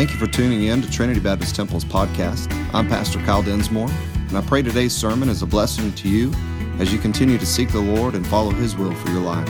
Thank 0.00 0.12
you 0.12 0.16
for 0.16 0.26
tuning 0.28 0.62
in 0.62 0.80
to 0.80 0.90
Trinity 0.90 1.20
Baptist 1.20 1.54
Temple's 1.54 1.84
podcast. 1.84 2.50
I'm 2.72 2.88
Pastor 2.88 3.18
Kyle 3.18 3.42
Densmore, 3.42 3.90
and 4.28 4.38
I 4.38 4.40
pray 4.40 4.62
today's 4.62 4.96
sermon 4.96 5.28
is 5.28 5.42
a 5.42 5.46
blessing 5.46 5.92
to 5.92 6.08
you 6.08 6.32
as 6.78 6.90
you 6.90 6.98
continue 6.98 7.36
to 7.36 7.44
seek 7.44 7.70
the 7.70 7.82
Lord 7.82 8.14
and 8.14 8.26
follow 8.26 8.50
His 8.50 8.74
will 8.74 8.94
for 8.94 9.10
your 9.10 9.20
life. 9.20 9.46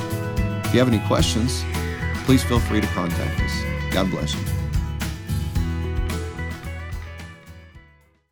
If 0.67 0.75
you 0.75 0.81
have 0.81 0.89
any 0.89 0.99
questions, 1.07 1.63
please 2.25 2.43
feel 2.43 2.59
free 2.59 2.81
to 2.81 2.87
contact 2.89 3.41
us. 3.41 3.93
God 3.93 4.11
bless 4.11 4.35
you. 4.35 4.41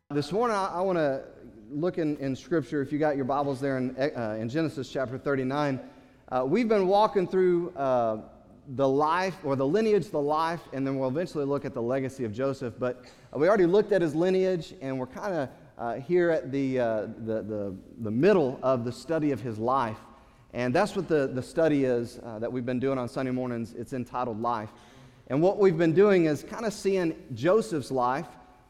This 0.09 0.33
morning, 0.33 0.57
I, 0.57 0.81
want 0.81 0.97
to 0.97 1.23
look 1.71 1.99
in, 1.99 2.17
in 2.17 2.35
Scripture. 2.35 2.81
If 2.81 2.91
you 2.91 2.99
got 2.99 3.15
your 3.15 3.23
Bibles 3.23 3.61
there 3.61 3.77
in, 3.77 3.95
uh, 3.95 4.35
in 4.37 4.49
Genesis 4.49 4.89
chapter 4.89 5.17
39, 5.17 5.79
uh, 6.33 6.43
we've 6.45 6.67
been 6.67 6.89
walking 6.89 7.25
through 7.25 7.69
uh, 7.77 8.17
the 8.75 8.87
life 8.87 9.35
or 9.43 9.55
the 9.55 9.65
lineage, 9.65 10.09
the 10.09 10.21
life, 10.21 10.61
and 10.73 10.85
then 10.85 10.97
we'll 10.97 11.09
eventually 11.09 11.45
look 11.45 11.65
at 11.65 11.73
the 11.73 11.81
legacy 11.81 12.23
of 12.23 12.33
Joseph. 12.33 12.75
But 12.77 13.05
we 13.35 13.47
already 13.47 13.65
looked 13.65 13.91
at 13.91 14.01
his 14.01 14.13
lineage, 14.13 14.73
and 14.81 14.99
we're 14.99 15.07
kind 15.07 15.33
of 15.33 15.49
uh, 15.77 15.95
here 15.95 16.29
at 16.29 16.51
the, 16.51 16.79
uh, 16.79 17.01
the, 17.25 17.41
the, 17.41 17.75
the, 17.99 18.11
middle 18.11 18.59
of 18.61 18.83
the 18.83 18.91
study 18.91 19.31
of 19.31 19.39
his 19.39 19.57
life. 19.57 19.97
And 20.53 20.73
that's 20.73 20.95
what 20.95 21.07
the, 21.07 21.27
the 21.27 21.41
study 21.41 21.85
is 21.85 22.19
uh, 22.23 22.39
that 22.39 22.51
we've 22.51 22.65
been 22.65 22.79
doing 22.79 22.97
on 22.97 23.07
Sunday 23.07 23.31
mornings. 23.31 23.73
It's 23.73 23.93
entitled 23.93 24.41
Life. 24.41 24.69
And 25.27 25.41
what 25.41 25.57
we've 25.57 25.77
been 25.77 25.93
doing 25.93 26.25
is 26.25 26.43
kind 26.43 26.65
of 26.65 26.73
seeing 26.73 27.15
Joseph's 27.33 27.91
life 27.91 28.27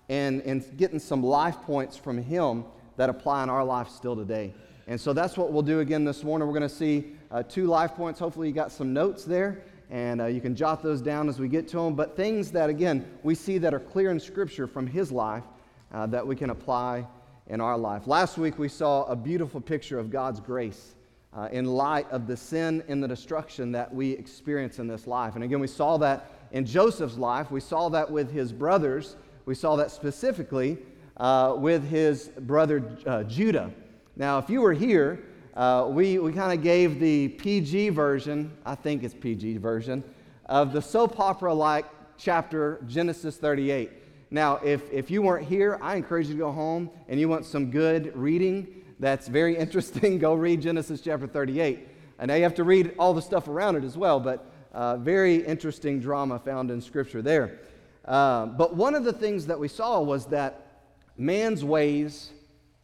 and, 0.07 0.41
and 0.41 0.77
getting 0.77 0.99
some 0.99 1.23
life 1.23 1.55
points 1.61 1.97
from 1.97 2.21
him 2.21 2.65
that 2.97 3.09
apply 3.09 3.43
in 3.43 3.49
our 3.49 3.63
life 3.63 3.89
still 3.89 4.15
today. 4.15 4.53
And 4.85 4.99
so 4.99 5.13
that's 5.13 5.37
what 5.37 5.51
we'll 5.51 5.61
do 5.63 5.79
again 5.79 6.03
this 6.03 6.23
morning. 6.23 6.47
We're 6.47 6.53
going 6.53 6.69
to 6.69 6.75
see 6.75 7.15
uh, 7.31 7.43
two 7.43 7.65
life 7.65 7.93
points. 7.93 8.19
Hopefully, 8.19 8.47
you 8.47 8.53
got 8.53 8.71
some 8.71 8.93
notes 8.93 9.23
there 9.23 9.63
and 9.89 10.21
uh, 10.21 10.25
you 10.25 10.41
can 10.41 10.55
jot 10.55 10.83
those 10.83 11.01
down 11.01 11.29
as 11.29 11.39
we 11.39 11.47
get 11.47 11.67
to 11.69 11.77
them. 11.77 11.95
But 11.95 12.15
things 12.15 12.51
that, 12.51 12.69
again, 12.69 13.05
we 13.23 13.35
see 13.35 13.57
that 13.57 13.73
are 13.73 13.79
clear 13.79 14.11
in 14.11 14.19
Scripture 14.19 14.67
from 14.67 14.85
his 14.85 15.11
life 15.11 15.43
uh, 15.91 16.05
that 16.07 16.25
we 16.25 16.35
can 16.35 16.51
apply 16.51 17.07
in 17.47 17.59
our 17.59 17.77
life. 17.77 18.05
Last 18.05 18.37
week, 18.37 18.59
we 18.59 18.69
saw 18.69 19.05
a 19.05 19.15
beautiful 19.15 19.59
picture 19.59 19.97
of 19.97 20.11
God's 20.11 20.39
grace 20.39 20.95
uh, 21.35 21.49
in 21.51 21.65
light 21.65 22.09
of 22.11 22.27
the 22.27 22.37
sin 22.37 22.83
and 22.87 23.01
the 23.01 23.07
destruction 23.07 23.71
that 23.71 23.93
we 23.93 24.11
experience 24.11 24.79
in 24.79 24.87
this 24.87 25.07
life. 25.07 25.35
And 25.35 25.43
again, 25.43 25.59
we 25.59 25.67
saw 25.67 25.97
that 25.97 26.31
in 26.51 26.65
Joseph's 26.65 27.17
life, 27.17 27.51
we 27.51 27.59
saw 27.59 27.89
that 27.89 28.09
with 28.09 28.31
his 28.31 28.51
brothers, 28.51 29.15
we 29.45 29.55
saw 29.55 29.75
that 29.75 29.91
specifically 29.91 30.77
uh, 31.17 31.55
with 31.57 31.87
his 31.87 32.29
brother 32.39 32.97
uh, 33.05 33.23
Judah. 33.23 33.71
Now, 34.15 34.37
if 34.37 34.49
you 34.49 34.61
were 34.61 34.73
here, 34.73 35.23
uh, 35.59 35.85
we, 35.89 36.17
we 36.19 36.31
kind 36.31 36.57
of 36.57 36.63
gave 36.63 37.01
the 37.01 37.27
PG 37.27 37.89
version, 37.89 38.49
I 38.65 38.75
think 38.75 39.03
it's 39.03 39.13
PG 39.13 39.57
version, 39.57 40.05
of 40.45 40.71
the 40.71 40.81
soap 40.81 41.19
opera 41.19 41.53
like 41.53 41.85
chapter 42.17 42.81
Genesis 42.87 43.35
38. 43.35 43.91
Now, 44.31 44.55
if, 44.63 44.89
if 44.89 45.11
you 45.11 45.21
weren't 45.21 45.45
here, 45.45 45.77
I 45.81 45.97
encourage 45.97 46.27
you 46.27 46.35
to 46.35 46.39
go 46.39 46.53
home 46.53 46.89
and 47.09 47.19
you 47.19 47.27
want 47.27 47.43
some 47.43 47.71
good 47.71 48.15
reading 48.15 48.85
that's 49.01 49.27
very 49.27 49.57
interesting, 49.57 50.17
go 50.17 50.33
read 50.33 50.61
Genesis 50.61 51.01
chapter 51.01 51.27
38. 51.27 51.89
And 52.19 52.29
now 52.29 52.35
you 52.35 52.43
have 52.43 52.55
to 52.55 52.63
read 52.63 52.95
all 52.97 53.13
the 53.13 53.21
stuff 53.21 53.49
around 53.49 53.75
it 53.75 53.83
as 53.83 53.97
well, 53.97 54.21
but 54.21 54.49
uh, 54.71 54.95
very 54.95 55.45
interesting 55.45 55.99
drama 55.99 56.39
found 56.39 56.71
in 56.71 56.79
Scripture 56.79 57.21
there. 57.21 57.59
Uh, 58.05 58.45
but 58.45 58.77
one 58.77 58.95
of 58.95 59.03
the 59.03 59.11
things 59.11 59.45
that 59.47 59.59
we 59.59 59.67
saw 59.67 59.99
was 59.99 60.25
that 60.27 60.85
man's 61.17 61.65
ways 61.65 62.31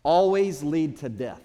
always 0.03 0.62
lead 0.62 0.98
to 0.98 1.08
death. 1.08 1.40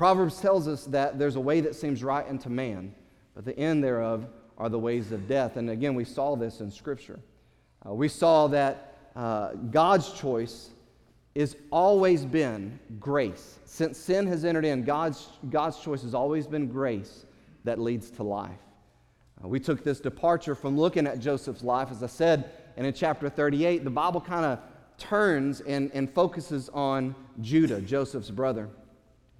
Proverbs 0.00 0.40
tells 0.40 0.66
us 0.66 0.86
that 0.86 1.18
there's 1.18 1.36
a 1.36 1.40
way 1.40 1.60
that 1.60 1.74
seems 1.74 2.02
right 2.02 2.26
unto 2.26 2.48
man, 2.48 2.94
but 3.34 3.44
the 3.44 3.54
end 3.58 3.84
thereof 3.84 4.24
are 4.56 4.70
the 4.70 4.78
ways 4.78 5.12
of 5.12 5.28
death. 5.28 5.58
And 5.58 5.68
again, 5.68 5.94
we 5.94 6.04
saw 6.06 6.36
this 6.36 6.60
in 6.62 6.70
Scripture. 6.70 7.20
Uh, 7.86 7.92
we 7.92 8.08
saw 8.08 8.46
that 8.46 8.96
uh, 9.14 9.52
God's 9.70 10.10
choice 10.14 10.70
has 11.36 11.54
always 11.70 12.24
been 12.24 12.80
grace. 12.98 13.58
Since 13.66 13.98
sin 13.98 14.26
has 14.28 14.46
entered 14.46 14.64
in, 14.64 14.84
God's, 14.84 15.28
God's 15.50 15.78
choice 15.78 16.00
has 16.00 16.14
always 16.14 16.46
been 16.46 16.68
grace 16.68 17.26
that 17.64 17.78
leads 17.78 18.10
to 18.12 18.22
life. 18.22 18.56
Uh, 19.44 19.48
we 19.48 19.60
took 19.60 19.84
this 19.84 20.00
departure 20.00 20.54
from 20.54 20.78
looking 20.78 21.06
at 21.06 21.18
Joseph's 21.18 21.62
life, 21.62 21.88
as 21.90 22.02
I 22.02 22.06
said, 22.06 22.52
and 22.78 22.86
in 22.86 22.94
chapter 22.94 23.28
38, 23.28 23.84
the 23.84 23.90
Bible 23.90 24.22
kind 24.22 24.46
of 24.46 24.60
turns 24.96 25.60
and, 25.60 25.90
and 25.92 26.10
focuses 26.10 26.70
on 26.70 27.14
Judah, 27.42 27.82
Joseph's 27.82 28.30
brother. 28.30 28.70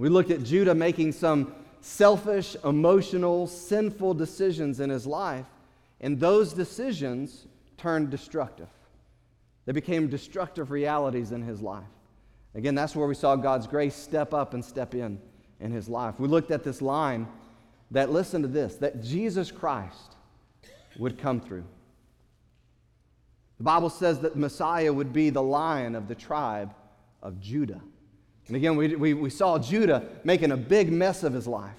We 0.00 0.08
looked 0.08 0.30
at 0.30 0.42
Judah 0.42 0.74
making 0.74 1.12
some 1.12 1.54
selfish, 1.82 2.56
emotional, 2.64 3.46
sinful 3.46 4.14
decisions 4.14 4.80
in 4.80 4.88
his 4.88 5.06
life, 5.06 5.44
and 6.00 6.18
those 6.18 6.54
decisions 6.54 7.46
turned 7.76 8.08
destructive. 8.08 8.70
They 9.66 9.72
became 9.72 10.08
destructive 10.08 10.70
realities 10.70 11.32
in 11.32 11.42
his 11.42 11.60
life. 11.60 11.84
Again, 12.54 12.74
that's 12.74 12.96
where 12.96 13.06
we 13.06 13.14
saw 13.14 13.36
God's 13.36 13.66
grace 13.66 13.94
step 13.94 14.32
up 14.32 14.54
and 14.54 14.64
step 14.64 14.94
in 14.94 15.20
in 15.60 15.70
his 15.70 15.86
life. 15.86 16.18
We 16.18 16.28
looked 16.28 16.50
at 16.50 16.64
this 16.64 16.80
line 16.80 17.28
that, 17.90 18.10
listen 18.10 18.40
to 18.40 18.48
this, 18.48 18.76
that 18.76 19.02
Jesus 19.02 19.50
Christ 19.50 20.16
would 20.98 21.18
come 21.18 21.42
through. 21.42 21.64
The 23.58 23.64
Bible 23.64 23.90
says 23.90 24.20
that 24.20 24.34
Messiah 24.34 24.94
would 24.94 25.12
be 25.12 25.28
the 25.28 25.42
lion 25.42 25.94
of 25.94 26.08
the 26.08 26.14
tribe 26.14 26.72
of 27.22 27.38
Judah. 27.38 27.82
And 28.46 28.56
again, 28.56 28.76
we, 28.76 28.96
we, 28.96 29.14
we 29.14 29.30
saw 29.30 29.58
Judah 29.58 30.04
making 30.24 30.50
a 30.50 30.56
big 30.56 30.90
mess 30.90 31.22
of 31.22 31.32
his 31.32 31.46
life. 31.46 31.76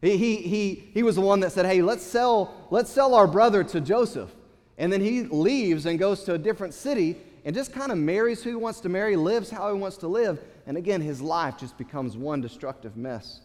He, 0.00 0.16
he, 0.16 0.36
he, 0.36 0.74
he 0.92 1.02
was 1.02 1.16
the 1.16 1.22
one 1.22 1.40
that 1.40 1.52
said, 1.52 1.66
Hey, 1.66 1.82
let's 1.82 2.02
sell, 2.02 2.66
let's 2.70 2.90
sell 2.90 3.14
our 3.14 3.26
brother 3.26 3.64
to 3.64 3.80
Joseph. 3.80 4.30
And 4.76 4.92
then 4.92 5.00
he 5.00 5.22
leaves 5.22 5.86
and 5.86 5.98
goes 5.98 6.24
to 6.24 6.34
a 6.34 6.38
different 6.38 6.74
city 6.74 7.16
and 7.44 7.54
just 7.54 7.72
kind 7.72 7.92
of 7.92 7.98
marries 7.98 8.42
who 8.42 8.50
he 8.50 8.56
wants 8.56 8.80
to 8.80 8.88
marry, 8.88 9.16
lives 9.16 9.50
how 9.50 9.72
he 9.72 9.78
wants 9.78 9.96
to 9.98 10.08
live. 10.08 10.40
And 10.66 10.76
again, 10.76 11.00
his 11.00 11.20
life 11.20 11.58
just 11.58 11.76
becomes 11.76 12.16
one 12.16 12.40
destructive 12.40 12.96
mess, 12.96 13.42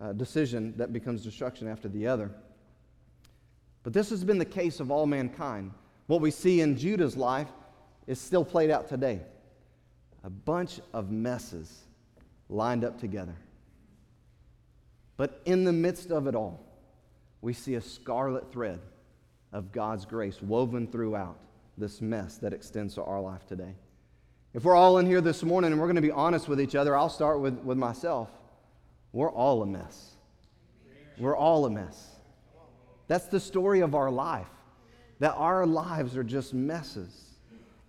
uh, 0.00 0.12
decision 0.12 0.74
that 0.76 0.92
becomes 0.92 1.22
destruction 1.22 1.68
after 1.68 1.88
the 1.88 2.06
other. 2.06 2.30
But 3.82 3.92
this 3.92 4.10
has 4.10 4.22
been 4.22 4.38
the 4.38 4.44
case 4.44 4.80
of 4.80 4.90
all 4.90 5.06
mankind. 5.06 5.72
What 6.06 6.20
we 6.20 6.30
see 6.30 6.60
in 6.60 6.76
Judah's 6.76 7.16
life 7.16 7.48
is 8.06 8.20
still 8.20 8.44
played 8.44 8.70
out 8.70 8.88
today 8.88 9.20
a 10.24 10.30
bunch 10.30 10.80
of 10.92 11.10
messes 11.10 11.82
lined 12.52 12.84
up 12.84 13.00
together. 13.00 13.34
But 15.16 15.40
in 15.44 15.64
the 15.64 15.72
midst 15.72 16.10
of 16.10 16.26
it 16.26 16.34
all, 16.34 16.64
we 17.40 17.52
see 17.52 17.74
a 17.74 17.80
scarlet 17.80 18.52
thread 18.52 18.80
of 19.52 19.72
God's 19.72 20.04
grace 20.04 20.40
woven 20.40 20.86
throughout 20.86 21.38
this 21.76 22.00
mess 22.00 22.36
that 22.38 22.52
extends 22.52 22.94
to 22.94 23.02
our 23.02 23.20
life 23.20 23.46
today. 23.46 23.74
If 24.54 24.64
we're 24.64 24.76
all 24.76 24.98
in 24.98 25.06
here 25.06 25.20
this 25.20 25.42
morning 25.42 25.72
and 25.72 25.80
we're 25.80 25.86
going 25.86 25.96
to 25.96 26.02
be 26.02 26.10
honest 26.10 26.48
with 26.48 26.60
each 26.60 26.74
other, 26.74 26.96
I'll 26.96 27.08
start 27.08 27.40
with, 27.40 27.58
with 27.60 27.78
myself. 27.78 28.28
We're 29.12 29.30
all 29.30 29.62
a 29.62 29.66
mess. 29.66 30.12
We're 31.18 31.36
all 31.36 31.64
a 31.66 31.70
mess. 31.70 32.08
That's 33.08 33.26
the 33.26 33.40
story 33.40 33.80
of 33.80 33.94
our 33.94 34.10
life, 34.10 34.46
that 35.18 35.34
our 35.34 35.66
lives 35.66 36.16
are 36.16 36.24
just 36.24 36.54
messes. 36.54 37.38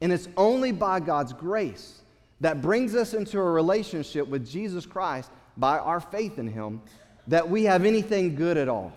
And 0.01 0.11
it's 0.11 0.27
only 0.35 0.71
by 0.71 0.99
God's 0.99 1.33
grace 1.33 2.02
that 2.43 2.61
brings 2.61 2.93
us 2.93 3.13
into 3.13 3.39
a 3.39 3.51
relationship 3.51 4.27
with 4.27 4.45
Jesus 4.45 4.85
Christ 4.85 5.31
by 5.55 5.79
our 5.79 6.01
faith 6.01 6.37
in 6.37 6.47
Him 6.47 6.81
that 7.27 7.49
we 7.49 7.63
have 7.63 7.85
anything 7.85 8.35
good 8.35 8.57
at 8.57 8.67
all. 8.67 8.91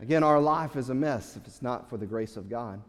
Again, 0.00 0.24
our 0.24 0.40
life 0.40 0.74
is 0.74 0.90
a 0.90 0.94
mess 0.94 1.36
if 1.36 1.46
it's 1.46 1.62
not 1.62 1.88
for 1.88 1.96
the 1.96 2.06
grace 2.06 2.36
of 2.36 2.50
God. 2.50 2.82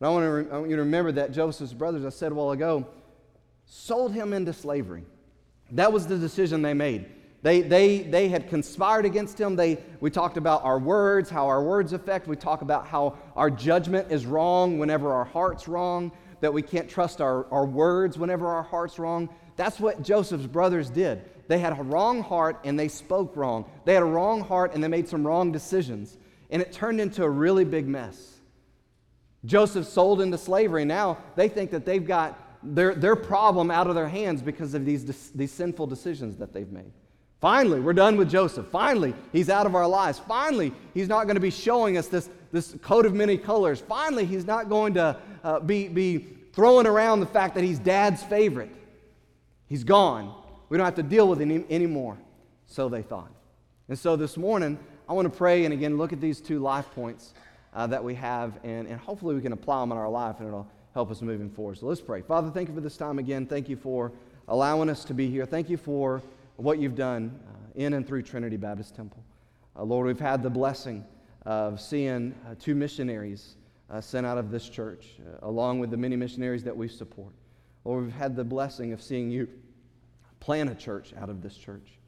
But 0.00 0.08
I 0.08 0.10
want, 0.10 0.32
re- 0.32 0.50
I 0.50 0.58
want 0.58 0.70
you 0.70 0.74
to 0.74 0.82
remember 0.82 1.12
that 1.12 1.30
Joseph's 1.30 1.72
brothers, 1.72 2.04
I 2.04 2.08
said 2.08 2.32
a 2.32 2.34
while 2.34 2.50
ago, 2.50 2.84
sold 3.66 4.12
him 4.12 4.32
into 4.32 4.52
slavery. 4.52 5.04
That 5.70 5.92
was 5.92 6.08
the 6.08 6.18
decision 6.18 6.60
they 6.60 6.74
made. 6.74 7.06
They, 7.42 7.60
they, 7.62 7.98
they 7.98 8.28
had 8.28 8.48
conspired 8.48 9.04
against 9.04 9.40
him. 9.40 9.54
They, 9.54 9.78
we 10.00 10.10
talked 10.10 10.36
about 10.36 10.64
our 10.64 10.80
words, 10.80 11.30
how 11.30 11.46
our 11.46 11.62
words 11.62 11.92
affect. 11.92 12.26
We 12.26 12.34
talk 12.34 12.62
about 12.62 12.88
how 12.88 13.16
our 13.36 13.48
judgment 13.48 14.10
is 14.10 14.26
wrong 14.26 14.80
whenever 14.80 15.12
our 15.12 15.24
heart's 15.24 15.68
wrong 15.68 16.10
that 16.42 16.52
we 16.52 16.60
can't 16.60 16.90
trust 16.90 17.20
our, 17.20 17.46
our 17.52 17.64
words 17.64 18.18
whenever 18.18 18.48
our 18.48 18.64
heart's 18.64 18.98
wrong. 18.98 19.30
That's 19.56 19.78
what 19.78 20.02
Joseph's 20.02 20.46
brothers 20.46 20.90
did. 20.90 21.22
They 21.46 21.58
had 21.58 21.78
a 21.78 21.82
wrong 21.82 22.20
heart 22.20 22.58
and 22.64 22.78
they 22.78 22.88
spoke 22.88 23.36
wrong. 23.36 23.64
They 23.84 23.94
had 23.94 24.02
a 24.02 24.06
wrong 24.06 24.42
heart 24.42 24.74
and 24.74 24.82
they 24.82 24.88
made 24.88 25.08
some 25.08 25.24
wrong 25.24 25.52
decisions. 25.52 26.18
And 26.50 26.60
it 26.60 26.72
turned 26.72 27.00
into 27.00 27.22
a 27.22 27.30
really 27.30 27.64
big 27.64 27.86
mess. 27.86 28.40
Joseph 29.44 29.86
sold 29.86 30.20
into 30.20 30.36
slavery. 30.36 30.84
Now 30.84 31.18
they 31.36 31.48
think 31.48 31.70
that 31.70 31.86
they've 31.86 32.04
got 32.04 32.38
their, 32.62 32.94
their 32.94 33.16
problem 33.16 33.70
out 33.70 33.86
of 33.86 33.94
their 33.94 34.08
hands 34.08 34.42
because 34.42 34.74
of 34.74 34.84
these, 34.84 35.30
these 35.30 35.52
sinful 35.52 35.86
decisions 35.86 36.36
that 36.38 36.52
they've 36.52 36.70
made. 36.70 36.92
Finally, 37.42 37.80
we're 37.80 37.92
done 37.92 38.16
with 38.16 38.30
Joseph. 38.30 38.68
Finally, 38.68 39.12
he's 39.32 39.50
out 39.50 39.66
of 39.66 39.74
our 39.74 39.88
lives. 39.88 40.20
Finally, 40.20 40.72
he's 40.94 41.08
not 41.08 41.24
going 41.24 41.34
to 41.34 41.40
be 41.40 41.50
showing 41.50 41.98
us 41.98 42.06
this, 42.06 42.30
this 42.52 42.76
coat 42.82 43.04
of 43.04 43.14
many 43.14 43.36
colors. 43.36 43.80
Finally, 43.80 44.24
he's 44.24 44.46
not 44.46 44.68
going 44.68 44.94
to 44.94 45.16
uh, 45.42 45.58
be, 45.58 45.88
be 45.88 46.24
throwing 46.52 46.86
around 46.86 47.18
the 47.18 47.26
fact 47.26 47.56
that 47.56 47.64
he's 47.64 47.80
dad's 47.80 48.22
favorite. 48.22 48.70
He's 49.66 49.82
gone. 49.82 50.32
We 50.68 50.78
don't 50.78 50.84
have 50.84 50.94
to 50.94 51.02
deal 51.02 51.26
with 51.26 51.40
him 51.40 51.66
anymore. 51.68 52.16
So 52.66 52.88
they 52.88 53.02
thought. 53.02 53.32
And 53.88 53.98
so 53.98 54.14
this 54.14 54.36
morning, 54.36 54.78
I 55.08 55.12
want 55.12 55.30
to 55.30 55.36
pray 55.36 55.64
and 55.64 55.74
again 55.74 55.98
look 55.98 56.12
at 56.12 56.20
these 56.20 56.40
two 56.40 56.60
life 56.60 56.86
points 56.94 57.34
uh, 57.74 57.88
that 57.88 58.04
we 58.04 58.14
have, 58.14 58.56
and, 58.62 58.86
and 58.86 59.00
hopefully 59.00 59.34
we 59.34 59.40
can 59.40 59.52
apply 59.52 59.80
them 59.80 59.90
in 59.90 59.98
our 59.98 60.08
life, 60.08 60.36
and 60.38 60.46
it'll, 60.46 60.70
help 60.94 61.10
us 61.10 61.22
moving 61.22 61.50
forward. 61.50 61.78
So 61.78 61.86
let's 61.86 62.02
pray. 62.02 62.20
Father, 62.20 62.50
thank 62.50 62.68
you 62.68 62.74
for 62.74 62.80
this 62.80 62.96
time 62.96 63.18
again. 63.18 63.46
Thank 63.46 63.68
you 63.68 63.76
for 63.76 64.12
allowing 64.46 64.90
us 64.90 65.04
to 65.06 65.14
be 65.14 65.28
here. 65.28 65.46
Thank 65.46 65.70
you 65.70 65.76
for 65.76 66.22
what 66.56 66.78
you've 66.78 66.94
done 66.94 67.38
uh, 67.48 67.52
in 67.74 67.94
and 67.94 68.06
through 68.06 68.22
Trinity 68.22 68.56
Baptist 68.56 68.94
Temple. 68.94 69.22
Uh, 69.76 69.82
Lord, 69.82 70.06
we've 70.06 70.20
had 70.20 70.42
the 70.42 70.50
blessing 70.50 71.04
of 71.46 71.80
seeing 71.80 72.34
uh, 72.46 72.54
two 72.58 72.74
missionaries 72.74 73.56
sent 74.00 74.24
out 74.24 74.38
of 74.38 74.50
this 74.50 74.70
church, 74.70 75.18
along 75.42 75.78
with 75.78 75.90
the 75.90 75.96
many 75.98 76.16
missionaries 76.16 76.64
that 76.64 76.74
we 76.74 76.88
support. 76.88 77.34
Lord, 77.84 78.04
we've 78.04 78.14
had 78.14 78.34
the 78.34 78.44
blessing 78.44 78.94
of 78.94 79.02
seeing 79.02 79.30
you 79.30 79.46
plant 80.40 80.70
a 80.70 80.74
church 80.74 81.12
out 81.20 81.28
of 81.28 81.42
this 81.42 81.54
church. 81.56 81.98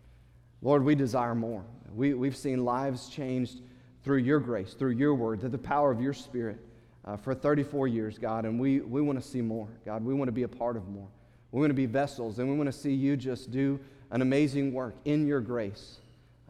Lord, 0.62 0.82
we 0.82 0.94
desire 0.94 1.34
more. 1.34 1.62
We, 1.94 2.14
we've 2.14 2.36
seen 2.36 2.64
lives 2.64 3.08
changed 3.08 3.60
through 4.02 4.18
your 4.18 4.40
grace, 4.40 4.72
through 4.72 4.92
your 4.92 5.14
word, 5.14 5.40
through 5.40 5.50
the 5.50 5.58
power 5.58 5.90
of 5.90 6.00
your 6.00 6.14
spirit 6.14 6.58
uh, 7.04 7.16
for 7.16 7.34
34 7.34 7.86
years, 7.88 8.18
God, 8.18 8.44
and 8.44 8.58
we, 8.58 8.80
we 8.80 9.02
want 9.02 9.20
to 9.20 9.26
see 9.26 9.42
more. 9.42 9.68
God, 9.84 10.04
we 10.04 10.14
want 10.14 10.28
to 10.28 10.32
be 10.32 10.44
a 10.44 10.48
part 10.48 10.76
of 10.76 10.88
more. 10.88 11.08
We 11.52 11.60
want 11.60 11.70
to 11.70 11.74
be 11.74 11.86
vessels, 11.86 12.38
and 12.38 12.50
we 12.50 12.56
want 12.56 12.66
to 12.66 12.72
see 12.72 12.92
you 12.92 13.16
just 13.16 13.50
do 13.50 13.78
an 14.10 14.22
amazing 14.22 14.72
work 14.72 14.94
in 15.04 15.26
your 15.26 15.40
grace 15.40 15.98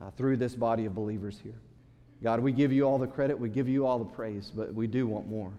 uh, 0.01 0.11
through 0.11 0.37
this 0.37 0.55
body 0.55 0.85
of 0.87 0.95
believers 0.95 1.41
here. 1.43 1.59
God, 2.23 2.41
we 2.41 2.53
give 2.53 2.73
you 2.73 2.85
all 2.85 2.99
the 2.99 3.07
credit, 3.07 3.39
we 3.39 3.49
give 3.49 3.69
you 3.69 3.87
all 3.87 3.99
the 3.99 4.05
praise, 4.05 4.51
but 4.55 4.73
we 4.73 4.87
do 4.87 5.07
want 5.07 5.29
more. 5.29 5.53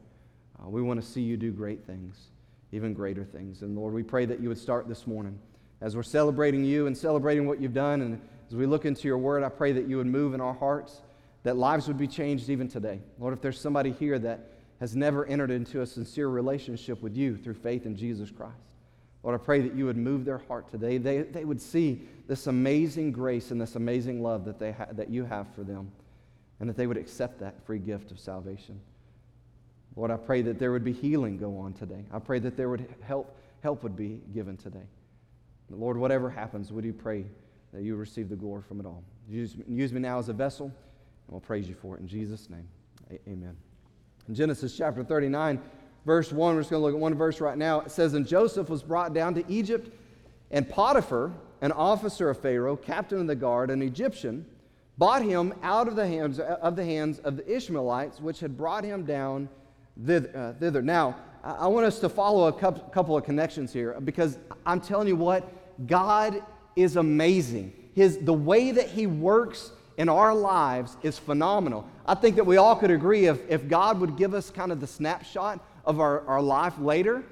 Uh, 0.59 0.69
we 0.69 0.81
want 0.81 1.01
to 1.01 1.05
see 1.05 1.21
you 1.21 1.37
do 1.37 1.51
great 1.51 1.85
things, 1.85 2.27
even 2.71 2.93
greater 2.93 3.23
things. 3.23 3.61
And 3.61 3.75
Lord, 3.75 3.93
we 3.93 4.03
pray 4.03 4.25
that 4.25 4.39
you 4.39 4.49
would 4.49 4.57
start 4.57 4.87
this 4.87 5.05
morning 5.05 5.37
as 5.81 5.95
we're 5.95 6.03
celebrating 6.03 6.63
you 6.63 6.87
and 6.87 6.97
celebrating 6.97 7.45
what 7.45 7.61
you've 7.61 7.73
done. 7.73 8.01
And 8.01 8.21
as 8.49 8.55
we 8.55 8.65
look 8.65 8.85
into 8.85 9.07
your 9.07 9.17
word, 9.17 9.43
I 9.43 9.49
pray 9.49 9.73
that 9.73 9.87
you 9.87 9.97
would 9.97 10.07
move 10.07 10.33
in 10.33 10.41
our 10.41 10.53
hearts, 10.53 11.01
that 11.43 11.57
lives 11.57 11.87
would 11.87 11.97
be 11.97 12.07
changed 12.07 12.49
even 12.49 12.67
today. 12.67 12.99
Lord, 13.19 13.33
if 13.33 13.41
there's 13.41 13.59
somebody 13.59 13.91
here 13.91 14.17
that 14.19 14.51
has 14.79 14.95
never 14.95 15.25
entered 15.25 15.51
into 15.51 15.81
a 15.81 15.85
sincere 15.85 16.27
relationship 16.27 17.01
with 17.01 17.15
you 17.15 17.37
through 17.37 17.53
faith 17.53 17.85
in 17.85 17.95
Jesus 17.95 18.31
Christ, 18.31 18.55
Lord, 19.25 19.41
I 19.41 19.43
pray 19.43 19.59
that 19.61 19.73
you 19.73 19.87
would 19.87 19.97
move 19.97 20.23
their 20.23 20.37
heart 20.37 20.69
today. 20.69 20.99
They, 20.99 21.23
they 21.23 21.45
would 21.45 21.59
see 21.59 22.07
this 22.27 22.45
amazing 22.45 23.11
grace 23.11 23.49
and 23.49 23.59
this 23.59 23.75
amazing 23.75 24.21
love 24.21 24.45
that, 24.45 24.59
they 24.59 24.71
ha- 24.71 24.85
that 24.91 25.09
you 25.09 25.25
have 25.25 25.47
for 25.55 25.63
them, 25.63 25.91
and 26.59 26.69
that 26.69 26.77
they 26.77 26.85
would 26.85 26.95
accept 26.95 27.39
that 27.39 27.65
free 27.65 27.79
gift 27.79 28.11
of 28.11 28.19
salvation. 28.19 28.79
Lord, 29.95 30.11
I 30.11 30.17
pray 30.17 30.43
that 30.43 30.59
there 30.59 30.71
would 30.71 30.83
be 30.83 30.93
healing 30.93 31.39
go 31.39 31.57
on 31.57 31.73
today. 31.73 32.05
I 32.11 32.19
pray 32.19 32.37
that 32.37 32.55
there 32.55 32.69
would 32.69 32.85
help, 33.01 33.35
help 33.63 33.81
would 33.81 33.95
be 33.95 34.21
given 34.31 34.57
today. 34.57 34.85
Lord, 35.71 35.97
whatever 35.97 36.29
happens, 36.29 36.71
would 36.71 36.85
you 36.85 36.93
pray 36.93 37.25
that 37.73 37.81
you 37.81 37.95
receive 37.95 38.29
the 38.29 38.35
glory 38.35 38.61
from 38.61 38.79
it 38.79 38.85
all? 38.85 39.03
Use, 39.27 39.55
use 39.67 39.91
me 39.91 40.01
now 40.01 40.19
as 40.19 40.29
a 40.29 40.33
vessel, 40.33 40.67
and 40.67 40.73
we'll 41.29 41.41
praise 41.41 41.67
you 41.67 41.73
for 41.73 41.97
it. 41.97 42.01
In 42.01 42.07
Jesus' 42.07 42.47
name, 42.47 42.67
amen. 43.27 43.57
In 44.27 44.35
Genesis 44.35 44.77
chapter 44.77 45.03
39, 45.03 45.59
verse 46.05 46.31
1, 46.31 46.55
we're 46.55 46.61
just 46.61 46.69
going 46.69 46.81
to 46.81 46.85
look 46.85 46.93
at 46.93 46.99
one 46.99 47.15
verse 47.15 47.41
right 47.41 47.57
now. 47.57 47.81
It 47.81 47.91
says, 47.91 48.13
And 48.13 48.27
Joseph 48.27 48.69
was 48.69 48.83
brought 48.83 49.13
down 49.13 49.33
to 49.35 49.43
Egypt, 49.51 49.91
and 50.51 50.69
Potiphar, 50.69 51.31
an 51.61 51.71
officer 51.71 52.29
of 52.29 52.39
Pharaoh, 52.39 52.75
captain 52.75 53.19
of 53.19 53.27
the 53.27 53.35
guard, 53.35 53.69
an 53.71 53.81
Egyptian, 53.81 54.45
bought 54.97 55.23
him 55.23 55.53
out 55.61 55.87
of 55.87 55.95
the 55.95 56.07
hands 56.07 56.39
of 56.39 56.75
the, 56.75 56.85
hands 56.85 57.19
of 57.19 57.37
the 57.37 57.55
Ishmaelites, 57.55 58.19
which 58.19 58.39
had 58.39 58.57
brought 58.57 58.83
him 58.83 59.03
down 59.03 59.49
uh, 59.97 60.53
thither. 60.53 60.81
Now, 60.81 61.15
I 61.43 61.67
want 61.67 61.85
us 61.85 61.99
to 61.99 62.09
follow 62.09 62.47
a 62.47 62.53
couple 62.53 63.15
of 63.15 63.23
connections 63.23 63.71
here 63.71 63.99
because 64.03 64.37
I'm 64.65 64.81
telling 64.81 65.07
you 65.07 65.15
what, 65.15 65.47
God 65.87 66.41
is 66.75 66.95
amazing. 66.95 67.73
His, 67.93 68.17
the 68.17 68.33
way 68.33 68.71
that 68.71 68.89
He 68.89 69.07
works 69.07 69.71
in 69.97 70.09
our 70.09 70.33
lives 70.33 70.97
is 71.03 71.17
phenomenal. 71.17 71.87
I 72.05 72.15
think 72.15 72.35
that 72.35 72.45
we 72.45 72.57
all 72.57 72.75
could 72.75 72.91
agree 72.91 73.27
if, 73.27 73.39
if 73.49 73.67
God 73.67 73.99
would 73.99 74.17
give 74.17 74.33
us 74.33 74.49
kind 74.49 74.71
of 74.71 74.81
the 74.81 74.87
snapshot 74.87 75.63
of 75.85 75.99
our, 75.99 76.25
our 76.27 76.41
life 76.41 76.77
later, 76.79 77.23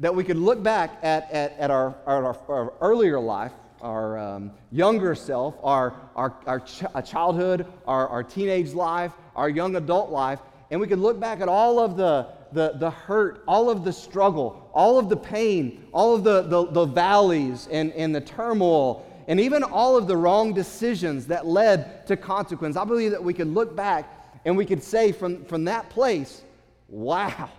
that 0.00 0.14
we 0.14 0.24
could 0.24 0.36
look 0.36 0.62
back 0.62 0.98
at, 1.02 1.30
at, 1.30 1.56
at 1.58 1.70
our, 1.70 1.94
our, 2.06 2.36
our 2.48 2.72
earlier 2.80 3.20
life, 3.20 3.52
our 3.82 4.18
um, 4.18 4.50
younger 4.72 5.14
self, 5.14 5.54
our, 5.62 5.94
our, 6.16 6.34
our 6.46 6.60
ch- 6.60 6.84
childhood, 7.04 7.66
our, 7.86 8.08
our 8.08 8.22
teenage 8.22 8.72
life, 8.72 9.12
our 9.36 9.48
young 9.48 9.76
adult 9.76 10.10
life, 10.10 10.40
and 10.70 10.80
we 10.80 10.86
could 10.86 10.98
look 10.98 11.18
back 11.18 11.40
at 11.40 11.48
all 11.48 11.78
of 11.78 11.96
the, 11.96 12.26
the, 12.52 12.72
the 12.76 12.90
hurt, 12.90 13.42
all 13.46 13.68
of 13.70 13.84
the 13.84 13.92
struggle, 13.92 14.70
all 14.72 14.98
of 14.98 15.08
the 15.08 15.16
pain, 15.16 15.86
all 15.92 16.14
of 16.14 16.24
the, 16.24 16.42
the, 16.42 16.66
the 16.66 16.84
valleys 16.86 17.68
and, 17.70 17.92
and 17.92 18.14
the 18.14 18.20
turmoil, 18.20 19.06
and 19.28 19.40
even 19.40 19.62
all 19.62 19.96
of 19.96 20.06
the 20.06 20.16
wrong 20.16 20.52
decisions 20.52 21.26
that 21.26 21.46
led 21.46 22.06
to 22.06 22.16
consequence. 22.16 22.76
I 22.76 22.84
believe 22.84 23.10
that 23.10 23.22
we 23.22 23.34
could 23.34 23.48
look 23.48 23.76
back 23.76 24.16
and 24.44 24.56
we 24.56 24.64
could 24.64 24.82
say 24.82 25.12
from, 25.12 25.44
from 25.44 25.64
that 25.64 25.90
place, 25.90 26.42
wow, 26.88 27.50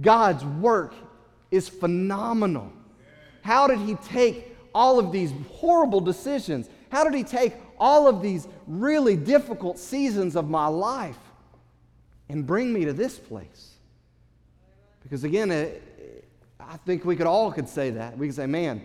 God's 0.00 0.44
work 0.44 0.94
is 1.50 1.68
phenomenal. 1.68 2.72
How 3.42 3.66
did 3.66 3.78
He 3.78 3.94
take 3.96 4.56
all 4.74 4.98
of 4.98 5.12
these 5.12 5.32
horrible 5.52 6.00
decisions? 6.00 6.68
How 6.90 7.04
did 7.04 7.14
He 7.14 7.24
take 7.24 7.54
all 7.78 8.08
of 8.08 8.22
these 8.22 8.48
really 8.66 9.16
difficult 9.16 9.78
seasons 9.78 10.36
of 10.36 10.48
my 10.48 10.66
life 10.66 11.18
and 12.28 12.46
bring 12.46 12.72
me 12.72 12.84
to 12.84 12.92
this 12.92 13.18
place? 13.18 13.74
Because 15.02 15.24
again, 15.24 15.50
it, 15.50 15.82
I 16.58 16.76
think 16.78 17.04
we 17.04 17.14
could 17.14 17.26
all 17.26 17.52
could 17.52 17.68
say 17.68 17.90
that. 17.90 18.16
We 18.16 18.28
could 18.28 18.36
say, 18.36 18.46
man, 18.46 18.82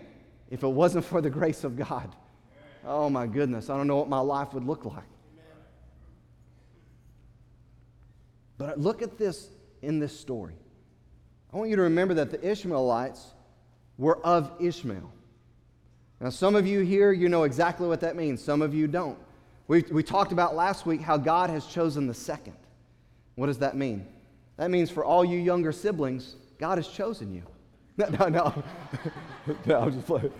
if 0.50 0.62
it 0.62 0.68
wasn't 0.68 1.04
for 1.04 1.20
the 1.20 1.30
grace 1.30 1.64
of 1.64 1.76
God, 1.76 2.14
oh 2.84 3.08
my 3.08 3.26
goodness, 3.26 3.70
I 3.70 3.76
don't 3.76 3.86
know 3.86 3.96
what 3.96 4.08
my 4.08 4.20
life 4.20 4.52
would 4.52 4.64
look 4.64 4.84
like. 4.84 5.04
But 8.58 8.78
look 8.78 9.00
at 9.00 9.16
this 9.16 9.48
in 9.80 9.98
this 9.98 10.18
story. 10.18 10.54
I 11.52 11.56
want 11.56 11.70
you 11.70 11.76
to 11.76 11.82
remember 11.82 12.14
that 12.14 12.30
the 12.30 12.48
Ishmaelites 12.48 13.26
were 13.98 14.18
of 14.24 14.52
Ishmael. 14.60 15.12
Now, 16.20 16.30
some 16.30 16.54
of 16.54 16.66
you 16.66 16.80
here, 16.80 17.12
you 17.12 17.28
know 17.28 17.44
exactly 17.44 17.88
what 17.88 18.00
that 18.00 18.14
means. 18.14 18.42
Some 18.42 18.62
of 18.62 18.74
you 18.74 18.86
don't. 18.86 19.18
We, 19.68 19.84
we 19.90 20.02
talked 20.02 20.32
about 20.32 20.54
last 20.54 20.86
week 20.86 21.00
how 21.00 21.16
God 21.16 21.50
has 21.50 21.66
chosen 21.66 22.06
the 22.06 22.14
second. 22.14 22.56
What 23.36 23.46
does 23.46 23.58
that 23.58 23.76
mean? 23.76 24.06
That 24.56 24.70
means 24.70 24.90
for 24.90 25.04
all 25.04 25.24
you 25.24 25.38
younger 25.38 25.72
siblings, 25.72 26.36
God 26.58 26.78
has 26.78 26.88
chosen 26.88 27.32
you. 27.34 27.42
No, 27.96 28.08
no, 28.08 28.28
no. 28.28 28.64
no 29.66 29.80
I'm 29.80 29.92
just 29.92 30.06
playing. 30.06 30.32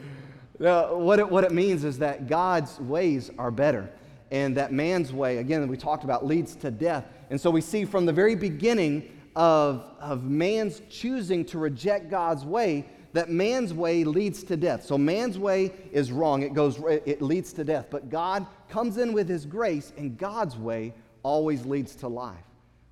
No, 0.59 0.97
what 0.97 1.19
it, 1.19 1.29
what 1.29 1.45
it 1.45 1.53
means 1.53 1.85
is 1.85 1.99
that 1.99 2.27
God's 2.27 2.79
ways 2.81 3.31
are 3.39 3.51
better. 3.51 3.91
And 4.31 4.57
that 4.57 4.73
man's 4.73 5.13
way, 5.13 5.39
again, 5.39 5.67
we 5.69 5.77
talked 5.77 6.05
about, 6.05 6.25
leads 6.25 6.55
to 6.57 6.71
death. 6.71 7.05
And 7.29 7.39
so 7.39 7.51
we 7.51 7.61
see 7.61 7.85
from 7.85 8.07
the 8.07 8.13
very 8.13 8.35
beginning 8.35 9.11
of, 9.41 9.87
of 9.99 10.25
man's 10.25 10.83
choosing 10.91 11.47
to 11.47 11.59
reject 11.59 12.11
God's 12.11 12.45
way 12.45 12.85
that 13.15 13.31
man's 13.31 13.73
way 13.73 14.05
leads 14.05 14.45
to 14.45 14.57
death. 14.57 14.85
So 14.85 14.99
man's 14.99 15.39
way 15.39 15.73
is 15.93 16.13
wrong. 16.13 16.43
It 16.43 16.53
goes 16.53 16.79
it 17.07 17.23
leads 17.23 17.55
to 17.55 17.65
death. 17.65 17.87
But 17.91 18.11
God 18.11 18.47
comes 18.69 18.99
in 18.99 19.15
with 19.15 19.31
his 19.31 19.47
grace 19.47 19.95
and 19.97 20.19
God's 20.19 20.59
way 20.59 20.93
always 21.23 21.65
leads 21.65 21.95
to 21.97 22.09
life. 22.09 22.45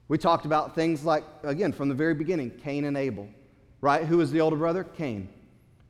We 0.09 0.17
talked 0.17 0.47
about 0.47 0.75
things 0.75 1.05
like, 1.05 1.23
again, 1.43 1.71
from 1.71 1.91
the 1.91 1.95
very 1.95 2.15
beginning, 2.15 2.53
Cain 2.65 2.87
and 2.87 2.97
Abel, 2.97 3.29
right? 3.83 4.07
Who 4.07 4.17
was 4.17 4.33
the 4.33 4.41
older 4.41 4.57
brother? 4.57 4.85
Cain. 4.85 5.29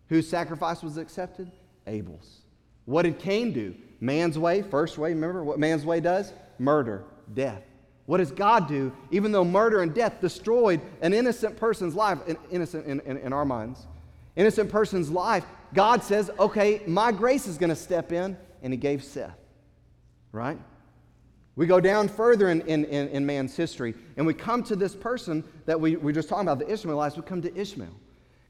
Whose 0.09 0.29
sacrifice 0.29 0.83
was 0.83 0.97
accepted? 0.97 1.53
Abel's. 1.87 2.41
What 2.85 3.03
did 3.03 3.21
Cain 3.21 3.53
do? 3.53 3.77
Man's 4.01 4.37
way, 4.37 4.63
first 4.63 4.99
way, 4.99 5.11
remember 5.11 5.45
what 5.45 5.61
man's 5.61 5.87
way 5.87 6.01
does? 6.01 6.33
Murder, 6.59 7.05
death. 7.33 7.63
What 8.09 8.19
does 8.19 8.31
God 8.31 8.69
do? 8.69 8.91
Even 9.11 9.33
though 9.33 9.45
murder 9.45 9.83
and 9.83 9.93
death 9.93 10.19
destroyed 10.19 10.81
an 11.03 11.13
innocent 11.13 11.59
person's 11.59 11.95
life, 11.95 12.19
innocent 12.51 12.87
in, 12.87 13.01
in, 13.01 13.19
in 13.19 13.35
our 13.35 13.45
minds, 13.45 13.87
innocent 14.35 14.71
person's 14.71 15.11
life, 15.11 15.45
God 15.75 16.03
says, 16.03 16.31
okay, 16.39 16.81
my 16.87 17.13
grace 17.13 17.47
is 17.47 17.59
going 17.59 17.69
to 17.69 17.77
step 17.77 18.11
in, 18.11 18.35
and 18.63 18.73
He 18.73 18.79
gave 18.79 19.05
Seth, 19.05 19.37
right? 20.33 20.59
We 21.55 21.67
go 21.67 21.81
down 21.81 22.09
further 22.09 22.49
in, 22.49 22.63
in, 22.63 22.87
in, 22.87 23.27
man's 23.27 23.55
history, 23.55 23.95
and 24.17 24.27
we 24.27 24.33
come 24.33 24.63
to 24.63 24.75
this 24.75 24.95
person 24.95 25.45
that 25.67 25.79
we, 25.79 25.97
we 25.97 26.15
just 26.15 26.31
talking 26.31 26.49
about, 26.49 26.61
the 26.61 26.73
Ishmaelites. 26.73 27.15
We 27.15 27.25
come 27.25 27.43
to 27.43 27.55
Ishmael. 27.55 27.95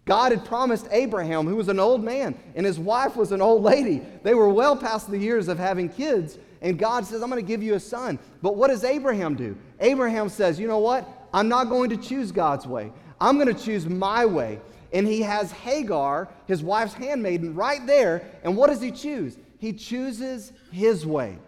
God 0.05 0.31
had 0.31 0.45
promised 0.45 0.87
Abraham, 0.93 1.49
who 1.49 1.57
was 1.57 1.67
an 1.67 1.81
old 1.81 2.05
man, 2.05 2.38
and 2.55 2.65
his 2.65 2.79
wife 2.79 3.17
was 3.17 3.33
an 3.33 3.43
old 3.43 3.65
lady. 3.65 4.03
They 4.23 4.35
were 4.35 4.50
well 4.50 4.77
past 4.77 5.11
the 5.11 5.19
years 5.19 5.49
of 5.49 5.59
having 5.59 5.88
kids, 5.88 6.38
and 6.61 6.79
God 6.79 7.05
says, 7.05 7.23
I'm 7.23 7.31
going 7.31 7.43
to 7.43 7.47
give 7.47 7.62
you 7.62 7.75
a 7.75 7.81
son. 7.81 8.19
But 8.43 8.57
what 8.57 8.69
does 8.69 8.85
Abraham 8.85 9.35
do? 9.35 9.57
Abraham 9.81 10.29
says, 10.29 10.59
You 10.59 10.67
know 10.67 10.79
what? 10.79 11.09
I'm 11.33 11.49
not 11.49 11.69
going 11.69 11.91
to 11.91 11.97
choose 11.97 12.33
God's 12.33 12.67
way, 12.67 12.93
I'm 13.21 13.38
going 13.38 13.55
to 13.55 13.62
choose 13.62 13.87
my 13.87 14.25
way. 14.25 14.61
And 14.91 15.07
he 15.07 15.21
has 15.21 15.53
Hagar, 15.53 16.29
his 16.47 16.62
wife's 16.62 16.95
handmaiden, 16.95 17.55
right 17.55 17.87
there. 17.87 18.23
And 18.43 18.57
what 18.57 18.69
does 18.71 18.81
he 18.81 18.91
choose? 18.91 19.37
He 19.59 19.75
chooses 19.75 20.50
his 20.73 21.05
way 21.05 21.38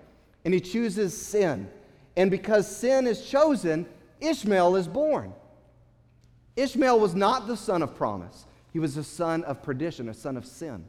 and 0.44 0.52
he 0.52 0.60
chooses 0.60 1.16
sin. 1.16 1.68
And 2.16 2.30
because 2.30 2.68
sin 2.68 3.06
is 3.06 3.26
chosen, 3.26 3.86
Ishmael 4.20 4.76
is 4.76 4.86
born. 4.88 5.32
Ishmael 6.56 7.00
was 7.00 7.14
not 7.14 7.46
the 7.46 7.56
son 7.56 7.82
of 7.82 7.94
promise, 7.94 8.46
he 8.72 8.78
was 8.78 8.96
a 8.96 9.04
son 9.04 9.42
of 9.44 9.62
perdition, 9.62 10.08
a 10.08 10.14
son 10.14 10.36
of 10.36 10.46
sin. 10.46 10.84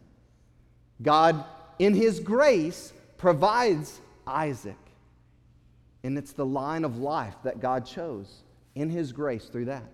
God, 1.01 1.44
in 1.80 1.94
his 1.96 2.20
grace, 2.20 2.94
provides 3.18 4.01
Isaac. 4.32 4.78
And 6.04 6.18
it's 6.18 6.34
the 6.34 6.46
line 6.46 6.84
of 6.84 6.98
life 6.98 7.36
that 7.44 7.60
God 7.60 7.86
chose 7.86 8.42
in 8.76 8.90
his 8.90 9.12
grace 9.12 9.46
through 9.46 9.66
that. 9.66 9.86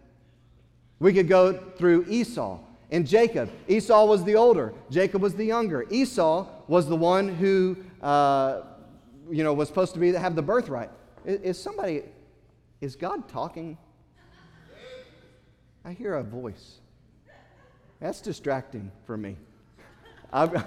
We 1.00 1.14
could 1.14 1.28
go 1.28 1.54
through 1.54 2.06
Esau 2.08 2.60
and 2.92 3.06
Jacob. 3.06 3.52
Esau 3.68 4.06
was 4.06 4.24
the 4.24 4.36
older, 4.36 4.74
Jacob 4.90 5.22
was 5.22 5.36
the 5.36 5.46
younger. 5.46 5.86
Esau 5.90 6.48
was 6.68 6.88
the 6.88 6.96
one 6.96 7.28
who, 7.28 7.78
uh, 8.02 8.62
you 9.30 9.44
know, 9.44 9.54
was 9.54 9.68
supposed 9.68 9.94
to 9.94 10.00
be 10.00 10.12
have 10.14 10.36
the 10.36 10.42
birthright. 10.42 10.90
Is, 11.26 11.42
is 11.42 11.62
somebody, 11.62 12.04
is 12.82 12.96
God 12.96 13.28
talking? 13.28 13.78
I 15.84 15.94
hear 15.94 16.16
a 16.16 16.24
voice. 16.24 16.80
That's 18.00 18.22
distracting 18.22 18.92
for 19.06 19.18
me. 19.18 19.38
I'm, 20.32 20.52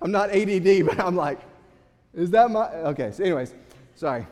I'm 0.00 0.10
not 0.10 0.30
ADD, 0.30 0.86
but 0.86 1.00
I'm 1.00 1.16
like, 1.16 1.40
is 2.14 2.30
that 2.30 2.50
my. 2.50 2.68
Okay, 2.68 3.10
so, 3.12 3.22
anyways, 3.22 3.54
sorry. 3.94 4.26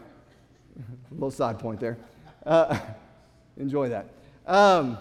A 0.79 0.83
little 1.15 1.31
side 1.31 1.59
point 1.59 1.81
there. 1.81 1.99
Uh, 2.45 2.79
enjoy 3.57 3.89
that. 3.89 4.09
Um, 4.47 4.99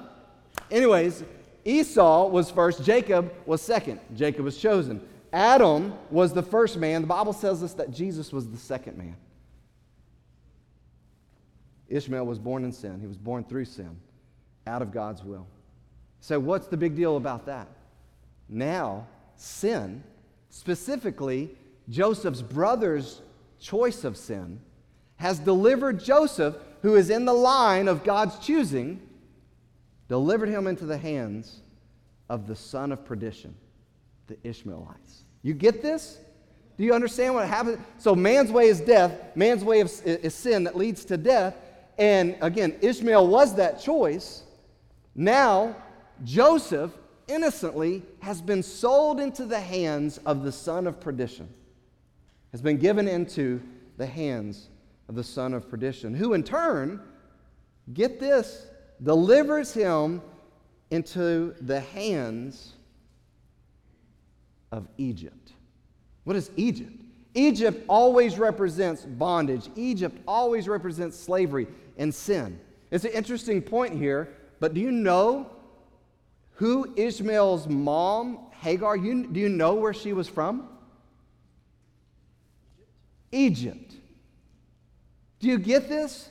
anyways, 0.71 1.23
Esau 1.63 2.27
was 2.27 2.49
first, 2.51 2.83
Jacob 2.83 3.33
was 3.45 3.61
second. 3.61 3.99
Jacob 4.15 4.45
was 4.45 4.57
chosen. 4.57 5.01
Adam 5.33 5.93
was 6.09 6.33
the 6.33 6.43
first 6.43 6.77
man. 6.77 7.01
The 7.01 7.07
Bible 7.07 7.33
tells 7.33 7.61
us 7.61 7.73
that 7.73 7.91
Jesus 7.91 8.31
was 8.31 8.49
the 8.49 8.57
second 8.57 8.97
man. 8.97 9.15
Ishmael 11.89 12.25
was 12.25 12.39
born 12.39 12.63
in 12.63 12.71
sin, 12.71 12.99
he 12.99 13.07
was 13.07 13.17
born 13.17 13.43
through 13.43 13.65
sin, 13.65 13.95
out 14.65 14.81
of 14.81 14.91
God's 14.91 15.23
will. 15.23 15.45
So, 16.19 16.39
what's 16.39 16.67
the 16.67 16.77
big 16.77 16.95
deal 16.95 17.17
about 17.17 17.45
that? 17.45 17.67
Now, 18.49 19.05
sin, 19.35 20.03
specifically 20.49 21.51
Joseph's 21.89 22.41
brother's 22.41 23.21
choice 23.59 24.03
of 24.03 24.17
sin, 24.17 24.59
has 25.17 25.39
delivered 25.39 26.03
Joseph, 26.03 26.55
who 26.81 26.95
is 26.95 27.09
in 27.09 27.25
the 27.25 27.33
line 27.33 27.87
of 27.87 28.03
God's 28.03 28.37
choosing, 28.39 29.01
delivered 30.07 30.49
him 30.49 30.67
into 30.67 30.85
the 30.85 30.97
hands 30.97 31.61
of 32.29 32.47
the 32.47 32.55
son 32.55 32.91
of 32.91 33.05
perdition, 33.05 33.55
the 34.27 34.37
Ishmaelites. 34.43 35.23
You 35.41 35.53
get 35.53 35.81
this? 35.81 36.19
Do 36.77 36.83
you 36.83 36.93
understand 36.93 37.33
what 37.33 37.47
happened? 37.47 37.83
So, 37.97 38.15
man's 38.15 38.51
way 38.51 38.67
is 38.67 38.81
death, 38.81 39.35
man's 39.35 39.63
way 39.63 39.79
is, 39.79 40.01
is 40.01 40.33
sin 40.33 40.65
that 40.65 40.75
leads 40.75 41.05
to 41.05 41.17
death. 41.17 41.55
And 41.97 42.35
again, 42.41 42.75
Ishmael 42.81 43.27
was 43.27 43.55
that 43.55 43.79
choice. 43.79 44.43
Now, 45.15 45.75
Joseph 46.23 46.91
innocently 47.27 48.03
has 48.19 48.41
been 48.41 48.61
sold 48.61 49.19
into 49.19 49.45
the 49.45 49.59
hands 49.59 50.17
of 50.25 50.43
the 50.43 50.51
son 50.51 50.87
of 50.87 50.99
perdition, 50.99 51.47
has 52.51 52.61
been 52.61 52.77
given 52.77 53.07
into 53.07 53.61
the 53.97 54.05
hands 54.05 54.69
of 55.09 55.15
the 55.15 55.23
son 55.23 55.53
of 55.53 55.69
perdition, 55.69 56.13
who 56.13 56.33
in 56.33 56.43
turn, 56.43 57.01
get 57.93 58.19
this, 58.19 58.67
delivers 59.03 59.73
him 59.73 60.21
into 60.91 61.53
the 61.61 61.79
hands 61.79 62.73
of 64.71 64.87
Egypt. 64.97 65.53
What 66.23 66.35
is 66.35 66.51
Egypt? 66.55 66.91
Egypt 67.33 67.83
always 67.87 68.39
represents 68.39 69.03
bondage. 69.03 69.69
Egypt 69.75 70.17
always 70.27 70.67
represents 70.67 71.19
slavery 71.19 71.67
and 71.97 72.13
sin. 72.13 72.59
It's 72.91 73.03
an 73.03 73.11
interesting 73.11 73.61
point 73.61 73.93
here, 73.93 74.33
but 74.59 74.73
do 74.73 74.79
you 74.79 74.91
know 74.91 75.51
who 76.53 76.93
Ishmael's 76.95 77.67
mom, 77.67 78.39
Hagar, 78.51 78.95
you, 78.95 79.27
do 79.27 79.39
you 79.39 79.49
know 79.49 79.75
where 79.75 79.93
she 79.93 80.13
was 80.13 80.29
from? 80.29 80.69
Egypt. 83.35 83.93
Do 85.39 85.47
you 85.47 85.59
get 85.59 85.89
this? 85.89 86.29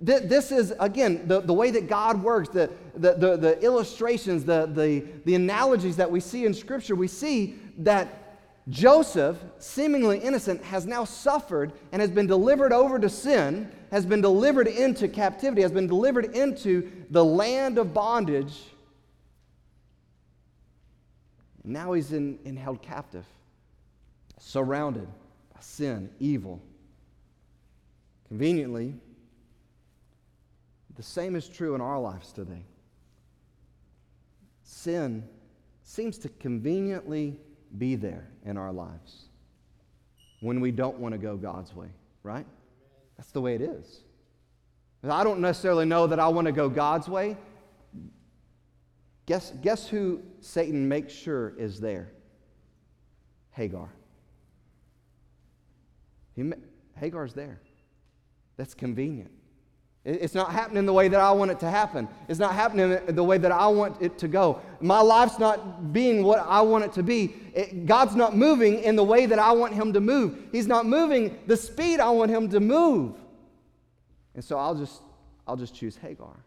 This 0.00 0.50
is, 0.50 0.72
again, 0.80 1.28
the, 1.28 1.40
the 1.40 1.52
way 1.52 1.70
that 1.70 1.86
God 1.86 2.22
works, 2.22 2.48
the, 2.48 2.70
the, 2.94 3.12
the, 3.14 3.36
the 3.36 3.60
illustrations, 3.62 4.44
the, 4.44 4.66
the, 4.66 5.04
the 5.26 5.34
analogies 5.34 5.96
that 5.96 6.10
we 6.10 6.20
see 6.20 6.46
in 6.46 6.54
Scripture. 6.54 6.94
We 6.94 7.06
see 7.06 7.58
that 7.78 8.38
Joseph, 8.70 9.36
seemingly 9.58 10.18
innocent, 10.18 10.62
has 10.64 10.86
now 10.86 11.04
suffered 11.04 11.72
and 11.92 12.00
has 12.00 12.10
been 12.10 12.26
delivered 12.26 12.72
over 12.72 12.98
to 12.98 13.10
sin, 13.10 13.70
has 13.90 14.06
been 14.06 14.22
delivered 14.22 14.68
into 14.68 15.06
captivity, 15.06 15.60
has 15.60 15.72
been 15.72 15.86
delivered 15.86 16.34
into 16.34 16.90
the 17.10 17.24
land 17.24 17.76
of 17.76 17.92
bondage. 17.92 18.58
Now 21.62 21.92
he's 21.92 22.12
in, 22.12 22.38
in 22.44 22.56
held 22.56 22.80
captive, 22.80 23.26
surrounded 24.38 25.08
sin, 25.60 26.10
evil. 26.18 26.62
Conveniently, 28.28 28.94
the 30.96 31.02
same 31.02 31.34
is 31.36 31.48
true 31.48 31.74
in 31.74 31.80
our 31.80 31.98
lives 31.98 32.32
today. 32.32 32.64
Sin 34.62 35.24
seems 35.82 36.18
to 36.18 36.28
conveniently 36.28 37.38
be 37.78 37.96
there 37.96 38.28
in 38.44 38.56
our 38.56 38.72
lives 38.72 39.26
when 40.40 40.60
we 40.60 40.70
don't 40.70 40.98
want 40.98 41.12
to 41.12 41.18
go 41.18 41.36
God's 41.36 41.74
way, 41.74 41.88
right? 42.22 42.46
That's 43.16 43.30
the 43.32 43.40
way 43.40 43.54
it 43.54 43.60
is. 43.60 44.00
I 45.02 45.24
don't 45.24 45.40
necessarily 45.40 45.86
know 45.86 46.06
that 46.06 46.20
I 46.20 46.28
want 46.28 46.46
to 46.46 46.52
go 46.52 46.68
God's 46.68 47.08
way. 47.08 47.36
Guess, 49.26 49.52
guess 49.62 49.88
who 49.88 50.22
Satan 50.40 50.88
makes 50.88 51.12
sure 51.12 51.54
is 51.56 51.80
there? 51.80 52.12
Hagar. 53.52 53.90
He, 56.34 56.50
Hagar's 56.96 57.34
there. 57.34 57.60
That's 58.56 58.74
convenient. 58.74 59.30
It's 60.02 60.34
not 60.34 60.50
happening 60.50 60.86
the 60.86 60.94
way 60.94 61.08
that 61.08 61.20
I 61.20 61.30
want 61.32 61.50
it 61.50 61.60
to 61.60 61.68
happen. 61.68 62.08
It's 62.26 62.38
not 62.38 62.54
happening 62.54 62.98
the 63.14 63.22
way 63.22 63.36
that 63.36 63.52
I 63.52 63.66
want 63.66 64.00
it 64.00 64.16
to 64.18 64.28
go. 64.28 64.62
My 64.80 65.00
life's 65.00 65.38
not 65.38 65.92
being 65.92 66.22
what 66.22 66.38
I 66.38 66.62
want 66.62 66.84
it 66.84 66.92
to 66.94 67.02
be. 67.02 67.34
It, 67.54 67.84
God's 67.84 68.16
not 68.16 68.34
moving 68.34 68.82
in 68.82 68.96
the 68.96 69.04
way 69.04 69.26
that 69.26 69.38
I 69.38 69.52
want 69.52 69.74
Him 69.74 69.92
to 69.92 70.00
move. 70.00 70.38
He's 70.52 70.66
not 70.66 70.86
moving 70.86 71.38
the 71.46 71.56
speed 71.56 72.00
I 72.00 72.08
want 72.10 72.30
Him 72.30 72.48
to 72.48 72.60
move. 72.60 73.16
And 74.34 74.42
so 74.42 74.56
I'll 74.56 74.74
just, 74.74 75.02
I'll 75.46 75.56
just 75.56 75.74
choose 75.74 75.96
Hagar. 75.96 76.44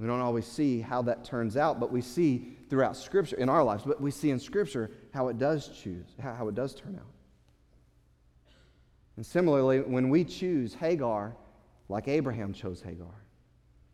We 0.00 0.06
don't 0.08 0.20
always 0.20 0.46
see 0.46 0.80
how 0.80 1.02
that 1.02 1.24
turns 1.24 1.56
out, 1.56 1.78
but 1.78 1.92
we 1.92 2.00
see 2.00 2.56
throughout 2.70 2.96
Scripture, 2.96 3.36
in 3.36 3.48
our 3.48 3.62
lives, 3.62 3.84
but 3.84 4.00
we 4.00 4.10
see 4.10 4.30
in 4.30 4.40
Scripture 4.40 4.90
how 5.14 5.28
it 5.28 5.38
does 5.38 5.68
choose, 5.68 6.06
how 6.18 6.48
it 6.48 6.56
does 6.56 6.74
turn 6.74 6.96
out. 6.96 7.17
And 9.18 9.26
similarly, 9.26 9.80
when 9.80 10.10
we 10.10 10.22
choose 10.22 10.74
Hagar, 10.74 11.34
like 11.88 12.06
Abraham 12.06 12.52
chose 12.52 12.80
Hagar 12.80 13.24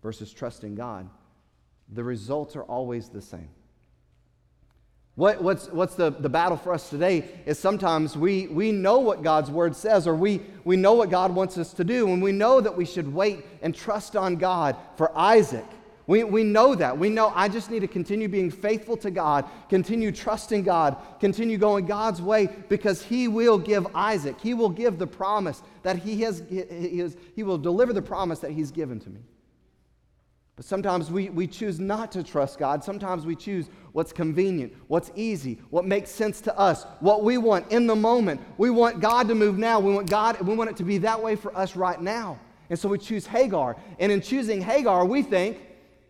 versus 0.02 0.31
trusting 0.31 0.75
God, 0.75 1.09
the 1.88 2.04
results 2.04 2.57
are 2.57 2.64
always 2.64 3.09
the 3.09 3.23
same. 3.23 3.49
What, 5.14 5.43
what's 5.43 5.69
what's 5.69 5.95
the, 5.95 6.11
the 6.11 6.28
battle 6.28 6.59
for 6.59 6.75
us 6.75 6.90
today 6.90 7.25
is 7.47 7.59
sometimes 7.59 8.19
we, 8.19 8.49
we 8.49 8.71
know 8.71 8.99
what 8.99 9.23
God's 9.23 9.50
word 9.50 9.75
says, 9.75 10.07
or 10.07 10.14
we, 10.14 10.43
we 10.62 10.76
know 10.76 10.93
what 10.93 11.09
God 11.09 11.35
wants 11.35 11.57
us 11.57 11.73
to 11.73 11.85
do, 11.85 12.12
and 12.12 12.23
we 12.23 12.33
know 12.33 12.61
that 12.61 12.76
we 12.76 12.85
should 12.85 13.11
wait 13.11 13.47
and 13.62 13.75
trust 13.75 14.16
on 14.16 14.37
God 14.37 14.76
for 14.99 15.11
Isaac. 15.16 15.64
We, 16.06 16.23
we 16.23 16.44
know 16.44 16.75
that. 16.75 16.99
We 16.99 17.08
know 17.08 17.32
I 17.34 17.49
just 17.49 17.70
need 17.70 17.80
to 17.80 17.88
continue 17.88 18.28
being 18.28 18.50
faithful 18.50 18.96
to 18.99 19.11
God, 19.11 19.49
continue 19.70 20.12
trusting 20.12 20.62
God, 20.62 20.96
continue 21.18 21.56
going 21.56 21.87
God's 21.87 22.20
way 22.20 22.49
because 22.68 23.02
He 23.02 23.26
will 23.26 23.58
give 23.58 23.87
Isaac. 23.94 24.38
He 24.40 24.52
will 24.52 24.68
give 24.68 24.99
the 24.99 25.06
promise 25.06 25.62
that 25.82 25.96
He 25.96 26.20
has, 26.23 26.42
He, 26.49 26.99
has, 26.99 27.16
he 27.34 27.42
will 27.42 27.58
deliver 27.58 27.92
the 27.92 28.02
promise 28.02 28.40
that 28.40 28.50
He's 28.50 28.70
given 28.70 29.00
to 29.00 29.11
me. 29.11 29.20
But 30.56 30.64
sometimes 30.64 31.11
we, 31.11 31.30
we 31.30 31.46
choose 31.46 31.80
not 31.80 32.12
to 32.12 32.23
trust 32.23 32.58
God. 32.58 32.84
Sometimes 32.84 33.26
we 33.26 33.34
choose 33.34 33.68
what's 33.92 34.12
convenient, 34.12 34.73
what's 34.87 35.11
easy, 35.16 35.58
what 35.70 35.84
makes 35.84 36.11
sense 36.11 36.40
to 36.42 36.56
us, 36.56 36.84
what 37.00 37.25
we 37.25 37.38
want 37.38 37.73
in 37.73 37.87
the 37.88 37.96
moment. 37.96 38.40
We 38.56 38.70
want 38.70 39.00
God 39.00 39.26
to 39.28 39.34
move 39.34 39.58
now. 39.58 39.80
We 39.80 39.92
want 39.92 40.08
God, 40.08 40.40
we 40.42 40.54
want 40.54 40.70
it 40.70 40.76
to 40.76 40.84
be 40.84 40.99
that 40.99 41.20
way 41.20 41.34
for 41.34 41.56
us 41.56 41.75
right 41.75 42.00
now. 42.00 42.38
And 42.70 42.78
so 42.78 42.88
we 42.88 42.99
choose 42.99 43.26
Hagar. 43.26 43.76
And 43.99 44.12
in 44.12 44.20
choosing 44.20 44.61
Hagar, 44.61 45.04
we 45.04 45.23
think, 45.23 45.61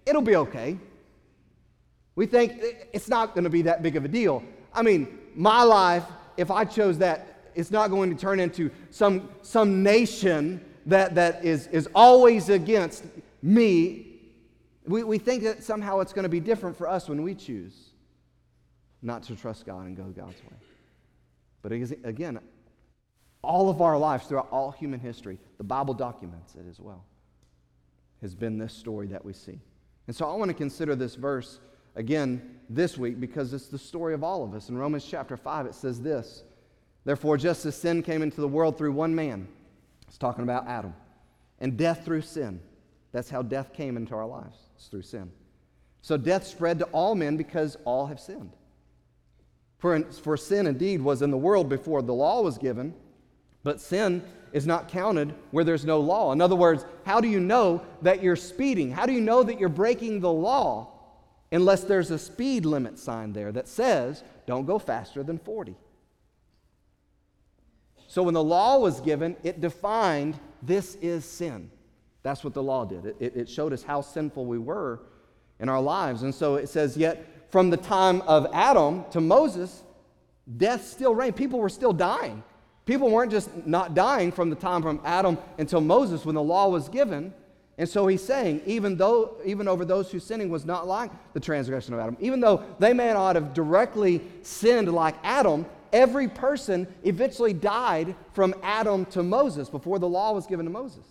it'll 0.06 0.23
be 0.23 0.37
okay. 0.37 0.78
We 2.16 2.26
think 2.26 2.62
it's 2.92 3.08
not 3.08 3.34
going 3.34 3.44
to 3.44 3.50
be 3.50 3.62
that 3.62 3.82
big 3.82 3.96
of 3.96 4.04
a 4.04 4.08
deal. 4.08 4.42
I 4.73 4.82
mean, 4.82 5.18
my 5.34 5.62
life, 5.62 6.04
if 6.37 6.50
I 6.50 6.64
chose 6.64 6.99
that, 6.99 7.50
it's 7.54 7.70
not 7.70 7.90
going 7.90 8.14
to 8.14 8.20
turn 8.20 8.40
into 8.40 8.70
some, 8.90 9.28
some 9.42 9.82
nation 9.82 10.64
that, 10.87 11.14
that 11.14 11.44
is, 11.44 11.66
is 11.68 11.88
always 11.94 12.49
against 12.49 13.04
me. 13.42 14.06
We, 14.87 15.02
we 15.04 15.18
think 15.18 15.42
that 15.44 15.62
somehow 15.62 16.00
it's 16.00 16.12
going 16.12 16.25
to 16.25 16.28
be 16.28 16.40
different 16.40 16.76
for 16.76 16.88
us 16.88 17.08
when 17.08 17.23
we 17.23 17.34
choose 17.34 17.90
not 19.02 19.23
to 19.25 19.37
trust 19.37 19.66
God 19.66 19.87
and 19.87 19.96
go 19.96 20.04
God's 20.04 20.42
way. 20.42 20.56
But 21.62 21.73
again, 21.73 22.40
all 23.42 23.68
of 23.70 23.80
our 23.80 23.99
lives, 23.99 24.26
throughout 24.26 24.49
all 24.50 24.70
human 24.70 25.00
history, 25.00 25.38
the 25.58 25.64
Bible 25.64 25.94
documents 25.94 26.54
it 26.54 26.64
as 26.68 26.80
well, 26.80 27.04
has 28.20 28.34
been 28.34 28.58
this 28.58 28.73
story 28.73 29.06
that 29.08 29.25
we 29.25 29.32
see. 29.32 29.61
And 30.06 30.14
so 30.14 30.28
I 30.28 30.34
want 30.34 30.50
to 30.50 30.54
consider 30.54 30.94
this 30.94 31.14
verse 31.14 31.61
again 31.96 32.58
this 32.68 32.99
week 32.99 33.20
because 33.20 33.52
it's 33.52 33.68
the 33.68 33.78
story 33.78 34.14
of 34.14 34.23
all 34.23 34.44
of 34.44 34.54
us. 34.54 34.68
In 34.68 34.76
Romans 34.76 35.04
chapter 35.04 35.37
5, 35.37 35.66
it 35.66 35.75
says 35.75 36.00
this 36.00 36.44
Therefore, 37.04 37.37
just 37.37 37.64
as 37.66 37.76
sin 37.76 38.02
came 38.02 38.23
into 38.23 38.40
the 38.40 38.49
world 38.49 38.78
through 38.78 38.92
one 38.92 39.14
man, 39.14 39.49
it's 40.06 40.18
talking 40.18 40.44
about 40.44 40.66
Adam, 40.66 40.94
and 41.61 41.76
death 41.76 42.04
through 42.04 42.23
sin. 42.23 42.61
That's 43.12 43.30
how 43.30 43.42
death 43.42 43.73
came 43.73 43.96
into 43.96 44.14
our 44.14 44.26
lives, 44.26 44.58
it's 44.76 44.88
through 44.88 45.02
sin. 45.02 45.30
So 46.02 46.16
death 46.16 46.46
spread 46.46 46.78
to 46.80 46.84
all 46.87 47.14
men 47.14 47.37
because 47.37 47.78
all 47.84 48.06
have 48.06 48.20
sinned. 48.20 48.52
For, 49.78 50.02
for 50.02 50.37
sin 50.37 50.66
indeed 50.66 51.00
was 51.00 51.23
in 51.23 51.30
the 51.30 51.37
world 51.37 51.68
before 51.68 52.02
the 52.02 52.12
law 52.12 52.42
was 52.42 52.58
given, 52.58 52.94
but 53.62 53.80
sin 53.80 54.23
is 54.54 54.66
not 54.66 54.88
counted 54.88 55.34
where 55.50 55.64
there's 55.64 55.84
no 55.84 55.99
law. 55.99 56.32
In 56.32 56.40
other 56.40 56.54
words, 56.54 56.87
how 57.04 57.20
do 57.20 57.28
you 57.28 57.40
know 57.40 57.82
that 58.02 58.23
you're 58.23 58.37
speeding? 58.37 58.92
How 58.92 59.04
do 59.04 59.12
you 59.12 59.20
know 59.20 59.42
that 59.42 59.58
you're 59.58 59.68
breaking 59.68 60.20
the 60.20 60.32
law 60.32 60.92
unless 61.50 61.82
there's 61.82 62.12
a 62.12 62.18
speed 62.18 62.64
limit 62.64 62.96
sign 62.96 63.32
there 63.32 63.50
that 63.50 63.66
says, 63.66 64.23
don't 64.46 64.64
go 64.64 64.78
faster 64.78 65.25
than 65.25 65.38
40? 65.38 65.75
So 68.06 68.23
when 68.23 68.34
the 68.34 68.44
law 68.44 68.78
was 68.78 69.00
given, 69.00 69.37
it 69.42 69.61
defined 69.61 70.38
this 70.62 70.94
is 71.02 71.25
sin. 71.25 71.68
That's 72.23 72.44
what 72.44 72.54
the 72.54 72.62
law 72.62 72.84
did. 72.84 73.16
It, 73.18 73.37
it, 73.37 73.49
showed 73.49 73.73
us 73.73 73.82
how 73.82 74.02
sinful 74.02 74.46
we 74.46 74.58
were 74.58 75.00
in 75.58 75.68
our 75.68 75.82
lives. 75.82 76.23
And 76.23 76.32
so 76.32 76.54
it 76.54 76.68
says, 76.68 76.96
Yet 76.96 77.50
from 77.50 77.70
the 77.70 77.76
time 77.76 78.23
of 78.23 78.46
Adam 78.52 79.04
to 79.11 79.20
Moses, 79.20 79.82
death 80.56 80.87
still 80.87 81.12
reigned. 81.12 81.34
People 81.34 81.58
were 81.58 81.68
still 81.68 81.92
dying. 81.92 82.44
People 82.87 83.11
weren't 83.11 83.31
just 83.31 83.67
not 83.67 83.95
dying 83.95 84.31
from 84.31 84.50
the 84.50 84.57
time 84.57 84.83
from 84.83 85.00
Adam 85.05 85.38
until 85.59 85.81
Moses 85.81 86.25
when 86.25 86.35
the 86.35 86.43
law 86.43 86.69
was 86.69 86.88
given. 86.88 87.33
And 87.79 87.88
so 87.88 88.07
he's 88.07 88.23
saying, 88.23 88.62
even 88.67 88.97
though, 88.97 89.37
even 89.45 89.67
over 89.67 89.85
those 89.85 90.11
whose 90.12 90.25
sinning 90.25 90.49
was 90.49 90.64
not 90.64 90.87
like 90.87 91.11
the 91.33 91.41
transgression 91.41 91.95
of 91.95 92.00
Adam, 92.00 92.17
even 92.21 92.41
though 92.41 92.62
they 92.79 92.93
may 92.93 93.12
not 93.12 93.37
have 93.37 93.55
directly 93.55 94.21
sinned 94.43 94.93
like 94.93 95.17
Adam, 95.25 95.67
every 95.93 96.29
person 96.29 96.87
eventually 97.03 97.53
died 97.53 98.14
from 98.33 98.55
Adam 98.62 99.07
to 99.07 99.23
Moses 99.23 99.69
before 99.69 99.99
the 99.99 100.09
law 100.09 100.33
was 100.33 100.47
given 100.47 100.67
to 100.67 100.71
Moses 100.71 101.05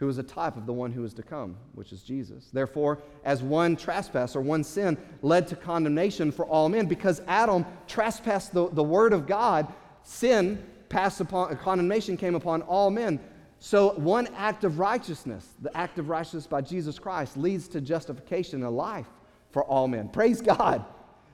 who 0.00 0.08
is 0.08 0.16
a 0.16 0.22
type 0.22 0.56
of 0.56 0.64
the 0.64 0.72
one 0.72 0.90
who 0.90 1.04
is 1.04 1.12
to 1.12 1.22
come, 1.22 1.54
which 1.74 1.92
is 1.92 2.02
Jesus. 2.02 2.48
Therefore, 2.50 2.98
as 3.22 3.42
one 3.42 3.76
trespass 3.76 4.34
or 4.34 4.40
one 4.40 4.64
sin 4.64 4.96
led 5.20 5.46
to 5.48 5.56
condemnation 5.56 6.32
for 6.32 6.46
all 6.46 6.70
men, 6.70 6.86
because 6.86 7.20
Adam 7.28 7.66
trespassed 7.86 8.54
the, 8.54 8.70
the 8.70 8.82
word 8.82 9.12
of 9.12 9.26
God, 9.26 9.70
sin 10.10 10.62
passed 10.88 11.20
upon, 11.20 11.56
condemnation 11.58 12.16
came 12.16 12.34
upon 12.34 12.62
all 12.62 12.90
men. 12.90 13.20
So, 13.60 13.90
one 13.92 14.26
act 14.36 14.64
of 14.64 14.78
righteousness, 14.78 15.46
the 15.60 15.74
act 15.76 15.98
of 15.98 16.08
righteousness 16.08 16.46
by 16.46 16.62
Jesus 16.62 16.98
Christ, 16.98 17.36
leads 17.36 17.68
to 17.68 17.80
justification 17.80 18.62
and 18.64 18.76
life 18.76 19.06
for 19.50 19.62
all 19.64 19.86
men. 19.86 20.08
Praise 20.08 20.40
God. 20.40 20.84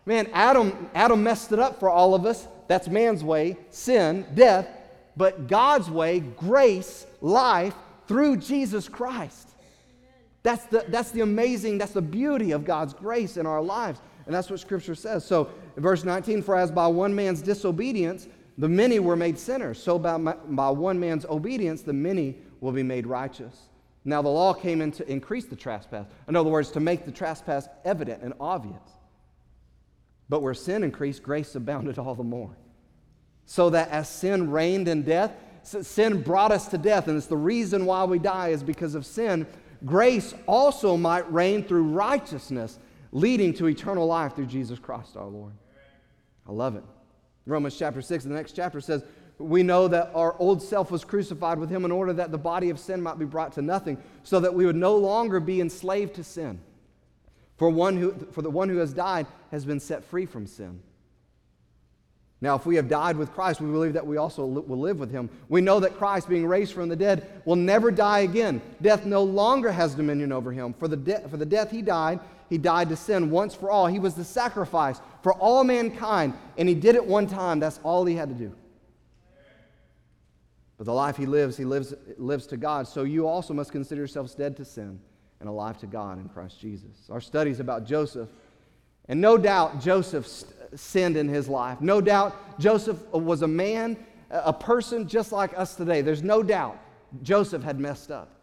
Man, 0.04 0.28
Adam, 0.33 0.90
Adam 0.95 1.23
messed 1.23 1.52
it 1.52 1.59
up 1.59 1.80
for 1.80 1.88
all 1.88 2.14
of 2.14 2.26
us. 2.26 2.47
That's 2.68 2.88
man's 2.88 3.25
way, 3.25 3.56
sin, 3.71 4.26
death. 4.35 4.68
But 5.16 5.49
God's 5.49 5.90
way, 5.90 6.21
grace, 6.21 7.06
life, 7.21 7.75
through 8.06 8.37
Jesus 8.37 8.88
Christ. 8.88 9.49
That's 10.42 10.64
the, 10.66 10.85
that's 10.88 11.11
the 11.11 11.23
amazing, 11.23 11.78
that's 11.78 11.92
the 11.92 12.02
beauty 12.02 12.52
of 12.52 12.64
God's 12.64 12.92
grace 12.92 13.37
in 13.37 13.47
our 13.47 13.62
lives. 13.62 14.00
And 14.26 14.35
that's 14.35 14.50
what 14.50 14.61
Scripture 14.61 14.95
says. 14.95 15.25
So, 15.25 15.50
verse 15.76 16.04
19, 16.04 16.42
for 16.42 16.56
as 16.56 16.71
by 16.71 16.88
one 16.88 17.14
man's 17.14 17.40
disobedience 17.40 18.28
the 18.59 18.69
many 18.69 18.99
were 18.99 19.17
made 19.17 19.39
sinners, 19.39 19.83
so 19.83 19.99
by, 19.99 20.17
by 20.17 20.71
one 20.71 20.99
man's 20.99 21.27
obedience 21.27 21.83
the 21.83 21.93
many 21.93 22.37
will 22.61 22.73
be 22.73 22.83
made 22.83 23.07
righteous. 23.07 23.69
Now, 24.05 24.23
the 24.23 24.29
law 24.29 24.55
came 24.55 24.81
in 24.81 24.93
to 24.93 25.11
increase 25.11 25.47
the 25.47 25.57
trespass. 25.57 26.07
In 26.29 26.37
other 26.37 26.49
words, 26.49 26.71
to 26.71 26.81
make 26.81 27.05
the 27.05 27.11
trespass 27.11 27.69
evident 27.85 28.23
and 28.23 28.35
obvious. 28.39 28.81
But 30.29 30.43
where 30.43 30.55
sin 30.55 30.85
increased, 30.85 31.23
grace 31.23 31.55
abounded 31.55 31.99
all 31.99 32.15
the 32.15 32.23
more. 32.23 32.57
So 33.47 33.71
that 33.71 33.91
as 33.91 34.09
sin 34.09 34.51
reigned 34.51 34.89
in 34.89 35.03
death, 35.03 35.33
sin 35.63 36.23
brought 36.23 36.53
us 36.53 36.69
to 36.69 36.79
death, 36.79 37.09
and 37.09 37.17
it's 37.17 37.27
the 37.27 37.37
reason 37.37 37.85
why 37.85 38.04
we 38.04 38.19
die 38.21 38.49
is 38.49 38.63
because 38.63 38.95
of 38.95 39.04
sin. 39.04 39.47
Grace 39.85 40.35
also 40.47 40.97
might 40.97 41.30
reign 41.33 41.65
through 41.65 41.85
righteousness, 41.85 42.78
leading 43.13 43.52
to 43.54 43.67
eternal 43.67 44.07
life 44.07 44.35
through 44.35 44.47
Jesus 44.47 44.78
Christ 44.78 45.17
our 45.17 45.26
Lord. 45.26 45.52
I 46.49 46.52
love 46.52 46.76
it. 46.76 46.85
Romans 47.47 47.78
chapter 47.78 48.02
6, 48.02 48.25
the 48.25 48.30
next 48.30 48.52
chapter 48.52 48.80
says, 48.80 49.04
We 49.39 49.63
know 49.63 49.87
that 49.89 50.11
our 50.15 50.37
old 50.39 50.63
self 50.63 50.91
was 50.91 51.04
crucified 51.04 51.59
with 51.59 51.71
him 51.71 51.85
in 51.85 51.93
order 51.93 52.13
that 52.13 52.32
the 52.32 52.39
body 52.39 52.71
of 52.71 52.80
sin 52.80 53.00
might 53.00 53.19
be 53.19 53.25
brought 53.25 53.52
to 53.52 53.63
nothing, 53.63 53.99
so 54.25 54.41
that 54.41 54.52
we 54.52 54.67
would 54.67 54.76
no 54.76 54.97
longer 54.97 55.39
be 55.39 55.61
enslaved 55.61 56.15
to 56.17 56.25
sin. 56.25 56.59
For, 57.56 57.71
one 57.71 57.97
who, 57.97 58.13
for 58.32 58.43
the 58.43 58.50
one 58.50 58.69
who 58.69 58.78
has 58.78 58.93
died 58.93 59.26
has 59.50 59.65
been 59.65 59.80
set 59.80 60.04
free 60.04 60.26
from 60.26 60.47
sin. 60.47 60.80
Now, 62.41 62.54
if 62.54 62.67
we 62.67 62.76
have 62.76 62.89
died 62.89 63.17
with 63.17 63.32
Christ, 63.32 63.63
we 63.63 63.71
believe 63.71 63.95
that 63.95 64.06
we 64.06 64.19
also 64.19 64.45
will 64.45 64.78
live 64.78 64.99
with 64.99 65.11
him. 65.11 65.30
We 65.49 65.63
know 65.63 65.80
that 65.80 65.97
Christ, 65.97 66.28
being 66.28 66.47
raised 66.47 66.75
from 66.75 66.91
the 66.91 66.97
dead, 66.97 67.26
will 67.47 67.56
never 67.56 67.91
die 67.91 68.21
again. 68.21 68.61
Death 68.82 69.06
no 69.06 69.23
longer 69.23 69.73
has 69.73 69.95
dominion 69.95 70.32
over 70.32 70.52
him. 70.52 70.75
For 70.75 70.87
the, 70.87 70.99
de- 70.99 71.26
for 71.28 71.39
the 71.39 71.47
death 71.47 71.71
he 71.71 71.80
died, 71.80 72.21
he 72.49 72.59
died 72.59 72.89
to 72.91 72.97
sin 72.97 73.30
once 73.30 73.54
for 73.54 73.71
all. 73.71 73.87
He 73.87 73.99
was 73.99 74.15
the 74.15 74.25
sacrifice 74.25 75.00
for 75.23 75.32
all 75.35 75.65
mankind, 75.65 76.35
and 76.56 76.69
he 76.69 76.75
did 76.75 76.95
it 76.95 77.04
one 77.04 77.26
time. 77.26 77.61
That's 77.61 77.80
all 77.82 78.04
he 78.04 78.15
had 78.15 78.28
to 78.28 78.35
do. 78.35 78.54
But 80.78 80.85
the 80.85 80.93
life 80.93 81.17
he 81.17 81.26
lives, 81.26 81.56
he 81.56 81.65
lives, 81.65 81.95
lives 82.19 82.47
to 82.49 82.56
God. 82.56 82.87
So 82.87 83.04
you 83.04 83.26
also 83.26 83.54
must 83.54 83.73
consider 83.73 84.02
yourselves 84.02 84.35
dead 84.35 84.56
to 84.59 84.65
sin 84.65 85.00
and 85.41 85.49
alive 85.49 85.78
to 85.78 85.87
God 85.87 86.19
in 86.19 86.28
Christ 86.28 86.61
Jesus. 86.61 87.09
Our 87.11 87.21
studies 87.21 87.61
about 87.61 87.85
Joseph, 87.85 88.28
and 89.09 89.21
no 89.21 89.39
doubt 89.39 89.80
Joseph 89.80 90.28
sinned 90.75 91.17
in 91.17 91.28
his 91.28 91.49
life. 91.49 91.80
No 91.80 92.00
doubt 92.00 92.59
Joseph 92.61 93.02
was 93.13 93.43
a 93.43 93.49
man, 93.49 93.97
a 94.30 94.52
person 94.52 95.09
just 95.09 95.32
like 95.32 95.59
us 95.59 95.76
today. 95.76 96.02
There's 96.02 96.23
no 96.23 96.43
doubt 96.43 96.78
Joseph 97.23 97.63
had 97.63 97.80
messed 97.80 98.11
up. 98.11 98.36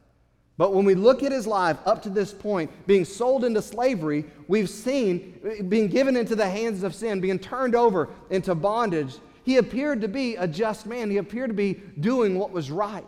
But 0.57 0.73
when 0.73 0.85
we 0.85 0.93
look 0.93 1.23
at 1.23 1.31
his 1.31 1.47
life 1.47 1.77
up 1.85 2.03
to 2.03 2.09
this 2.09 2.31
point, 2.31 2.69
being 2.85 3.05
sold 3.05 3.43
into 3.43 3.61
slavery, 3.61 4.25
we've 4.47 4.69
seen 4.69 5.67
being 5.67 5.87
given 5.87 6.15
into 6.15 6.35
the 6.35 6.49
hands 6.49 6.83
of 6.83 6.93
sin, 6.93 7.19
being 7.19 7.39
turned 7.39 7.75
over 7.75 8.09
into 8.29 8.53
bondage. 8.53 9.15
He 9.43 9.57
appeared 9.57 10.01
to 10.01 10.07
be 10.07 10.35
a 10.35 10.47
just 10.47 10.85
man. 10.85 11.09
He 11.09 11.17
appeared 11.17 11.49
to 11.49 11.55
be 11.55 11.81
doing 11.99 12.37
what 12.37 12.51
was 12.51 12.69
right. 12.69 13.03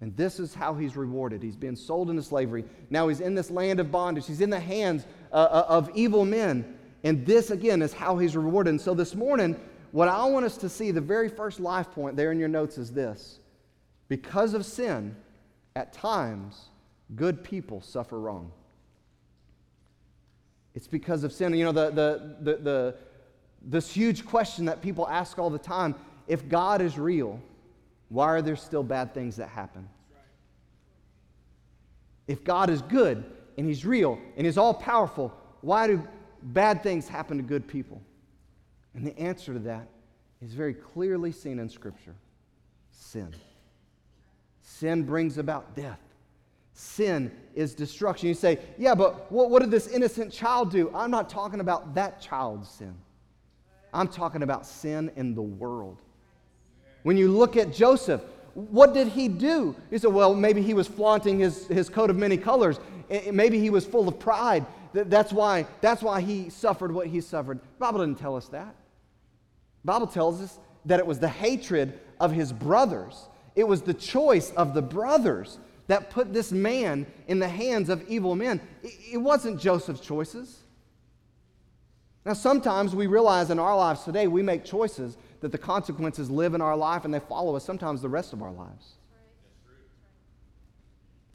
And 0.00 0.16
this 0.16 0.40
is 0.40 0.54
how 0.54 0.72
he's 0.74 0.96
rewarded. 0.96 1.42
He's 1.42 1.56
been 1.56 1.76
sold 1.76 2.08
into 2.08 2.22
slavery. 2.22 2.64
Now 2.88 3.08
he's 3.08 3.20
in 3.20 3.34
this 3.34 3.50
land 3.50 3.78
of 3.80 3.92
bondage. 3.92 4.26
He's 4.26 4.40
in 4.40 4.48
the 4.48 4.58
hands 4.58 5.04
uh, 5.30 5.36
uh 5.36 5.66
of 5.68 5.90
evil 5.94 6.24
men. 6.24 6.78
And 7.04 7.26
this, 7.26 7.50
again, 7.50 7.82
is 7.82 7.92
how 7.92 8.16
he's 8.16 8.34
rewarded. 8.34 8.70
And 8.70 8.80
so 8.80 8.94
this 8.94 9.14
morning, 9.14 9.60
what 9.92 10.08
I 10.08 10.24
want 10.24 10.46
us 10.46 10.56
to 10.58 10.70
see, 10.70 10.90
the 10.90 11.00
very 11.00 11.28
first 11.28 11.60
life 11.60 11.90
point 11.90 12.16
there 12.16 12.32
in 12.32 12.38
your 12.38 12.48
notes 12.48 12.78
is 12.78 12.90
this. 12.90 13.39
Because 14.10 14.54
of 14.54 14.66
sin, 14.66 15.14
at 15.76 15.92
times, 15.92 16.66
good 17.14 17.44
people 17.44 17.80
suffer 17.80 18.18
wrong. 18.18 18.50
It's 20.74 20.88
because 20.88 21.22
of 21.22 21.32
sin. 21.32 21.54
You 21.54 21.66
know, 21.66 21.72
the, 21.72 21.90
the, 21.90 22.36
the, 22.40 22.56
the, 22.56 22.96
this 23.62 23.88
huge 23.88 24.26
question 24.26 24.64
that 24.64 24.82
people 24.82 25.06
ask 25.06 25.38
all 25.38 25.48
the 25.48 25.60
time 25.60 25.94
if 26.26 26.48
God 26.48 26.82
is 26.82 26.98
real, 26.98 27.40
why 28.08 28.26
are 28.26 28.42
there 28.42 28.56
still 28.56 28.82
bad 28.82 29.14
things 29.14 29.36
that 29.36 29.48
happen? 29.48 29.88
If 32.26 32.42
God 32.42 32.68
is 32.68 32.82
good 32.82 33.24
and 33.56 33.64
He's 33.64 33.86
real 33.86 34.18
and 34.36 34.44
He's 34.44 34.58
all 34.58 34.74
powerful, 34.74 35.32
why 35.60 35.86
do 35.86 36.04
bad 36.42 36.82
things 36.82 37.06
happen 37.06 37.36
to 37.36 37.44
good 37.44 37.68
people? 37.68 38.02
And 38.94 39.06
the 39.06 39.16
answer 39.16 39.52
to 39.52 39.60
that 39.60 39.86
is 40.42 40.52
very 40.52 40.74
clearly 40.74 41.30
seen 41.30 41.60
in 41.60 41.68
Scripture 41.68 42.16
sin. 42.90 43.32
Sin 44.78 45.02
brings 45.02 45.36
about 45.36 45.74
death. 45.74 45.98
Sin 46.74 47.32
is 47.54 47.74
destruction. 47.74 48.28
You 48.28 48.34
say, 48.34 48.60
yeah, 48.78 48.94
but 48.94 49.30
what, 49.30 49.50
what 49.50 49.62
did 49.62 49.70
this 49.70 49.88
innocent 49.88 50.32
child 50.32 50.70
do? 50.70 50.90
I'm 50.94 51.10
not 51.10 51.28
talking 51.28 51.58
about 51.58 51.94
that 51.96 52.20
child's 52.20 52.70
sin. 52.70 52.94
I'm 53.92 54.06
talking 54.06 54.42
about 54.42 54.64
sin 54.64 55.10
in 55.16 55.34
the 55.34 55.42
world. 55.42 55.98
When 57.02 57.16
you 57.16 57.32
look 57.32 57.56
at 57.56 57.72
Joseph, 57.72 58.22
what 58.54 58.94
did 58.94 59.08
he 59.08 59.26
do? 59.26 59.74
You 59.90 59.98
say, 59.98 60.08
well, 60.08 60.34
maybe 60.34 60.62
he 60.62 60.72
was 60.72 60.86
flaunting 60.86 61.40
his, 61.40 61.66
his 61.66 61.88
coat 61.88 62.08
of 62.08 62.16
many 62.16 62.36
colors. 62.36 62.78
Eh, 63.10 63.22
eh, 63.26 63.30
maybe 63.32 63.58
he 63.58 63.70
was 63.70 63.84
full 63.84 64.06
of 64.06 64.20
pride. 64.20 64.64
That's 64.92 65.32
why, 65.32 65.66
that's 65.80 66.00
why 66.00 66.20
he 66.20 66.48
suffered 66.48 66.92
what 66.92 67.08
he 67.08 67.20
suffered. 67.20 67.58
The 67.60 67.78
Bible 67.80 68.00
didn't 68.00 68.20
tell 68.20 68.36
us 68.36 68.46
that. 68.48 68.74
The 69.82 69.86
Bible 69.86 70.06
tells 70.06 70.40
us 70.40 70.58
that 70.86 71.00
it 71.00 71.06
was 71.06 71.18
the 71.18 71.28
hatred 71.28 71.98
of 72.20 72.30
his 72.30 72.52
brothers. 72.52 73.26
It 73.54 73.66
was 73.66 73.82
the 73.82 73.94
choice 73.94 74.50
of 74.52 74.74
the 74.74 74.82
brothers 74.82 75.58
that 75.86 76.10
put 76.10 76.32
this 76.32 76.52
man 76.52 77.06
in 77.26 77.38
the 77.38 77.48
hands 77.48 77.88
of 77.88 78.08
evil 78.08 78.36
men. 78.36 78.60
It 78.82 79.20
wasn't 79.20 79.60
Joseph's 79.60 80.00
choices. 80.00 80.60
Now, 82.24 82.34
sometimes 82.34 82.94
we 82.94 83.06
realize 83.06 83.50
in 83.50 83.58
our 83.58 83.76
lives 83.76 84.04
today 84.04 84.26
we 84.26 84.42
make 84.42 84.64
choices 84.64 85.16
that 85.40 85.52
the 85.52 85.58
consequences 85.58 86.30
live 86.30 86.54
in 86.54 86.60
our 86.60 86.76
life 86.76 87.04
and 87.04 87.12
they 87.12 87.20
follow 87.20 87.56
us 87.56 87.64
sometimes 87.64 88.02
the 88.02 88.08
rest 88.08 88.32
of 88.32 88.42
our 88.42 88.52
lives. 88.52 88.94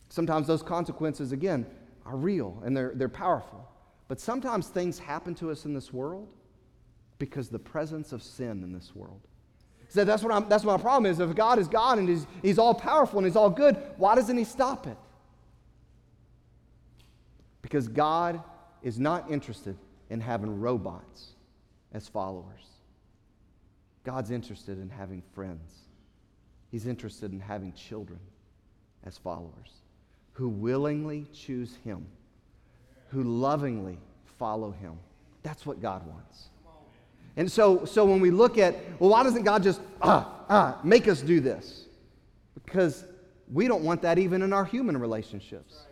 Sometimes 0.09 0.47
those 0.47 0.63
consequences, 0.63 1.31
again, 1.31 1.65
are 2.05 2.15
real 2.15 2.61
and 2.63 2.77
they're, 2.77 2.93
they're 2.95 3.09
powerful. 3.09 3.67
But 4.07 4.19
sometimes 4.19 4.67
things 4.67 4.99
happen 4.99 5.33
to 5.35 5.51
us 5.51 5.65
in 5.65 5.73
this 5.73 5.91
world 5.91 6.29
because 7.17 7.49
the 7.49 7.59
presence 7.59 8.13
of 8.13 8.21
sin 8.21 8.63
in 8.63 8.71
this 8.71 8.95
world. 8.95 9.21
Said, 9.95 10.07
that's 10.07 10.23
what, 10.23 10.33
I'm, 10.33 10.49
that's 10.49 10.65
my 10.65 10.77
problem 10.77 11.09
is. 11.09 11.21
If 11.21 11.33
God 11.35 11.57
is 11.57 11.69
God 11.69 11.99
and 11.99 12.09
he's, 12.09 12.27
he's 12.41 12.59
all 12.59 12.73
powerful 12.73 13.17
and 13.17 13.25
He's 13.25 13.37
all 13.37 13.49
good, 13.49 13.77
why 13.95 14.13
doesn't 14.15 14.37
He 14.37 14.43
stop 14.43 14.87
it? 14.87 14.97
Because 17.61 17.87
God 17.87 18.43
is 18.83 18.99
not 18.99 19.31
interested 19.31 19.77
in 20.09 20.19
having 20.19 20.59
robots 20.59 21.29
as 21.93 22.09
followers. 22.09 22.65
God's 24.03 24.31
interested 24.31 24.79
in 24.79 24.89
having 24.89 25.23
friends. 25.33 25.71
He's 26.71 26.87
interested 26.87 27.31
in 27.31 27.39
having 27.39 27.71
children 27.71 28.19
as 29.05 29.17
followers 29.17 29.71
who 30.33 30.49
willingly 30.49 31.25
choose 31.33 31.77
Him, 31.85 32.05
who 33.07 33.23
lovingly 33.23 33.97
follow 34.37 34.71
Him. 34.71 34.99
That's 35.41 35.65
what 35.65 35.81
God 35.81 36.05
wants. 36.05 36.49
And 37.37 37.51
so, 37.51 37.85
so 37.85 38.05
when 38.05 38.19
we 38.19 38.31
look 38.31 38.57
at, 38.57 38.75
well, 38.99 39.09
why 39.09 39.23
doesn't 39.23 39.43
God 39.43 39.61
just 39.63 39.81
ah, 40.01 40.45
ah, 40.49 40.79
make 40.83 41.07
us 41.07 41.21
do 41.21 41.39
this? 41.39 41.85
Because 42.63 43.03
we 43.51 43.67
don't 43.67 43.83
want 43.83 44.01
that 44.03 44.17
even 44.17 44.41
in 44.41 44.53
our 44.53 44.65
human 44.65 44.97
relationships. 44.97 45.83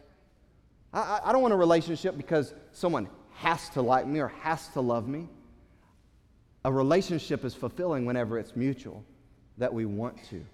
I, 0.94 1.20
I 1.26 1.32
don't 1.34 1.42
want 1.42 1.54
a 1.54 1.58
relationship 1.58 2.16
because 2.18 2.54
someone 2.72 3.10
has 3.36 3.70
to 3.70 3.82
like 3.82 4.08
me 4.08 4.20
or 4.20 4.30
has 4.30 4.68
to 4.70 4.82
love 4.82 5.08
me. 5.08 5.28
A 6.66 6.72
relationship 6.72 7.44
is 7.44 7.54
fulfilling 7.54 8.06
whenever 8.06 8.40
it's 8.40 8.56
mutual, 8.56 9.04
that 9.58 9.74
we 9.74 9.86
want 9.86 10.18
to. 10.30 10.46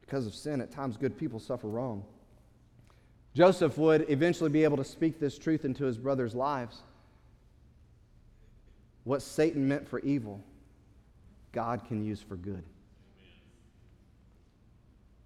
Because 0.00 0.26
of 0.26 0.34
sin, 0.34 0.60
at 0.60 0.70
times 0.70 0.96
good 0.96 1.18
people 1.18 1.38
suffer 1.38 1.68
wrong. 1.68 2.04
Joseph 3.34 3.78
would 3.78 4.10
eventually 4.10 4.50
be 4.50 4.64
able 4.64 4.76
to 4.76 4.84
speak 4.84 5.18
this 5.18 5.38
truth 5.38 5.64
into 5.64 5.84
his 5.84 5.96
brothers' 5.96 6.34
lives. 6.34 6.82
What 9.04 9.22
Satan 9.22 9.66
meant 9.66 9.88
for 9.88 10.00
evil, 10.00 10.42
God 11.52 11.84
can 11.86 12.04
use 12.04 12.20
for 12.20 12.36
good. 12.36 12.62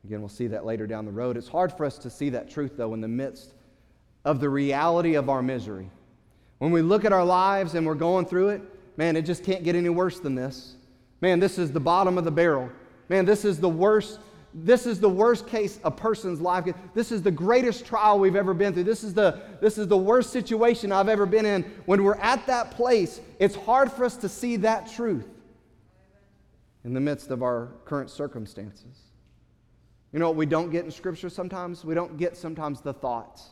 Again, 0.04 0.20
we'll 0.20 0.28
see 0.28 0.46
that 0.46 0.64
later 0.64 0.86
down 0.86 1.04
the 1.04 1.10
road. 1.10 1.36
It's 1.36 1.48
hard 1.48 1.72
for 1.72 1.84
us 1.84 1.98
to 1.98 2.10
see 2.10 2.30
that 2.30 2.48
truth, 2.48 2.76
though, 2.76 2.94
in 2.94 3.00
the 3.00 3.08
midst 3.08 3.54
of 4.24 4.38
the 4.38 4.48
reality 4.48 5.14
of 5.14 5.28
our 5.28 5.42
misery. 5.42 5.90
When 6.58 6.70
we 6.70 6.80
look 6.80 7.04
at 7.04 7.12
our 7.12 7.24
lives 7.24 7.74
and 7.74 7.84
we're 7.84 7.94
going 7.94 8.24
through 8.24 8.50
it, 8.50 8.62
man, 8.96 9.16
it 9.16 9.22
just 9.22 9.42
can't 9.42 9.64
get 9.64 9.74
any 9.74 9.88
worse 9.88 10.20
than 10.20 10.36
this. 10.36 10.76
Man, 11.20 11.40
this 11.40 11.58
is 11.58 11.72
the 11.72 11.80
bottom 11.80 12.18
of 12.18 12.24
the 12.24 12.30
barrel. 12.30 12.70
Man, 13.08 13.24
this 13.24 13.44
is 13.44 13.58
the 13.58 13.68
worst. 13.68 14.20
This 14.58 14.86
is 14.86 15.00
the 15.00 15.08
worst 15.08 15.46
case 15.46 15.78
a 15.84 15.90
person's 15.90 16.40
life. 16.40 16.64
This 16.94 17.12
is 17.12 17.22
the 17.22 17.30
greatest 17.30 17.84
trial 17.84 18.18
we've 18.18 18.36
ever 18.36 18.54
been 18.54 18.72
through. 18.72 18.84
This 18.84 19.04
is 19.04 19.12
the, 19.12 19.42
this 19.60 19.76
is 19.76 19.86
the 19.86 19.98
worst 19.98 20.30
situation 20.30 20.92
I've 20.92 21.10
ever 21.10 21.26
been 21.26 21.44
in. 21.44 21.62
When 21.84 22.02
we're 22.02 22.16
at 22.16 22.46
that 22.46 22.70
place, 22.70 23.20
it's 23.38 23.54
hard 23.54 23.92
for 23.92 24.06
us 24.06 24.16
to 24.16 24.30
see 24.30 24.56
that 24.56 24.90
truth 24.90 25.28
in 26.84 26.94
the 26.94 27.00
midst 27.00 27.30
of 27.30 27.42
our 27.42 27.68
current 27.84 28.08
circumstances. 28.08 28.96
You 30.14 30.20
know 30.20 30.28
what 30.28 30.36
we 30.36 30.46
don't 30.46 30.70
get 30.70 30.86
in 30.86 30.90
Scripture 30.90 31.28
sometimes? 31.28 31.84
We 31.84 31.94
don't 31.94 32.16
get 32.16 32.34
sometimes 32.34 32.80
the 32.80 32.94
thoughts 32.94 33.50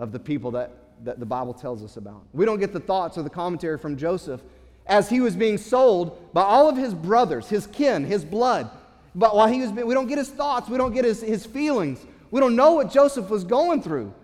of 0.00 0.10
the 0.10 0.18
people 0.18 0.50
that, 0.50 0.72
that 1.04 1.20
the 1.20 1.26
Bible 1.26 1.54
tells 1.54 1.84
us 1.84 1.96
about. 1.96 2.24
We 2.32 2.44
don't 2.44 2.58
get 2.58 2.72
the 2.72 2.80
thoughts 2.80 3.16
or 3.18 3.22
the 3.22 3.30
commentary 3.30 3.78
from 3.78 3.96
Joseph 3.96 4.42
as 4.86 5.08
he 5.08 5.20
was 5.20 5.36
being 5.36 5.58
sold 5.58 6.32
by 6.32 6.42
all 6.42 6.68
of 6.68 6.76
his 6.76 6.92
brothers, 6.92 7.48
his 7.48 7.68
kin, 7.68 8.04
his 8.04 8.24
blood. 8.24 8.68
But 9.14 9.34
while 9.34 9.48
he 9.48 9.60
was 9.60 9.70
we 9.72 9.94
don't 9.94 10.06
get 10.06 10.18
his 10.18 10.28
thoughts, 10.28 10.68
we 10.68 10.78
don't 10.78 10.92
get 10.92 11.04
his, 11.04 11.20
his 11.20 11.44
feelings. 11.44 12.04
We 12.30 12.40
don't 12.40 12.54
know 12.54 12.72
what 12.72 12.92
Joseph 12.92 13.28
was 13.28 13.44
going 13.44 13.82
through. 13.82 14.14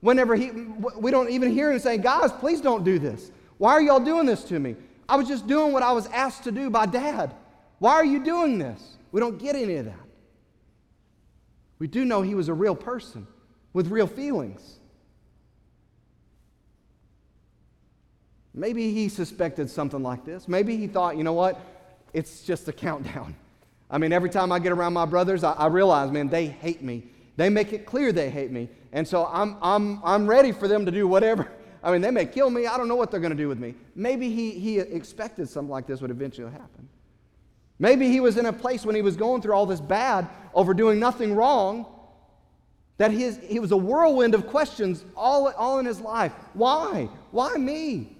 Whenever 0.00 0.36
he, 0.36 0.50
we 0.50 1.10
don't 1.10 1.30
even 1.30 1.50
hear 1.50 1.72
him 1.72 1.78
saying, 1.78 2.02
Guys, 2.02 2.30
please 2.30 2.60
don't 2.60 2.84
do 2.84 2.98
this. 2.98 3.30
Why 3.56 3.72
are 3.72 3.80
y'all 3.80 4.00
doing 4.00 4.26
this 4.26 4.44
to 4.44 4.58
me? 4.58 4.76
I 5.08 5.16
was 5.16 5.28
just 5.28 5.46
doing 5.46 5.72
what 5.72 5.82
I 5.82 5.92
was 5.92 6.06
asked 6.08 6.44
to 6.44 6.52
do 6.52 6.68
by 6.68 6.86
dad. 6.86 7.34
Why 7.78 7.92
are 7.94 8.04
you 8.04 8.22
doing 8.22 8.58
this? 8.58 8.96
We 9.12 9.20
don't 9.20 9.38
get 9.38 9.56
any 9.56 9.76
of 9.76 9.86
that. 9.86 9.94
We 11.78 11.86
do 11.86 12.04
know 12.04 12.22
he 12.22 12.34
was 12.34 12.48
a 12.48 12.54
real 12.54 12.74
person 12.74 13.26
with 13.72 13.88
real 13.88 14.06
feelings. 14.06 14.78
Maybe 18.54 18.92
he 18.92 19.08
suspected 19.08 19.68
something 19.68 20.02
like 20.02 20.24
this. 20.24 20.46
Maybe 20.46 20.76
he 20.76 20.86
thought, 20.86 21.16
you 21.16 21.24
know 21.24 21.32
what? 21.32 21.60
It's 22.12 22.42
just 22.42 22.68
a 22.68 22.72
countdown. 22.72 23.34
I 23.94 23.98
mean, 23.98 24.12
every 24.12 24.28
time 24.28 24.50
I 24.50 24.58
get 24.58 24.72
around 24.72 24.92
my 24.92 25.06
brothers, 25.06 25.44
I, 25.44 25.52
I, 25.52 25.66
realize, 25.68 26.10
man, 26.10 26.28
they 26.28 26.46
hate 26.46 26.82
me. 26.82 27.04
They 27.36 27.48
make 27.48 27.72
it 27.72 27.86
clear 27.86 28.10
they 28.10 28.28
hate 28.28 28.50
me. 28.50 28.68
And 28.90 29.06
so 29.06 29.26
I'm, 29.26 29.56
I'm, 29.62 30.00
I'm 30.02 30.26
ready 30.26 30.50
for 30.50 30.66
them 30.66 30.84
to 30.84 30.90
do 30.90 31.06
whatever. 31.06 31.48
I 31.82 31.92
mean, 31.92 32.00
they 32.00 32.10
may 32.10 32.26
kill 32.26 32.50
me. 32.50 32.66
I 32.66 32.76
don't 32.76 32.88
know 32.88 32.96
what 32.96 33.12
they're 33.12 33.20
going 33.20 33.30
to 33.30 33.40
do 33.40 33.46
with 33.46 33.60
me. 33.60 33.76
Maybe 33.94 34.30
he, 34.30 34.50
he 34.50 34.80
expected 34.80 35.48
something 35.48 35.70
like 35.70 35.86
this 35.86 36.00
would 36.00 36.10
eventually 36.10 36.50
happen. 36.50 36.88
Maybe 37.78 38.08
he 38.08 38.18
was 38.18 38.36
in 38.36 38.46
a 38.46 38.52
place 38.52 38.84
when 38.84 38.96
he 38.96 39.02
was 39.02 39.14
going 39.16 39.42
through 39.42 39.54
all 39.54 39.64
this 39.64 39.80
bad 39.80 40.28
over 40.54 40.74
doing 40.74 40.98
nothing 40.98 41.32
wrong, 41.32 41.86
that 42.98 43.12
his, 43.12 43.38
he 43.44 43.60
was 43.60 43.70
a 43.70 43.76
whirlwind 43.76 44.34
of 44.34 44.48
questions 44.48 45.04
all, 45.16 45.52
all 45.52 45.78
in 45.78 45.86
his 45.86 46.00
life. 46.00 46.32
Why? 46.54 47.08
Why 47.30 47.54
me? 47.54 48.16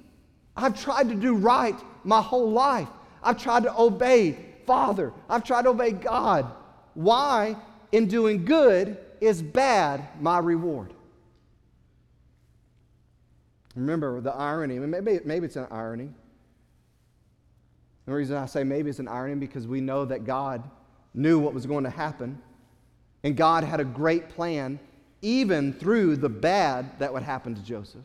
I've 0.57 0.81
tried 0.81 1.09
to 1.09 1.17
do 1.17 1.35
right 1.35 1.77
my 2.05 2.23
whole 2.23 2.53
life. 2.53 2.89
I've 3.25 3.43
tried 3.43 3.65
to 3.65 3.77
obey 3.77 4.54
Father. 4.67 5.13
I've 5.29 5.45
tried 5.45 5.63
to 5.63 5.71
obey 5.71 5.93
God. 5.93 6.51
Why, 6.95 7.57
in 7.93 8.07
doing 8.07 8.45
good, 8.45 8.99
is 9.21 9.43
bad 9.43 10.07
my 10.21 10.39
reward? 10.39 10.93
Remember 13.75 14.21
the 14.21 14.33
irony. 14.33 14.79
Maybe, 14.79 15.21
maybe 15.25 15.47
it's 15.47 15.57
an 15.57 15.67
irony. 15.71 16.11
The 18.07 18.13
reason 18.13 18.37
I 18.37 18.47
say 18.47 18.65
maybe 18.65 18.91
it's 18.91 18.99
an 18.99 19.09
irony 19.09 19.35
because 19.35 19.67
we 19.67 19.81
know 19.81 20.05
that 20.05 20.25
God 20.25 20.63
knew 21.15 21.39
what 21.39 21.55
was 21.55 21.65
going 21.65 21.85
to 21.85 21.91
happen, 21.91 22.41
and 23.23 23.37
God 23.37 23.65
had 23.65 23.81
a 23.81 23.85
great 23.85 24.29
plan 24.29 24.79
even 25.23 25.73
through 25.73 26.17
the 26.17 26.29
bad 26.29 26.99
that 26.99 27.13
would 27.13 27.23
happen 27.23 27.55
to 27.55 27.63
Joseph. 27.63 28.03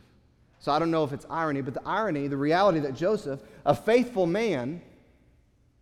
So 0.58 0.72
I 0.72 0.78
don't 0.78 0.90
know 0.90 1.04
if 1.04 1.12
it's 1.12 1.26
irony, 1.28 1.60
but 1.60 1.74
the 1.74 1.86
irony, 1.86 2.28
the 2.28 2.36
reality 2.36 2.80
that 2.80 2.94
Joseph, 2.94 3.40
a 3.66 3.74
faithful 3.74 4.26
man, 4.26 4.80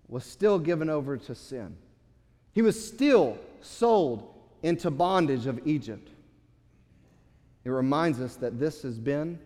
was 0.09 0.25
still 0.25 0.59
given 0.59 0.89
over 0.89 1.17
to 1.17 1.35
sin. 1.35 1.77
He 2.53 2.63
was 2.63 2.83
still 2.83 3.39
sold 3.61 4.35
into 4.63 4.91
bondage 4.91 5.47
of 5.47 5.61
Egypt. 5.67 6.09
It 7.65 7.71
reminds 7.71 8.21
us 8.21 8.37
that 8.37 8.59
this 8.59 8.83
has 8.83 8.99
been 8.99 9.39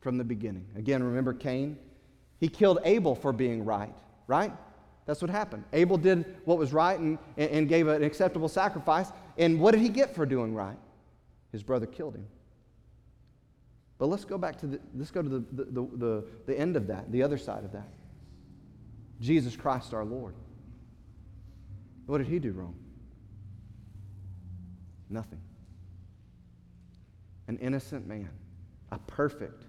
from 0.00 0.18
the 0.18 0.24
beginning. 0.24 0.66
Again, 0.76 1.02
remember 1.02 1.32
Cain? 1.32 1.78
He 2.38 2.48
killed 2.48 2.78
Abel 2.84 3.14
for 3.14 3.32
being 3.32 3.64
right, 3.64 3.94
right? 4.26 4.52
That's 5.06 5.22
what 5.22 5.30
happened. 5.30 5.64
Abel 5.72 5.96
did 5.96 6.36
what 6.44 6.58
was 6.58 6.72
right 6.72 6.98
and, 6.98 7.18
and 7.36 7.68
gave 7.68 7.88
an 7.88 8.02
acceptable 8.02 8.48
sacrifice. 8.48 9.12
And 9.38 9.60
what 9.60 9.72
did 9.72 9.80
he 9.80 9.88
get 9.88 10.14
for 10.14 10.26
doing 10.26 10.54
right? 10.54 10.76
His 11.52 11.62
brother 11.62 11.86
killed 11.86 12.14
him. 12.14 12.26
But 13.98 14.06
let's 14.06 14.24
go 14.24 14.36
back 14.36 14.58
to 14.60 14.66
the, 14.66 14.80
let's 14.96 15.10
go 15.10 15.22
to 15.22 15.28
the, 15.28 15.44
the, 15.52 15.64
the, 15.96 16.24
the 16.46 16.58
end 16.58 16.76
of 16.76 16.86
that, 16.88 17.10
the 17.12 17.22
other 17.22 17.38
side 17.38 17.64
of 17.64 17.72
that. 17.72 17.88
Jesus 19.24 19.56
Christ 19.56 19.94
our 19.94 20.04
Lord. 20.04 20.34
What 22.04 22.18
did 22.18 22.26
he 22.26 22.38
do 22.38 22.52
wrong? 22.52 22.76
Nothing. 25.08 25.40
An 27.48 27.56
innocent 27.56 28.06
man, 28.06 28.28
a 28.92 28.98
perfect 28.98 29.64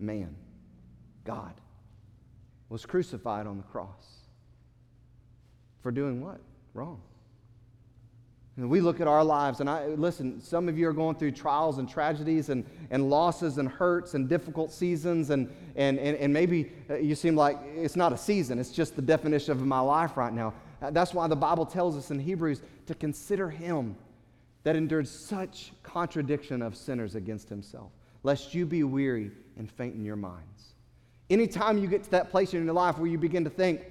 man, 0.00 0.34
God 1.24 1.54
was 2.68 2.84
crucified 2.84 3.46
on 3.46 3.56
the 3.56 3.62
cross. 3.62 4.04
For 5.80 5.92
doing 5.92 6.20
what? 6.20 6.40
Wrong. 6.74 7.00
And 8.58 8.68
we 8.68 8.80
look 8.80 9.00
at 9.00 9.06
our 9.06 9.22
lives, 9.22 9.60
and 9.60 9.70
I 9.70 9.86
listen, 9.86 10.40
some 10.40 10.68
of 10.68 10.76
you 10.76 10.88
are 10.88 10.92
going 10.92 11.14
through 11.14 11.30
trials 11.30 11.78
and 11.78 11.88
tragedies 11.88 12.48
and, 12.48 12.66
and 12.90 13.08
losses 13.08 13.58
and 13.58 13.68
hurts 13.68 14.14
and 14.14 14.28
difficult 14.28 14.72
seasons, 14.72 15.30
and, 15.30 15.48
and, 15.76 15.96
and, 15.96 16.16
and 16.16 16.32
maybe 16.32 16.72
uh, 16.90 16.96
you 16.96 17.14
seem 17.14 17.36
like 17.36 17.56
it's 17.76 17.94
not 17.94 18.12
a 18.12 18.18
season, 18.18 18.58
it's 18.58 18.72
just 18.72 18.96
the 18.96 19.02
definition 19.02 19.52
of 19.52 19.64
my 19.64 19.78
life 19.78 20.16
right 20.16 20.32
now. 20.32 20.52
That's 20.90 21.14
why 21.14 21.28
the 21.28 21.36
Bible 21.36 21.66
tells 21.66 21.96
us 21.96 22.10
in 22.10 22.18
Hebrews 22.18 22.60
to 22.86 22.96
consider 22.96 23.48
him 23.48 23.96
that 24.64 24.74
endured 24.74 25.06
such 25.06 25.72
contradiction 25.84 26.60
of 26.60 26.76
sinners 26.76 27.14
against 27.14 27.48
himself, 27.48 27.92
lest 28.24 28.54
you 28.54 28.66
be 28.66 28.82
weary 28.82 29.30
and 29.56 29.70
faint 29.70 29.94
in 29.94 30.04
your 30.04 30.16
minds. 30.16 30.74
Anytime 31.30 31.78
you 31.78 31.86
get 31.86 32.02
to 32.02 32.10
that 32.10 32.32
place 32.32 32.52
in 32.54 32.64
your 32.64 32.74
life 32.74 32.98
where 32.98 33.08
you 33.08 33.18
begin 33.18 33.44
to 33.44 33.50
think, 33.50 33.82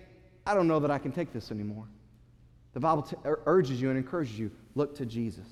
I 0.45 0.53
don't 0.53 0.67
know 0.67 0.79
that 0.81 0.91
I 0.91 0.97
can 0.97 1.13
take 1.13 1.31
this 1.31 1.51
anymore, 1.51 1.87
the 2.77 2.81
Bible 2.81 3.01
t- 3.01 3.15
urges 3.47 3.81
you 3.81 3.89
and 3.89 3.97
encourages 3.97 4.37
you 4.37 4.51
look 4.75 4.95
to 4.97 5.05
Jesus. 5.07 5.47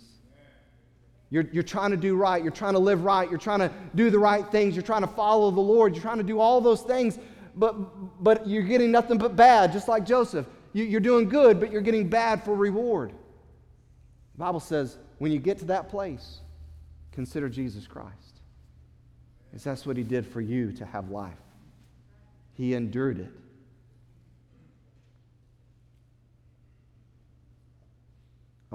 You're, 1.32 1.48
you're 1.52 1.64
trying 1.64 1.90
to 1.90 1.98
do 1.98 2.16
right. 2.16 2.44
You're 2.44 2.52
trying 2.52 2.74
to 2.74 2.80
live 2.80 3.04
right. 3.04 3.28
You're 3.28 3.40
trying 3.40 3.62
to 3.62 3.72
do 3.96 4.12
the 4.12 4.20
right 4.20 4.46
things. 4.52 4.76
You're 4.76 4.84
trying 4.84 5.02
to 5.02 5.08
follow 5.08 5.50
the 5.50 5.60
Lord. 5.60 5.96
You're 5.96 6.04
trying 6.04 6.20
to 6.20 6.24
do 6.24 6.40
all 6.40 6.62
those 6.62 6.84
things, 6.84 7.18
but, 7.56 8.24
but 8.24 8.46
you're 8.46 8.62
getting 8.62 8.92
nothing 8.92 9.18
but 9.18 9.36
bad, 9.36 9.74
just 9.74 9.88
like 9.88 10.06
Joseph. 10.06 10.46
You, 10.74 10.84
you're 10.84 11.02
doing 11.02 11.28
good, 11.28 11.60
but 11.60 11.72
you're 11.72 11.82
getting 11.82 12.08
bad 12.10 12.44
for 12.44 12.54
reward. 12.54 13.10
The 13.10 14.38
Bible 14.38 14.60
says 14.60 15.00
when 15.18 15.32
you 15.32 15.40
get 15.40 15.58
to 15.58 15.66
that 15.66 15.90
place, 15.90 16.42
consider 17.12 17.50
Jesus 17.50 17.88
Christ. 17.88 18.42
Because 19.50 19.64
that's 19.64 19.88
what 19.88 19.98
he 19.98 20.04
did 20.04 20.28
for 20.28 20.42
you 20.42 20.72
to 20.74 20.86
have 20.86 21.10
life 21.10 21.34
He 22.54 22.76
endured 22.76 23.18
it. 23.18 23.32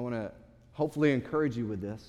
I 0.00 0.02
want 0.02 0.14
to 0.14 0.32
hopefully 0.72 1.12
encourage 1.12 1.58
you 1.58 1.66
with 1.66 1.82
this. 1.82 2.02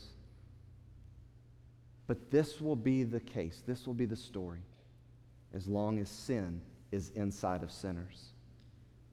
But 2.07 2.31
this 2.31 2.61
will 2.61 2.77
be 2.77 3.03
the 3.03 3.19
case, 3.19 3.63
this 3.67 3.85
will 3.85 3.93
be 3.93 4.05
the 4.05 4.15
story, 4.15 4.61
as 5.53 5.67
long 5.67 5.99
as 5.99 6.07
sin 6.07 6.61
is 6.93 7.09
inside 7.15 7.63
of 7.63 7.71
sinners, 7.71 8.29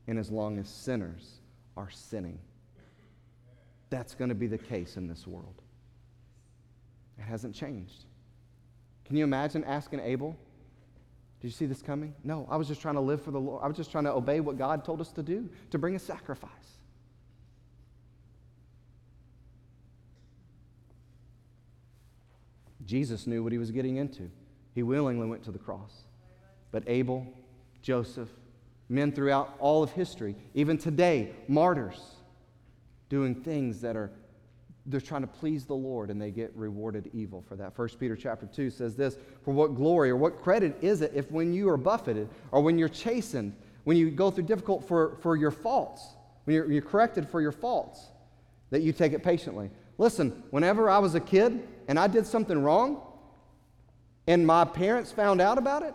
and 0.07 0.17
as 0.17 0.31
long 0.31 0.61
as 0.61 0.69
sinners 0.69 1.41
are 1.77 1.91
sinning. 1.91 2.39
That's 3.91 4.15
going 4.15 4.29
to 4.29 4.37
be 4.37 4.47
the 4.47 4.59
case 4.59 4.97
in 4.97 5.09
this 5.09 5.27
world. 5.27 5.61
It 7.19 7.23
hasn't 7.23 7.57
changed. 7.57 8.05
Can 9.07 9.17
you 9.17 9.25
imagine 9.25 9.65
asking 9.65 10.01
Abel, 10.01 10.37
Did 11.41 11.49
you 11.49 11.53
see 11.53 11.67
this 11.67 11.83
coming? 11.83 12.15
No, 12.23 12.47
I 12.49 12.57
was 12.57 12.69
just 12.69 12.81
trying 12.81 12.95
to 12.95 13.01
live 13.01 13.23
for 13.23 13.33
the 13.33 13.41
Lord. 13.41 13.61
I 13.61 13.67
was 13.67 13.77
just 13.77 13.91
trying 13.91 14.05
to 14.05 14.13
obey 14.13 14.39
what 14.39 14.57
God 14.57 14.85
told 14.85 15.01
us 15.01 15.11
to 15.15 15.23
do, 15.25 15.49
to 15.73 15.79
bring 15.79 15.97
a 15.97 15.99
sacrifice. 15.99 16.78
Jesus 22.89 23.27
knew 23.27 23.43
what 23.43 23.53
he 23.53 23.59
was 23.59 23.71
getting 23.71 23.99
into. 23.99 24.31
He 24.75 24.83
willingly 24.83 25.27
went 25.27 25.45
to 25.45 25.53
the 25.53 25.59
cross. 25.59 25.93
But 26.73 26.85
Abel, 26.87 27.27
Joseph, 27.83 28.31
men 28.89 29.13
throughout 29.13 29.55
all 29.59 29.83
of 29.83 29.93
history, 29.93 30.35
even 30.55 30.79
today, 30.79 31.33
martyrs, 31.49 32.01
doing 33.11 33.35
things 33.35 33.83
that 33.83 33.95
are 33.95 34.11
they're 34.87 35.03
trying 35.03 35.21
to 35.21 35.27
please 35.27 35.67
the 35.67 35.75
Lord 35.75 36.09
and 36.09 36.19
they 36.19 36.31
get 36.31 36.51
rewarded 36.57 37.11
evil 37.13 37.45
for 37.47 37.57
that. 37.57 37.77
1 37.77 37.89
Peter 38.01 38.17
chapter 38.17 38.47
2 38.47 38.71
says 38.71 38.97
this 38.97 39.19
For 39.45 39.53
what 39.53 39.75
glory 39.75 40.09
or 40.09 40.17
what 40.17 40.41
credit 40.41 40.79
is 40.81 41.03
it 41.03 41.13
if 41.15 41.31
when 41.31 41.53
you 41.53 41.69
are 41.69 41.77
buffeted 41.77 42.27
or 42.53 42.63
when 42.63 42.79
you're 42.79 42.89
chastened, 42.89 43.55
when 43.85 43.99
you 43.99 44.11
go 44.11 44.31
through 44.31 44.45
difficult 44.45 44.89
for, 44.89 45.19
for 45.21 45.37
your 45.37 45.51
faults, 45.51 46.07
when 46.45 46.55
you're, 46.55 46.73
you're 46.73 46.81
corrected 46.81 47.29
for 47.29 47.43
your 47.43 47.53
faults, 47.53 48.01
that 48.71 48.81
you 48.81 48.95
take 48.95 49.13
it 49.13 49.23
patiently? 49.23 49.69
Listen, 49.99 50.45
whenever 50.51 50.89
I 50.89 50.99
was 50.99 51.17
a 51.17 51.21
kid 51.21 51.67
and 51.89 51.99
I 51.99 52.07
did 52.07 52.25
something 52.25 52.63
wrong 52.63 53.03
and 54.29 54.47
my 54.47 54.65
parents 54.65 55.11
found 55.11 55.41
out 55.41 55.59
about 55.59 55.83
it, 55.83 55.95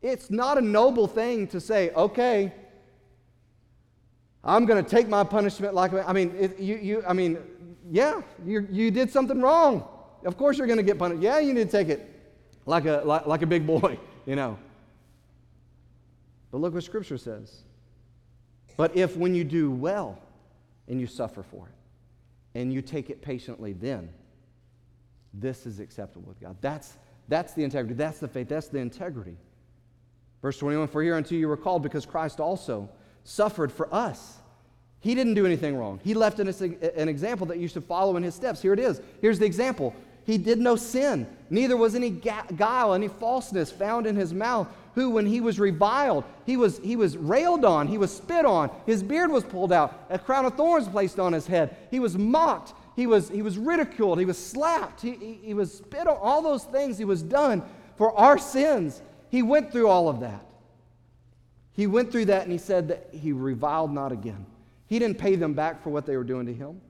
it's 0.00 0.30
not 0.30 0.56
a 0.56 0.60
noble 0.60 1.06
thing 1.06 1.46
to 1.48 1.60
say, 1.60 1.90
okay, 1.90 2.52
I'm 4.42 4.64
going 4.64 4.82
to 4.82 4.88
take 4.88 5.08
my 5.08 5.24
punishment 5.24 5.74
like 5.74 5.92
I 5.92 6.12
mean, 6.12 6.34
it, 6.38 6.58
you, 6.58 6.76
you, 6.76 7.04
I 7.06 7.12
mean, 7.12 7.38
yeah, 7.90 8.22
you, 8.46 8.66
you 8.70 8.90
did 8.90 9.10
something 9.10 9.40
wrong. 9.40 9.86
Of 10.24 10.36
course 10.36 10.56
you're 10.56 10.66
going 10.66 10.78
to 10.78 10.82
get 10.84 10.98
punished. 10.98 11.20
Yeah, 11.20 11.40
you 11.40 11.52
need 11.52 11.70
to 11.70 11.70
take 11.70 11.88
it 11.88 12.08
like 12.66 12.86
a, 12.86 13.02
like, 13.04 13.26
like 13.26 13.42
a 13.42 13.46
big 13.46 13.66
boy, 13.66 13.98
you 14.26 14.36
know. 14.36 14.58
But 16.50 16.58
look 16.58 16.72
what 16.72 16.84
Scripture 16.84 17.18
says. 17.18 17.62
But 18.76 18.96
if 18.96 19.16
when 19.16 19.34
you 19.34 19.44
do 19.44 19.70
well 19.70 20.18
and 20.88 21.00
you 21.00 21.06
suffer 21.06 21.42
for 21.42 21.66
it, 21.66 21.74
and 22.54 22.72
you 22.72 22.82
take 22.82 23.10
it 23.10 23.22
patiently, 23.22 23.72
then 23.72 24.08
this 25.32 25.66
is 25.66 25.80
acceptable 25.80 26.28
with 26.28 26.40
God. 26.40 26.56
That's, 26.60 26.96
that's 27.28 27.52
the 27.54 27.64
integrity. 27.64 27.94
That's 27.94 28.18
the 28.18 28.28
faith. 28.28 28.48
That's 28.48 28.68
the 28.68 28.78
integrity. 28.78 29.36
Verse 30.42 30.58
21 30.58 30.88
For 30.88 31.02
hereunto 31.02 31.34
you 31.34 31.48
were 31.48 31.56
called 31.56 31.82
because 31.82 32.06
Christ 32.06 32.40
also 32.40 32.88
suffered 33.24 33.70
for 33.70 33.92
us. 33.94 34.38
He 35.00 35.14
didn't 35.14 35.34
do 35.34 35.46
anything 35.46 35.76
wrong. 35.76 36.00
He 36.04 36.12
left 36.12 36.40
us 36.40 36.60
an 36.60 37.08
example 37.08 37.46
that 37.46 37.58
you 37.58 37.68
should 37.68 37.84
follow 37.84 38.16
in 38.16 38.22
his 38.22 38.34
steps. 38.34 38.60
Here 38.60 38.74
it 38.74 38.78
is. 38.78 39.00
Here's 39.20 39.38
the 39.38 39.46
example. 39.46 39.94
He 40.24 40.36
did 40.36 40.58
no 40.58 40.76
sin, 40.76 41.26
neither 41.48 41.76
was 41.76 41.94
any 41.94 42.10
guile, 42.10 42.92
any 42.92 43.08
falseness 43.08 43.72
found 43.72 44.06
in 44.06 44.14
his 44.14 44.34
mouth. 44.34 44.68
Who, 44.94 45.10
when 45.10 45.26
he 45.26 45.40
was 45.40 45.60
reviled, 45.60 46.24
he 46.46 46.56
was, 46.56 46.78
he 46.78 46.96
was 46.96 47.16
railed 47.16 47.64
on, 47.64 47.86
he 47.86 47.98
was 47.98 48.14
spit 48.14 48.44
on, 48.44 48.70
his 48.86 49.02
beard 49.02 49.30
was 49.30 49.44
pulled 49.44 49.72
out, 49.72 50.06
a 50.10 50.18
crown 50.18 50.44
of 50.46 50.54
thorns 50.56 50.88
placed 50.88 51.20
on 51.20 51.32
his 51.32 51.46
head. 51.46 51.76
He 51.90 52.00
was 52.00 52.18
mocked, 52.18 52.74
he 52.96 53.06
was, 53.06 53.28
he 53.28 53.42
was 53.42 53.56
ridiculed, 53.56 54.18
he 54.18 54.24
was 54.24 54.38
slapped, 54.38 55.00
he, 55.00 55.12
he, 55.12 55.38
he 55.42 55.54
was 55.54 55.72
spit 55.72 56.08
on. 56.08 56.16
All 56.20 56.42
those 56.42 56.64
things 56.64 56.98
he 56.98 57.04
was 57.04 57.22
done 57.22 57.62
for 57.96 58.12
our 58.16 58.36
sins. 58.36 59.00
He 59.28 59.42
went 59.42 59.70
through 59.70 59.86
all 59.86 60.08
of 60.08 60.20
that. 60.20 60.44
He 61.72 61.86
went 61.86 62.10
through 62.10 62.26
that 62.26 62.42
and 62.42 62.52
he 62.52 62.58
said 62.58 62.88
that 62.88 63.08
he 63.12 63.32
reviled 63.32 63.92
not 63.92 64.10
again. 64.10 64.44
He 64.86 64.98
didn't 64.98 65.18
pay 65.18 65.36
them 65.36 65.54
back 65.54 65.82
for 65.82 65.90
what 65.90 66.04
they 66.04 66.16
were 66.16 66.24
doing 66.24 66.46
to 66.46 66.52
him. 66.52 66.80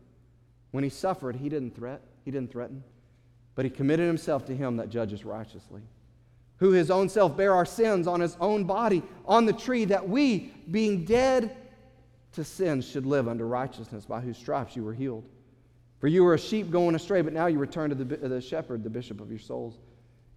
When 0.71 0.85
he 0.85 0.91
suffered, 0.91 1.37
he 1.37 1.49
didn't 1.49 1.77
threat, 1.77 2.01
he 2.25 2.31
didn't 2.31 2.51
threaten, 2.51 2.83
but 3.55 3.67
he 3.67 3.71
committed 3.71 4.07
himself 4.07 4.47
to 4.47 4.57
him 4.57 4.79
that 4.79 4.89
judges 4.89 5.25
righteously. 5.25 5.83
Who 6.61 6.71
his 6.71 6.91
own 6.91 7.09
self 7.09 7.37
bare 7.37 7.55
our 7.55 7.67
sins 7.67 8.07
on 8.07 8.21
his 8.21 8.37
own 8.41 8.65
body 8.65 9.03
on 9.27 9.47
the 9.47 9.53
tree, 9.53 9.87
that 9.87 10.09
we, 10.09 10.53
being 10.71 11.05
dead 11.05 11.57
to 12.33 12.45
sin, 12.45 12.81
should 12.83 13.07
live 13.07 13.29
under 13.29 13.47
righteousness, 13.47 14.05
by 14.05 14.21
whose 14.21 14.37
stripes 14.37 14.77
you 14.77 14.85
were 14.85 14.95
healed. 14.95 15.25
For 15.99 16.09
you 16.09 16.25
were 16.25 16.35
a 16.35 16.39
sheep 16.39 16.71
going 16.71 16.95
astray, 16.95 17.21
but 17.21 17.33
now 17.33 17.47
you 17.47 17.59
return 17.59 17.91
to 17.91 17.97
the, 17.97 18.05
the 18.05 18.41
shepherd, 18.41 18.83
the 18.83 18.91
bishop 18.91 19.21
of 19.21 19.31
your 19.31 19.39
souls. 19.39 19.79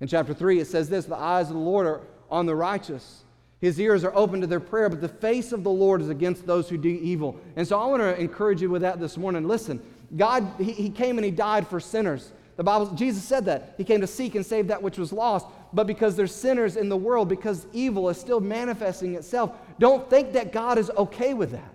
In 0.01 0.07
chapter 0.07 0.33
3, 0.33 0.59
it 0.59 0.67
says 0.67 0.89
this 0.89 1.05
The 1.05 1.15
eyes 1.15 1.47
of 1.47 1.53
the 1.53 1.61
Lord 1.61 1.87
are 1.87 2.01
on 2.29 2.45
the 2.45 2.55
righteous. 2.55 3.23
His 3.61 3.79
ears 3.79 4.03
are 4.03 4.13
open 4.13 4.41
to 4.41 4.47
their 4.47 4.59
prayer, 4.59 4.89
but 4.89 4.99
the 4.99 5.07
face 5.07 5.53
of 5.53 5.63
the 5.63 5.71
Lord 5.71 6.01
is 6.01 6.09
against 6.09 6.45
those 6.45 6.67
who 6.67 6.77
do 6.77 6.89
evil. 6.89 7.39
And 7.55 7.65
so 7.65 7.79
I 7.79 7.85
want 7.85 8.01
to 8.01 8.19
encourage 8.19 8.61
you 8.61 8.69
with 8.69 8.81
that 8.81 8.99
this 8.99 9.15
morning. 9.15 9.47
Listen, 9.47 9.81
God, 10.17 10.45
he, 10.57 10.73
he 10.73 10.89
came 10.89 11.17
and 11.17 11.23
He 11.23 11.31
died 11.31 11.65
for 11.67 11.79
sinners. 11.79 12.33
The 12.57 12.63
Bible, 12.63 12.87
Jesus 12.87 13.23
said 13.23 13.45
that. 13.45 13.75
He 13.77 13.85
came 13.85 14.01
to 14.01 14.07
seek 14.07 14.35
and 14.35 14.45
save 14.45 14.67
that 14.67 14.83
which 14.83 14.97
was 14.97 15.13
lost. 15.13 15.47
But 15.73 15.87
because 15.87 16.15
there's 16.15 16.33
sinners 16.33 16.75
in 16.75 16.87
the 16.87 16.97
world, 16.97 17.27
because 17.27 17.65
evil 17.73 18.09
is 18.09 18.17
still 18.17 18.39
manifesting 18.39 19.15
itself, 19.15 19.51
don't 19.79 20.07
think 20.09 20.33
that 20.33 20.51
God 20.51 20.77
is 20.77 20.91
okay 20.91 21.33
with 21.33 21.51
that. 21.51 21.73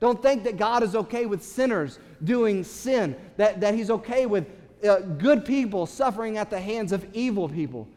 Don't 0.00 0.20
think 0.20 0.42
that 0.44 0.56
God 0.56 0.82
is 0.82 0.96
okay 0.96 1.26
with 1.26 1.44
sinners 1.44 2.00
doing 2.24 2.64
sin, 2.64 3.14
that, 3.36 3.60
that 3.60 3.74
He's 3.74 3.90
okay 3.90 4.26
with 4.26 4.46
uh, 4.82 4.98
good 4.98 5.44
people 5.44 5.86
suffering 5.86 6.38
at 6.38 6.50
the 6.50 6.60
hands 6.60 6.90
of 6.90 7.06
evil 7.14 7.48
people. 7.48 7.88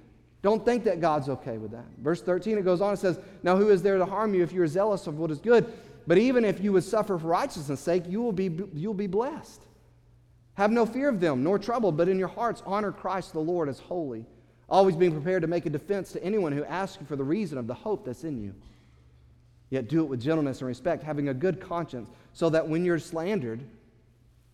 Don't 0.44 0.64
think 0.64 0.84
that 0.84 1.02
God's 1.02 1.28
okay 1.30 1.58
with 1.58 1.72
that. 1.72 1.86
Verse 1.98 2.22
13, 2.22 2.60
it 2.60 2.62
goes 2.62 2.80
on, 2.80 2.94
it 2.94 2.98
says, 2.98 3.20
Now 3.42 3.58
who 3.58 3.70
is 3.70 3.82
there 3.82 3.98
to 3.98 4.06
harm 4.06 4.36
you 4.36 4.44
if 4.44 4.54
you 4.54 4.62
are 4.62 4.68
zealous 4.68 5.08
of 5.08 5.18
what 5.18 5.32
is 5.32 5.40
good? 5.40 5.74
But 6.06 6.20
even 6.20 6.46
if 6.46 6.64
you 6.64 6.72
would 6.74 6.84
suffer 6.84 7.18
for 7.18 7.26
righteousness' 7.26 7.80
sake, 7.80 8.04
you 8.08 8.22
will 8.22 8.32
be, 8.32 8.52
you'll 8.76 8.94
be 8.94 9.08
blessed. 9.08 9.64
Have 10.54 10.72
no 10.72 10.86
fear 10.86 11.10
of 11.10 11.20
them, 11.20 11.44
nor 11.44 11.58
trouble, 11.58 11.92
but 11.92 12.08
in 12.08 12.20
your 12.20 12.28
hearts 12.28 12.62
honor 12.66 12.92
Christ 12.92 13.34
the 13.34 13.40
Lord 13.40 13.68
as 13.68 13.80
holy, 13.80 14.28
always 14.70 14.96
being 14.96 15.12
prepared 15.12 15.42
to 15.42 15.48
make 15.48 15.66
a 15.66 15.70
defense 15.70 16.12
to 16.14 16.24
anyone 16.24 16.52
who 16.52 16.64
asks 16.66 17.00
you 17.00 17.06
for 17.08 17.16
the 17.16 17.24
reason 17.24 17.58
of 17.58 17.68
the 17.68 17.74
hope 17.74 18.06
that's 18.06 18.24
in 18.24 18.42
you. 18.42 18.54
Yet 19.70 19.90
do 19.90 20.02
it 20.02 20.06
with 20.06 20.22
gentleness 20.22 20.60
and 20.60 20.68
respect, 20.68 21.04
having 21.04 21.30
a 21.30 21.34
good 21.34 21.60
conscience, 21.60 22.10
so 22.34 22.50
that 22.50 22.68
when 22.68 22.86
you're 22.86 23.00
slandered 23.00 23.62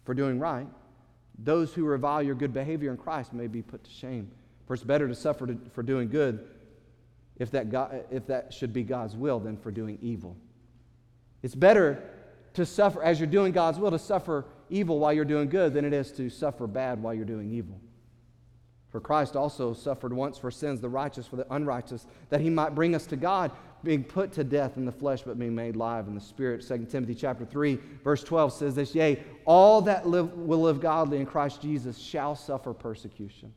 for 0.04 0.14
doing 0.14 0.40
right, 0.40 0.68
those 1.38 1.74
who 1.74 1.86
revile 1.86 2.22
your 2.22 2.36
good 2.36 2.54
behavior 2.54 2.92
in 2.92 2.98
Christ 2.98 3.34
may 3.34 3.48
be 3.48 3.62
put 3.62 3.84
to 3.84 3.92
shame. 3.92 4.32
For 4.68 4.74
it's 4.74 4.84
better 4.84 5.08
to 5.08 5.16
suffer 5.16 5.48
to, 5.48 5.58
for 5.74 5.84
doing 5.84 6.10
good 6.10 6.48
if 7.38 7.52
that, 7.52 7.72
God, 7.72 8.06
if 8.12 8.28
that 8.28 8.54
should 8.54 8.72
be 8.72 8.84
God's 8.84 9.16
will 9.16 9.40
than 9.40 9.58
for 9.58 9.72
doing 9.72 9.98
evil. 10.02 10.36
It's 11.42 11.56
better 11.56 12.04
to 12.54 12.66
suffer, 12.66 13.02
as 13.02 13.20
you're 13.20 13.28
doing 13.28 13.52
God's 13.52 13.80
will, 13.80 13.92
to 13.92 14.00
suffer 14.00 14.46
evil 14.70 15.00
while 15.00 15.12
you're 15.12 15.26
doing 15.26 15.50
good 15.50 15.74
than 15.74 15.84
it 15.84 15.94
is 15.94 16.12
to 16.14 16.30
suffer 16.30 16.68
bad 16.68 17.02
while 17.02 17.14
you're 17.14 17.26
doing 17.26 17.52
evil. 17.52 17.80
For 18.92 19.00
Christ 19.00 19.38
also 19.38 19.74
suffered 19.74 20.12
once 20.12 20.38
for 20.38 20.52
sins, 20.52 20.82
the 20.82 20.90
righteous 20.90 21.26
for 21.26 21.38
the 21.38 21.54
unrighteous, 21.54 22.08
that 22.30 22.42
he 22.42 22.50
might 22.50 22.76
bring 22.76 22.94
us 22.94 23.06
to 23.08 23.16
God, 23.16 23.52
being 23.84 24.04
put 24.04 24.34
to 24.34 24.44
death 24.44 24.76
in 24.76 24.86
the 24.86 24.92
flesh, 24.92 25.22
but 25.22 25.40
being 25.40 25.56
made 25.56 25.76
alive 25.76 26.08
in 26.08 26.16
the 26.16 26.22
spirit. 26.22 26.66
2 26.68 26.86
Timothy 26.90 27.16
chapter 27.16 27.46
3, 27.46 27.80
verse 28.04 28.24
12 28.24 28.52
says 28.52 28.76
this 28.76 28.94
Yea, 28.94 29.24
all 29.46 29.82
that 29.82 30.08
live, 30.08 30.34
will 30.34 30.62
live 30.62 30.82
godly 30.82 31.20
in 31.20 31.26
Christ 31.26 31.62
Jesus 31.62 31.98
shall 31.98 32.36
suffer 32.36 32.74
persecution. 32.74 33.54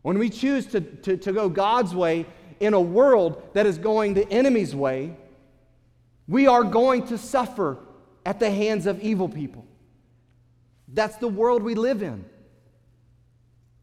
When 0.00 0.18
we 0.18 0.30
choose 0.30 0.66
to, 0.68 0.80
to, 0.80 1.16
to 1.18 1.32
go 1.32 1.48
God's 1.48 1.94
way 1.94 2.26
in 2.58 2.74
a 2.74 2.80
world 2.80 3.42
that 3.52 3.66
is 3.66 3.76
going 3.76 4.14
the 4.14 4.28
enemy's 4.30 4.74
way, 4.74 5.16
we 6.26 6.46
are 6.46 6.64
going 6.64 7.06
to 7.08 7.18
suffer 7.18 7.78
at 8.24 8.40
the 8.40 8.50
hands 8.50 8.86
of 8.86 9.00
evil 9.00 9.28
people. 9.28 9.66
That's 10.88 11.16
the 11.16 11.28
world 11.28 11.62
we 11.62 11.74
live 11.74 12.02
in. 12.02 12.24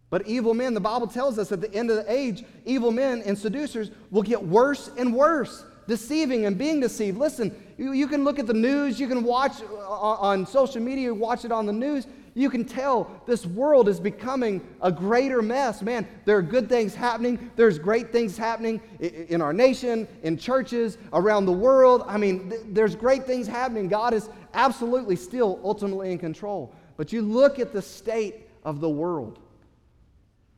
But 0.10 0.26
evil 0.28 0.54
men, 0.54 0.74
the 0.74 0.80
Bible 0.80 1.08
tells 1.08 1.38
us 1.38 1.52
at 1.52 1.62
the 1.62 1.74
end 1.74 1.92
of 1.92 1.98
the 1.98 2.12
age, 2.12 2.44
evil 2.66 2.92
men 2.92 3.22
and 3.26 3.38
seducers 3.38 3.92
will 4.10 4.24
get 4.24 4.44
worse 4.44 4.90
and 4.98 5.14
worse, 5.14 5.64
deceiving 5.88 6.46
and 6.46 6.58
being 6.58 6.80
deceived. 6.80 7.18
Listen, 7.18 7.56
you, 7.78 8.08
can 8.08 8.24
look 8.24 8.40
at 8.40 8.48
the 8.48 8.54
news, 8.54 9.00
you 9.00 9.08
can 9.08 9.24
watch 9.24 9.62
uh, 9.62 9.66
on 9.88 10.46
social 10.48 10.82
media, 10.82 11.14
watch 11.14 11.46
it 11.46 11.52
on 11.52 11.68
the 11.68 11.74
news, 11.74 12.08
you 12.34 12.50
can 12.50 12.64
tell 12.64 13.22
this 13.26 13.46
world 13.46 13.90
is 13.90 14.00
becoming 14.00 14.66
a 14.82 14.92
greater 14.92 15.42
mess. 15.42 15.82
Man, 15.82 16.08
there 16.26 16.38
are 16.38 16.42
good 16.42 16.70
things 16.70 16.96
happening. 16.96 17.52
There's 17.56 17.78
great 17.78 18.12
things 18.12 18.38
happening 18.38 18.82
in 19.00 19.42
our 19.42 19.52
nation, 19.52 20.08
in 20.24 20.38
churches, 20.38 20.98
around 21.12 21.46
the 21.46 21.52
world. 21.52 22.04
I 22.08 22.18
mean, 22.18 22.54
there's 22.68 22.96
great 22.96 23.26
things 23.26 23.48
happening. 23.48 23.88
God 23.88 24.14
is 24.14 24.30
absolutely 24.54 25.16
still 25.16 25.60
ultimately 25.64 26.12
in 26.12 26.18
control. 26.18 26.74
But 26.98 27.12
you 27.12 27.22
look 27.22 27.60
at 27.60 27.74
the 27.74 27.82
state 27.82 28.48
of 28.64 28.80
the 28.80 28.90
world. 28.90 29.40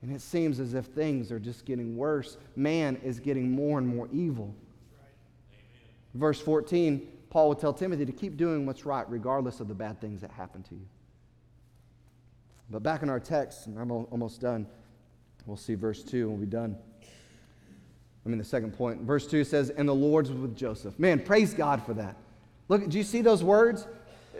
And 0.01 0.11
it 0.11 0.21
seems 0.21 0.59
as 0.59 0.73
if 0.73 0.85
things 0.85 1.31
are 1.31 1.39
just 1.39 1.65
getting 1.65 1.95
worse. 1.95 2.37
Man 2.55 2.99
is 3.03 3.19
getting 3.19 3.51
more 3.51 3.77
and 3.77 3.87
more 3.87 4.09
evil. 4.11 4.53
Verse 6.15 6.41
14, 6.41 7.07
Paul 7.29 7.49
would 7.49 7.59
tell 7.59 7.73
Timothy 7.73 8.05
to 8.05 8.11
keep 8.11 8.35
doing 8.35 8.65
what's 8.65 8.85
right, 8.85 9.09
regardless 9.09 9.59
of 9.59 9.67
the 9.67 9.73
bad 9.73 10.01
things 10.01 10.21
that 10.21 10.31
happen 10.31 10.63
to 10.63 10.75
you. 10.75 10.87
But 12.69 12.83
back 12.83 13.03
in 13.03 13.09
our 13.09 13.19
text, 13.19 13.67
and 13.67 13.77
I'm 13.77 13.91
almost 13.91 14.41
done, 14.41 14.65
we'll 15.45 15.57
see 15.57 15.75
verse 15.75 16.03
2 16.03 16.21
and 16.21 16.29
we'll 16.29 16.39
be 16.39 16.45
done. 16.45 16.75
I 18.25 18.29
mean, 18.29 18.37
the 18.37 18.43
second 18.43 18.73
point. 18.73 19.01
Verse 19.01 19.27
2 19.27 19.43
says, 19.43 19.71
And 19.71 19.87
the 19.87 19.95
Lord's 19.95 20.29
was 20.29 20.39
with 20.39 20.55
Joseph. 20.55 20.97
Man, 20.99 21.19
praise 21.19 21.53
God 21.53 21.83
for 21.83 21.93
that. 21.95 22.15
Look, 22.69 22.87
do 22.87 22.97
you 22.97 23.03
see 23.03 23.21
those 23.21 23.43
words? 23.43 23.87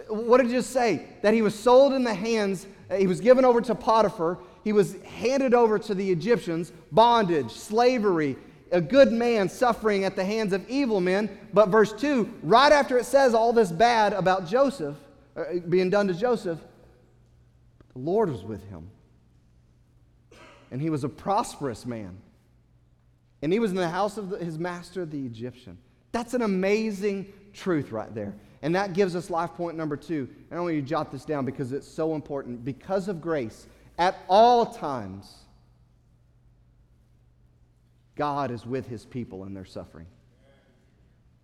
What 0.08 0.38
did 0.42 0.50
just 0.50 0.70
say? 0.70 1.08
That 1.22 1.34
he 1.34 1.42
was 1.42 1.58
sold 1.58 1.94
in 1.94 2.04
the 2.04 2.14
hands, 2.14 2.68
he 2.98 3.08
was 3.08 3.22
given 3.22 3.46
over 3.46 3.62
to 3.62 3.76
Potiphar, 3.76 4.40
he 4.64 4.74
was 4.74 4.96
handed 5.04 5.54
over 5.54 5.80
to 5.80 5.96
the 5.96 6.12
Egyptians, 6.12 6.72
bondage, 6.92 7.52
slavery, 7.52 8.36
a 8.72 8.82
good 8.82 9.12
man 9.12 9.50
suffering 9.50 10.06
at 10.06 10.16
the 10.16 10.24
hands 10.24 10.54
of 10.54 10.68
evil 10.70 11.02
men. 11.02 11.30
But 11.54 11.70
verse 11.70 11.94
2, 11.94 12.40
right 12.44 12.72
after 12.72 12.98
it 12.98 13.06
says 13.06 13.34
all 13.34 13.54
this 13.54 13.72
bad 13.72 14.14
about 14.14 14.48
Joseph, 14.48 14.96
uh, 15.36 15.44
being 15.68 15.90
done 15.90 16.08
to 16.08 16.14
Joseph, 16.14 16.60
the 17.94 18.00
Lord 18.00 18.30
was 18.32 18.44
with 18.44 18.64
him. 18.70 18.90
And 20.72 20.82
he 20.82 20.90
was 20.90 21.04
a 21.04 21.10
prosperous 21.10 21.86
man. 21.86 22.18
And 23.42 23.52
he 23.52 23.60
was 23.60 23.72
in 23.72 23.78
the 23.78 23.90
house 23.90 24.18
of 24.18 24.30
the, 24.30 24.38
his 24.38 24.58
master, 24.58 25.06
the 25.06 25.26
Egyptian. 25.26 25.78
That's 26.12 26.34
an 26.34 26.42
amazing 26.42 27.32
truth 27.54 27.92
right 27.92 28.14
there. 28.14 28.36
And 28.62 28.76
that 28.76 28.94
gives 28.94 29.16
us 29.16 29.30
life 29.30 29.54
point 29.56 29.76
number 29.76 29.98
two. 29.98 30.30
And 30.50 30.60
I 30.60 30.62
want 30.62 30.76
you 30.76 30.82
to 30.82 30.88
jot 30.88 31.12
this 31.12 31.26
down 31.26 31.46
because 31.46 31.72
it's 31.72 31.88
so 31.88 32.14
important. 32.14 32.64
Because 32.64 33.08
of 33.08 33.22
grace, 33.22 33.68
at 33.98 34.18
all 34.28 34.66
times, 34.66 35.34
God 38.16 38.52
is 38.52 38.66
with 38.66 38.88
his 38.88 39.06
people 39.06 39.46
in 39.46 39.54
their 39.54 39.66
suffering. 39.66 40.06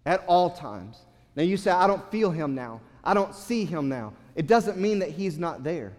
At 0.06 0.23
all 0.27 0.51
times. 0.51 0.99
Now 1.36 1.43
you 1.43 1.58
say, 1.58 1.71
I 1.71 1.88
don't 1.88 2.10
feel 2.12 2.32
him 2.32 2.56
now. 2.56 2.82
I 3.03 3.13
don't 3.13 3.34
see 3.34 3.65
him 3.65 3.89
now. 3.89 4.13
It 4.36 4.47
doesn't 4.47 4.77
mean 4.77 4.99
that 4.99 5.10
he's 5.10 5.39
not 5.39 5.63
there. 5.63 5.93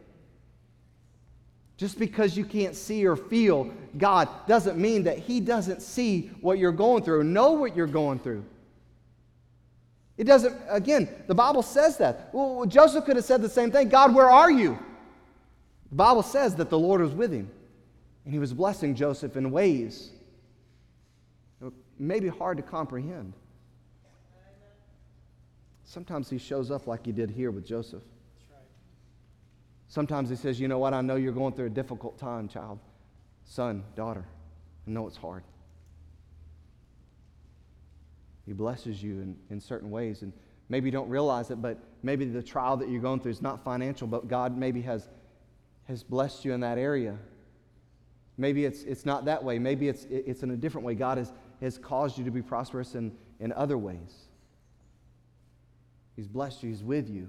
Just 1.78 1.96
because 1.96 2.36
you 2.36 2.44
can't 2.44 2.74
see 2.74 3.06
or 3.06 3.14
feel 3.16 3.70
God 3.96 4.28
doesn't 4.48 4.76
mean 4.76 5.04
that 5.04 5.18
He 5.18 5.40
doesn't 5.40 5.80
see 5.80 6.32
what 6.40 6.58
you're 6.58 6.72
going 6.72 7.04
through, 7.04 7.22
know 7.22 7.52
what 7.52 7.76
you're 7.76 7.86
going 7.86 8.18
through. 8.18 8.44
It 10.18 10.24
doesn't, 10.24 10.54
again, 10.68 11.08
the 11.28 11.34
Bible 11.34 11.62
says 11.62 11.96
that. 11.98 12.30
Well, 12.32 12.66
Joseph 12.66 13.04
could 13.04 13.16
have 13.16 13.24
said 13.24 13.40
the 13.40 13.48
same 13.48 13.70
thing 13.70 13.88
God, 13.88 14.14
where 14.14 14.28
are 14.28 14.50
you? 14.50 14.76
The 15.90 15.96
Bible 15.96 16.24
says 16.24 16.56
that 16.56 16.68
the 16.68 16.78
Lord 16.78 17.00
was 17.00 17.12
with 17.12 17.32
him, 17.32 17.48
and 18.24 18.34
He 18.34 18.40
was 18.40 18.52
blessing 18.52 18.94
Joseph 18.96 19.36
in 19.36 19.50
ways 19.52 20.10
that 21.60 21.72
may 21.98 22.18
be 22.20 22.28
hard 22.28 22.56
to 22.58 22.62
comprehend. 22.64 23.32
Sometimes 25.84 26.28
He 26.28 26.36
shows 26.36 26.70
up 26.70 26.88
like 26.88 27.06
He 27.06 27.12
did 27.12 27.30
here 27.30 27.52
with 27.52 27.64
Joseph. 27.64 28.02
Sometimes 29.88 30.28
he 30.28 30.36
says, 30.36 30.60
You 30.60 30.68
know 30.68 30.78
what? 30.78 30.92
I 30.92 31.00
know 31.00 31.16
you're 31.16 31.32
going 31.32 31.54
through 31.54 31.66
a 31.66 31.70
difficult 31.70 32.18
time, 32.18 32.46
child, 32.46 32.78
son, 33.44 33.82
daughter. 33.96 34.24
I 34.86 34.90
know 34.90 35.06
it's 35.06 35.16
hard. 35.16 35.42
He 38.48 38.54
blesses 38.54 39.02
you 39.02 39.20
in, 39.20 39.36
in 39.50 39.60
certain 39.60 39.90
ways. 39.90 40.22
And 40.22 40.32
maybe 40.70 40.86
you 40.86 40.90
don't 40.90 41.10
realize 41.10 41.50
it, 41.50 41.60
but 41.60 41.78
maybe 42.02 42.24
the 42.24 42.42
trial 42.42 42.78
that 42.78 42.88
you're 42.88 43.02
going 43.02 43.20
through 43.20 43.32
is 43.32 43.42
not 43.42 43.62
financial, 43.62 44.06
but 44.08 44.26
God 44.26 44.56
maybe 44.56 44.80
has, 44.80 45.06
has 45.84 46.02
blessed 46.02 46.46
you 46.46 46.54
in 46.54 46.60
that 46.60 46.78
area. 46.78 47.18
Maybe 48.38 48.64
it's, 48.64 48.84
it's 48.84 49.04
not 49.04 49.26
that 49.26 49.44
way. 49.44 49.58
Maybe 49.58 49.86
it's, 49.86 50.06
it's 50.08 50.42
in 50.42 50.50
a 50.52 50.56
different 50.56 50.86
way. 50.86 50.94
God 50.94 51.18
has, 51.18 51.30
has 51.60 51.76
caused 51.76 52.16
you 52.16 52.24
to 52.24 52.30
be 52.30 52.40
prosperous 52.40 52.94
in, 52.94 53.12
in 53.38 53.52
other 53.52 53.76
ways. 53.76 54.14
He's 56.16 56.26
blessed 56.26 56.62
you, 56.62 56.70
He's 56.70 56.82
with 56.82 57.10
you 57.10 57.28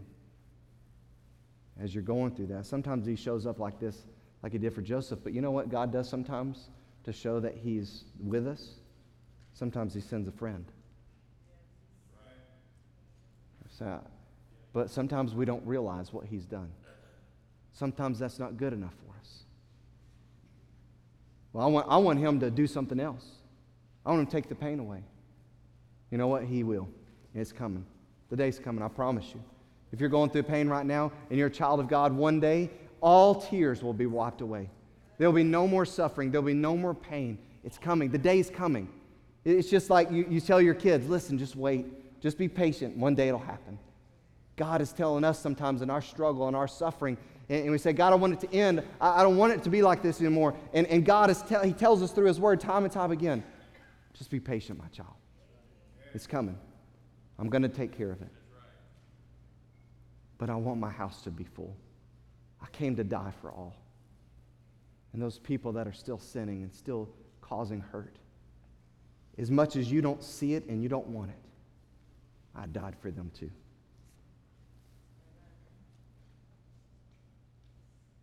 as 1.81 1.93
you're 1.93 2.01
going 2.01 2.33
through 2.33 2.47
that. 2.47 2.65
Sometimes 2.65 3.05
he 3.05 3.17
shows 3.17 3.45
up 3.45 3.59
like 3.59 3.77
this, 3.77 4.05
like 4.41 4.53
he 4.53 4.57
did 4.57 4.73
for 4.73 4.81
Joseph. 4.81 5.19
But 5.21 5.33
you 5.33 5.41
know 5.41 5.51
what 5.51 5.69
God 5.69 5.91
does 5.91 6.07
sometimes 6.07 6.69
to 7.03 7.11
show 7.11 7.41
that 7.41 7.55
he's 7.55 8.05
with 8.23 8.47
us? 8.47 8.75
Sometimes 9.53 9.93
he 9.93 9.99
sends 9.99 10.29
a 10.29 10.31
friend. 10.31 10.65
But 14.73 14.89
sometimes 14.89 15.33
we 15.33 15.45
don't 15.45 15.65
realize 15.65 16.13
what 16.13 16.25
he's 16.25 16.45
done. 16.45 16.71
Sometimes 17.73 18.19
that's 18.19 18.39
not 18.39 18.57
good 18.57 18.73
enough 18.73 18.93
for 18.93 19.19
us. 19.19 19.43
Well, 21.53 21.65
I 21.65 21.69
want, 21.69 21.87
I 21.89 21.97
want 21.97 22.19
him 22.19 22.39
to 22.41 22.51
do 22.51 22.67
something 22.67 22.99
else. 22.99 23.25
I 24.05 24.09
want 24.09 24.21
him 24.21 24.25
to 24.27 24.31
take 24.31 24.49
the 24.49 24.55
pain 24.55 24.79
away. 24.79 25.03
You 26.11 26.17
know 26.17 26.27
what? 26.27 26.43
He 26.43 26.63
will. 26.63 26.87
It's 27.33 27.51
coming. 27.51 27.85
The 28.29 28.35
day's 28.35 28.59
coming, 28.59 28.83
I 28.83 28.87
promise 28.87 29.25
you. 29.33 29.43
If 29.91 29.99
you're 29.99 30.09
going 30.09 30.29
through 30.29 30.43
pain 30.43 30.67
right 30.67 30.85
now 30.85 31.11
and 31.29 31.37
you're 31.37 31.47
a 31.47 31.51
child 31.51 31.79
of 31.79 31.87
God, 31.87 32.13
one 32.13 32.39
day 32.39 32.69
all 33.01 33.35
tears 33.35 33.81
will 33.81 33.93
be 33.93 34.05
wiped 34.05 34.41
away. 34.41 34.69
There'll 35.17 35.33
be 35.33 35.43
no 35.43 35.67
more 35.67 35.85
suffering. 35.85 36.31
There'll 36.31 36.45
be 36.45 36.53
no 36.53 36.77
more 36.77 36.93
pain. 36.93 37.37
It's 37.63 37.77
coming. 37.77 38.09
The 38.09 38.17
day's 38.17 38.49
coming. 38.49 38.87
It's 39.43 39.69
just 39.69 39.89
like 39.89 40.11
you, 40.11 40.25
you 40.29 40.41
tell 40.41 40.61
your 40.61 40.73
kids 40.73 41.07
listen, 41.09 41.37
just 41.37 41.55
wait. 41.55 41.85
Just 42.19 42.37
be 42.37 42.47
patient. 42.47 42.97
One 42.97 43.15
day 43.15 43.27
it'll 43.27 43.39
happen. 43.39 43.79
God 44.55 44.81
is 44.81 44.91
telling 44.91 45.23
us 45.23 45.39
sometimes 45.39 45.81
in 45.81 45.89
our 45.89 46.01
struggle 46.01 46.47
and 46.47 46.55
our 46.55 46.67
suffering, 46.67 47.17
and, 47.47 47.71
we 47.71 47.77
say, 47.77 47.93
God, 47.93 48.13
I 48.13 48.15
want 48.15 48.33
it 48.33 48.39
to 48.41 48.55
end. 48.55 48.83
I, 49.01 49.21
I, 49.21 49.23
don't 49.23 49.37
want 49.37 49.53
it 49.53 49.63
to 49.63 49.69
be 49.71 49.81
like 49.81 50.03
this 50.03 50.19
anymore. 50.19 50.53
And, 50.73 50.85
and 50.87 51.03
God 51.03 51.31
is 51.31 51.41
tell, 51.41 51.63
He 51.63 51.73
tells 51.73 52.03
us 52.03 52.11
through 52.11 52.27
His 52.27 52.39
Word 52.39 52.59
time 52.59 52.83
and 52.83 52.91
time 52.91 53.11
again 53.11 53.43
just 54.13 54.29
be 54.29 54.39
patient, 54.39 54.77
my 54.77 54.87
child. 54.89 55.13
It's 56.13 56.27
coming. 56.27 56.57
I'm 57.37 57.49
going 57.49 57.61
to 57.61 57.69
take 57.69 57.97
care 57.97 58.11
of 58.11 58.21
it 58.21 58.27
but 60.39 60.49
I 60.49 60.55
want 60.55 60.79
my 60.79 60.89
house 60.89 61.21
to 61.23 61.29
be 61.29 61.43
full. 61.43 61.77
I 62.61 62.65
came 62.71 62.95
to 62.95 63.03
die 63.03 63.31
for 63.41 63.51
all. 63.51 63.75
And 65.13 65.21
those 65.21 65.37
people 65.37 65.73
that 65.73 65.87
are 65.87 65.93
still 65.93 66.17
sinning 66.17 66.63
and 66.63 66.73
still 66.73 67.09
causing 67.41 67.81
hurt, 67.81 68.15
as 69.37 69.51
much 69.51 69.75
as 69.75 69.91
you 69.91 70.01
don't 70.01 70.23
see 70.23 70.55
it 70.55 70.65
and 70.67 70.81
you 70.81 70.89
don't 70.89 71.07
want 71.07 71.29
it, 71.29 71.37
I 72.59 72.65
died 72.65 72.95
for 73.01 73.09
them 73.09 73.31
too. 73.33 73.49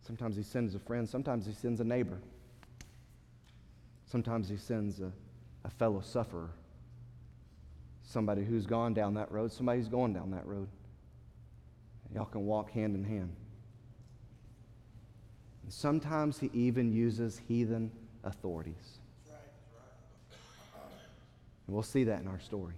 Sometimes 0.05 0.37
he 0.37 0.43
sends 0.43 0.75
a 0.75 0.79
friend, 0.79 1.09
sometimes 1.09 1.45
he 1.45 1.53
sends 1.53 1.81
a 1.81 1.83
neighbor, 1.83 2.19
sometimes 4.05 4.47
he 4.47 4.55
sends 4.55 5.01
a, 5.01 5.11
a 5.65 5.69
fellow 5.69 5.99
sufferer, 6.01 6.51
somebody 8.03 8.45
who's 8.45 8.65
gone 8.65 8.93
down 8.93 9.15
that 9.15 9.29
road, 9.31 9.51
somebody 9.51 9.79
who's 9.79 9.89
going 9.89 10.13
down 10.13 10.31
that 10.31 10.45
road. 10.45 10.69
Y'all 12.13 12.25
can 12.25 12.45
walk 12.45 12.71
hand 12.71 12.95
in 12.95 13.03
hand. 13.03 13.35
And 15.63 15.73
sometimes 15.73 16.39
he 16.39 16.49
even 16.53 16.93
uses 16.93 17.41
heathen 17.49 17.91
authorities. 18.23 18.99
And 21.65 21.75
we'll 21.75 21.83
see 21.83 22.05
that 22.05 22.21
in 22.21 22.27
our 22.29 22.39
story. 22.39 22.75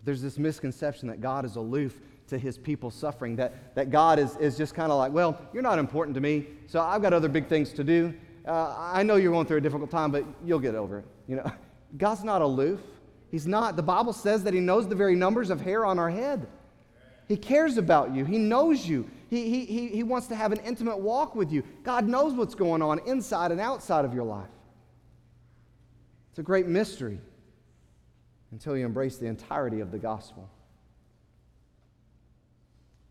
But 0.00 0.06
there's 0.06 0.22
this 0.22 0.38
misconception 0.38 1.08
that 1.08 1.20
God 1.20 1.44
is 1.44 1.56
aloof 1.56 2.00
to 2.28 2.38
his 2.38 2.56
people 2.56 2.90
suffering, 2.90 3.36
that, 3.36 3.74
that 3.74 3.90
God 3.90 4.18
is, 4.18 4.36
is 4.36 4.56
just 4.56 4.74
kind 4.74 4.90
of 4.90 4.98
like, 4.98 5.12
well, 5.12 5.40
you're 5.52 5.62
not 5.62 5.78
important 5.78 6.14
to 6.14 6.20
me, 6.20 6.46
so 6.66 6.80
I've 6.80 7.02
got 7.02 7.12
other 7.12 7.28
big 7.28 7.48
things 7.48 7.72
to 7.74 7.84
do. 7.84 8.14
Uh, 8.46 8.74
I 8.78 9.02
know 9.02 9.16
you're 9.16 9.32
going 9.32 9.46
through 9.46 9.58
a 9.58 9.60
difficult 9.60 9.90
time, 9.90 10.10
but 10.10 10.24
you'll 10.44 10.60
get 10.60 10.74
over 10.74 11.00
it. 11.00 11.04
You 11.28 11.36
know, 11.36 11.52
God's 11.98 12.24
not 12.24 12.40
aloof. 12.40 12.80
He's 13.30 13.46
not. 13.46 13.76
The 13.76 13.82
Bible 13.82 14.12
says 14.12 14.42
that 14.44 14.54
he 14.54 14.60
knows 14.60 14.88
the 14.88 14.94
very 14.94 15.14
numbers 15.14 15.50
of 15.50 15.60
hair 15.60 15.84
on 15.84 15.98
our 15.98 16.10
head. 16.10 16.46
He 17.28 17.36
cares 17.36 17.76
about 17.76 18.14
you. 18.14 18.24
He 18.24 18.38
knows 18.38 18.88
you. 18.88 19.08
He, 19.28 19.64
he, 19.64 19.88
he 19.88 20.02
wants 20.02 20.26
to 20.28 20.34
have 20.34 20.50
an 20.50 20.58
intimate 20.64 20.98
walk 20.98 21.36
with 21.36 21.52
you. 21.52 21.62
God 21.84 22.08
knows 22.08 22.32
what's 22.32 22.56
going 22.56 22.82
on 22.82 22.98
inside 23.06 23.52
and 23.52 23.60
outside 23.60 24.04
of 24.04 24.14
your 24.14 24.24
life. 24.24 24.48
It's 26.30 26.40
a 26.40 26.42
great 26.42 26.66
mystery 26.66 27.20
until 28.52 28.76
you 28.76 28.84
embrace 28.84 29.16
the 29.16 29.26
entirety 29.26 29.80
of 29.80 29.90
the 29.90 29.98
gospel. 29.98 30.48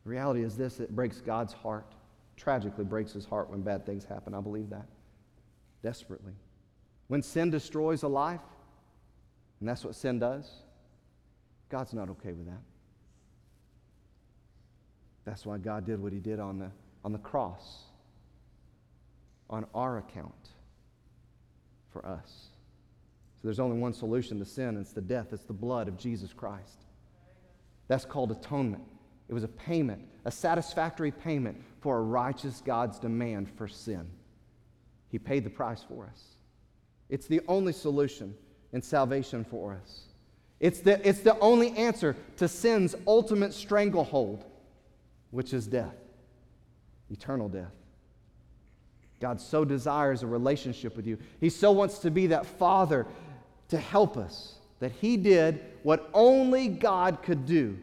The 0.03 0.09
reality 0.09 0.43
is 0.43 0.57
this 0.57 0.79
it 0.79 0.95
breaks 0.95 1.21
God's 1.21 1.53
heart, 1.53 1.93
tragically 2.35 2.85
breaks 2.85 3.13
his 3.13 3.25
heart 3.25 3.49
when 3.49 3.61
bad 3.61 3.85
things 3.85 4.03
happen. 4.03 4.33
I 4.33 4.41
believe 4.41 4.69
that 4.69 4.87
desperately. 5.83 6.33
When 7.07 7.21
sin 7.21 7.49
destroys 7.49 8.03
a 8.03 8.07
life, 8.07 8.41
and 9.59 9.67
that's 9.67 9.83
what 9.83 9.95
sin 9.95 10.19
does, 10.19 10.49
God's 11.69 11.93
not 11.93 12.09
okay 12.09 12.33
with 12.33 12.47
that. 12.47 12.61
That's 15.25 15.45
why 15.45 15.57
God 15.57 15.85
did 15.85 16.01
what 16.01 16.13
he 16.13 16.19
did 16.19 16.39
on 16.39 16.59
the, 16.59 16.71
on 17.03 17.11
the 17.11 17.19
cross, 17.19 17.83
on 19.49 19.65
our 19.73 19.97
account, 19.97 20.49
for 21.91 22.05
us. 22.05 22.47
So 23.41 23.47
there's 23.47 23.59
only 23.59 23.77
one 23.77 23.93
solution 23.93 24.37
to 24.39 24.45
sin 24.45 24.75
it's 24.75 24.91
the 24.91 25.01
death, 25.01 25.27
it's 25.31 25.43
the 25.43 25.53
blood 25.53 25.87
of 25.87 25.97
Jesus 25.97 26.33
Christ. 26.33 26.83
That's 27.87 28.03
called 28.03 28.31
atonement. 28.31 28.83
It 29.29 29.33
was 29.33 29.43
a 29.43 29.47
payment, 29.47 30.01
a 30.25 30.31
satisfactory 30.31 31.11
payment 31.11 31.61
for 31.79 31.97
a 31.97 32.01
righteous 32.01 32.61
God's 32.65 32.99
demand 32.99 33.49
for 33.49 33.67
sin. 33.67 34.09
He 35.09 35.19
paid 35.19 35.45
the 35.45 35.49
price 35.49 35.83
for 35.87 36.05
us. 36.05 36.23
It's 37.09 37.27
the 37.27 37.41
only 37.47 37.71
solution 37.71 38.35
and 38.73 38.83
salvation 38.83 39.45
for 39.45 39.73
us. 39.73 40.01
It's 40.59 40.81
the, 40.81 41.07
it's 41.07 41.21
the 41.21 41.39
only 41.39 41.71
answer 41.77 42.17
to 42.37 42.47
sin's 42.47 42.93
ultimate 43.07 43.53
stranglehold, 43.53 44.43
which 45.31 45.53
is 45.53 45.65
death, 45.65 45.95
eternal 47.09 47.47
death. 47.47 47.71
God 49.19 49.39
so 49.39 49.65
desires 49.65 50.23
a 50.23 50.27
relationship 50.27 50.95
with 50.95 51.07
you. 51.07 51.17
He 51.39 51.49
so 51.49 51.71
wants 51.71 51.99
to 51.99 52.11
be 52.11 52.27
that 52.27 52.45
father 52.45 53.05
to 53.69 53.77
help 53.77 54.17
us 54.17 54.55
that 54.79 54.91
He 54.91 55.17
did 55.17 55.63
what 55.83 56.09
only 56.13 56.67
God 56.67 57.21
could 57.21 57.45
do 57.45 57.77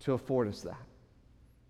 to 0.00 0.12
afford 0.12 0.48
us 0.48 0.62
that. 0.62 0.80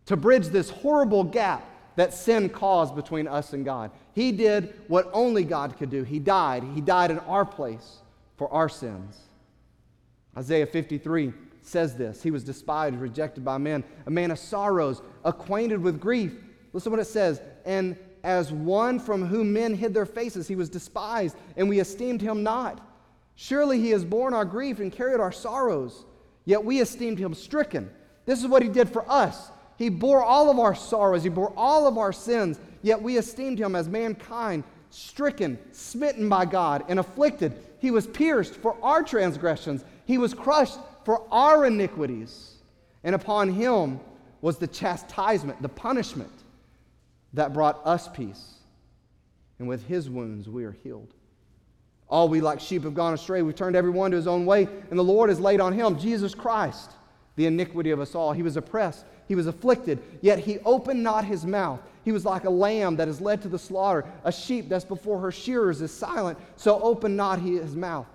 To 0.06 0.16
bridge 0.16 0.48
this 0.48 0.70
horrible 0.70 1.24
gap 1.24 1.68
that 1.96 2.14
sin 2.14 2.48
caused 2.48 2.96
between 2.96 3.28
us 3.28 3.52
and 3.52 3.64
God. 3.64 3.90
He 4.14 4.32
did 4.32 4.74
what 4.88 5.10
only 5.12 5.44
God 5.44 5.76
could 5.76 5.90
do. 5.90 6.02
He 6.02 6.18
died. 6.18 6.64
He 6.74 6.80
died 6.80 7.10
in 7.10 7.18
our 7.20 7.44
place 7.44 7.98
for 8.36 8.52
our 8.52 8.68
sins. 8.68 9.18
Isaiah 10.36 10.66
53 10.66 11.32
says 11.60 11.96
this 11.96 12.22
He 12.22 12.30
was 12.30 12.44
despised, 12.44 12.96
rejected 12.96 13.44
by 13.44 13.58
men, 13.58 13.84
a 14.06 14.10
man 14.10 14.30
of 14.30 14.38
sorrows, 14.38 15.02
acquainted 15.24 15.80
with 15.80 16.00
grief. 16.00 16.34
Listen 16.72 16.90
to 16.90 16.96
what 16.96 17.06
it 17.06 17.10
says. 17.10 17.40
And 17.64 17.96
as 18.24 18.52
one 18.52 18.98
from 18.98 19.26
whom 19.26 19.52
men 19.52 19.74
hid 19.74 19.92
their 19.92 20.06
faces, 20.06 20.48
he 20.48 20.56
was 20.56 20.68
despised, 20.68 21.36
and 21.56 21.68
we 21.68 21.80
esteemed 21.80 22.22
him 22.22 22.42
not. 22.42 22.80
Surely 23.34 23.80
he 23.80 23.90
has 23.90 24.04
borne 24.04 24.34
our 24.34 24.44
grief 24.44 24.78
and 24.78 24.92
carried 24.92 25.20
our 25.20 25.32
sorrows, 25.32 26.04
yet 26.44 26.64
we 26.64 26.80
esteemed 26.80 27.18
him 27.18 27.34
stricken. 27.34 27.90
This 28.26 28.40
is 28.40 28.46
what 28.46 28.62
he 28.62 28.68
did 28.68 28.88
for 28.88 29.10
us. 29.10 29.50
He 29.76 29.88
bore 29.88 30.22
all 30.22 30.50
of 30.50 30.58
our 30.58 30.74
sorrows, 30.74 31.22
he 31.22 31.28
bore 31.28 31.52
all 31.56 31.86
of 31.86 31.98
our 31.98 32.12
sins, 32.12 32.60
yet 32.82 33.00
we 33.00 33.16
esteemed 33.16 33.58
him 33.58 33.74
as 33.74 33.88
mankind, 33.88 34.64
stricken, 34.90 35.58
smitten 35.72 36.28
by 36.28 36.44
God, 36.44 36.84
and 36.88 37.00
afflicted. 37.00 37.52
He 37.80 37.90
was 37.90 38.06
pierced 38.06 38.54
for 38.54 38.76
our 38.82 39.02
transgressions, 39.02 39.84
he 40.04 40.18
was 40.18 40.34
crushed 40.34 40.78
for 41.04 41.26
our 41.32 41.64
iniquities. 41.66 42.56
And 43.02 43.14
upon 43.14 43.48
him 43.52 43.98
was 44.40 44.58
the 44.58 44.68
chastisement, 44.68 45.60
the 45.62 45.68
punishment 45.68 46.30
that 47.32 47.52
brought 47.52 47.80
us 47.84 48.08
peace. 48.08 48.54
And 49.58 49.66
with 49.66 49.86
his 49.86 50.08
wounds 50.10 50.48
we 50.48 50.64
are 50.64 50.76
healed. 50.82 51.14
All 52.12 52.28
we 52.28 52.42
like 52.42 52.60
sheep 52.60 52.84
have 52.84 52.92
gone 52.92 53.14
astray. 53.14 53.40
We've 53.40 53.56
turned 53.56 53.74
every 53.74 53.90
one 53.90 54.10
to 54.10 54.18
his 54.18 54.26
own 54.26 54.44
way, 54.44 54.68
and 54.90 54.98
the 54.98 55.02
Lord 55.02 55.30
has 55.30 55.40
laid 55.40 55.62
on 55.62 55.72
him, 55.72 55.98
Jesus 55.98 56.34
Christ, 56.34 56.90
the 57.36 57.46
iniquity 57.46 57.90
of 57.90 58.00
us 58.00 58.14
all. 58.14 58.32
He 58.32 58.42
was 58.42 58.58
oppressed, 58.58 59.06
he 59.26 59.34
was 59.34 59.46
afflicted, 59.46 59.98
yet 60.20 60.38
he 60.38 60.58
opened 60.58 61.02
not 61.02 61.24
his 61.24 61.46
mouth. 61.46 61.80
He 62.04 62.12
was 62.12 62.26
like 62.26 62.44
a 62.44 62.50
lamb 62.50 62.96
that 62.96 63.08
is 63.08 63.22
led 63.22 63.40
to 63.42 63.48
the 63.48 63.58
slaughter, 63.58 64.04
a 64.24 64.30
sheep 64.30 64.68
that's 64.68 64.84
before 64.84 65.20
her 65.20 65.32
shearers 65.32 65.80
is 65.80 65.90
silent, 65.90 66.38
so 66.56 66.82
open 66.82 67.16
not 67.16 67.38
he 67.38 67.54
his 67.54 67.74
mouth. 67.74 68.06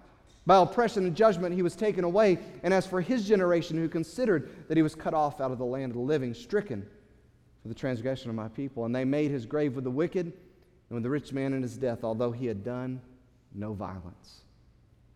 By 0.45 0.61
oppression 0.61 1.07
and 1.07 1.15
judgment 1.15 1.55
he 1.55 1.63
was 1.63 1.75
taken 1.75 2.03
away, 2.03 2.37
and 2.61 2.75
as 2.75 2.85
for 2.85 3.01
his 3.01 3.27
generation 3.27 3.77
who 3.77 3.89
considered 3.89 4.67
that 4.67 4.77
he 4.77 4.83
was 4.83 4.93
cut 4.93 5.15
off 5.15 5.41
out 5.41 5.49
of 5.49 5.57
the 5.57 5.65
land 5.65 5.93
of 5.93 5.97
the 5.97 6.03
living, 6.03 6.35
stricken 6.35 6.87
for 7.63 7.67
the 7.67 7.73
transgression 7.73 8.29
of 8.29 8.35
my 8.35 8.47
people. 8.49 8.85
And 8.85 8.95
they 8.95 9.05
made 9.05 9.31
his 9.31 9.47
grave 9.47 9.73
with 9.73 9.85
the 9.85 9.89
wicked 9.89 10.27
and 10.27 10.91
with 10.91 11.01
the 11.01 11.09
rich 11.09 11.33
man 11.33 11.53
in 11.53 11.63
his 11.63 11.77
death, 11.77 12.03
although 12.03 12.31
he 12.31 12.45
had 12.45 12.63
done 12.63 13.01
no 13.53 13.73
violence. 13.73 14.41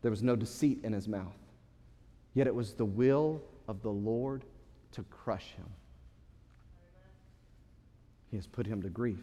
There 0.01 0.11
was 0.11 0.23
no 0.23 0.35
deceit 0.35 0.79
in 0.83 0.93
his 0.93 1.07
mouth. 1.07 1.37
Yet 2.33 2.47
it 2.47 2.55
was 2.55 2.73
the 2.73 2.85
will 2.85 3.41
of 3.67 3.81
the 3.81 3.91
Lord 3.91 4.43
to 4.93 5.03
crush 5.03 5.51
him. 5.51 5.67
He 8.29 8.37
has 8.37 8.47
put 8.47 8.65
him 8.65 8.81
to 8.81 8.89
grief. 8.89 9.19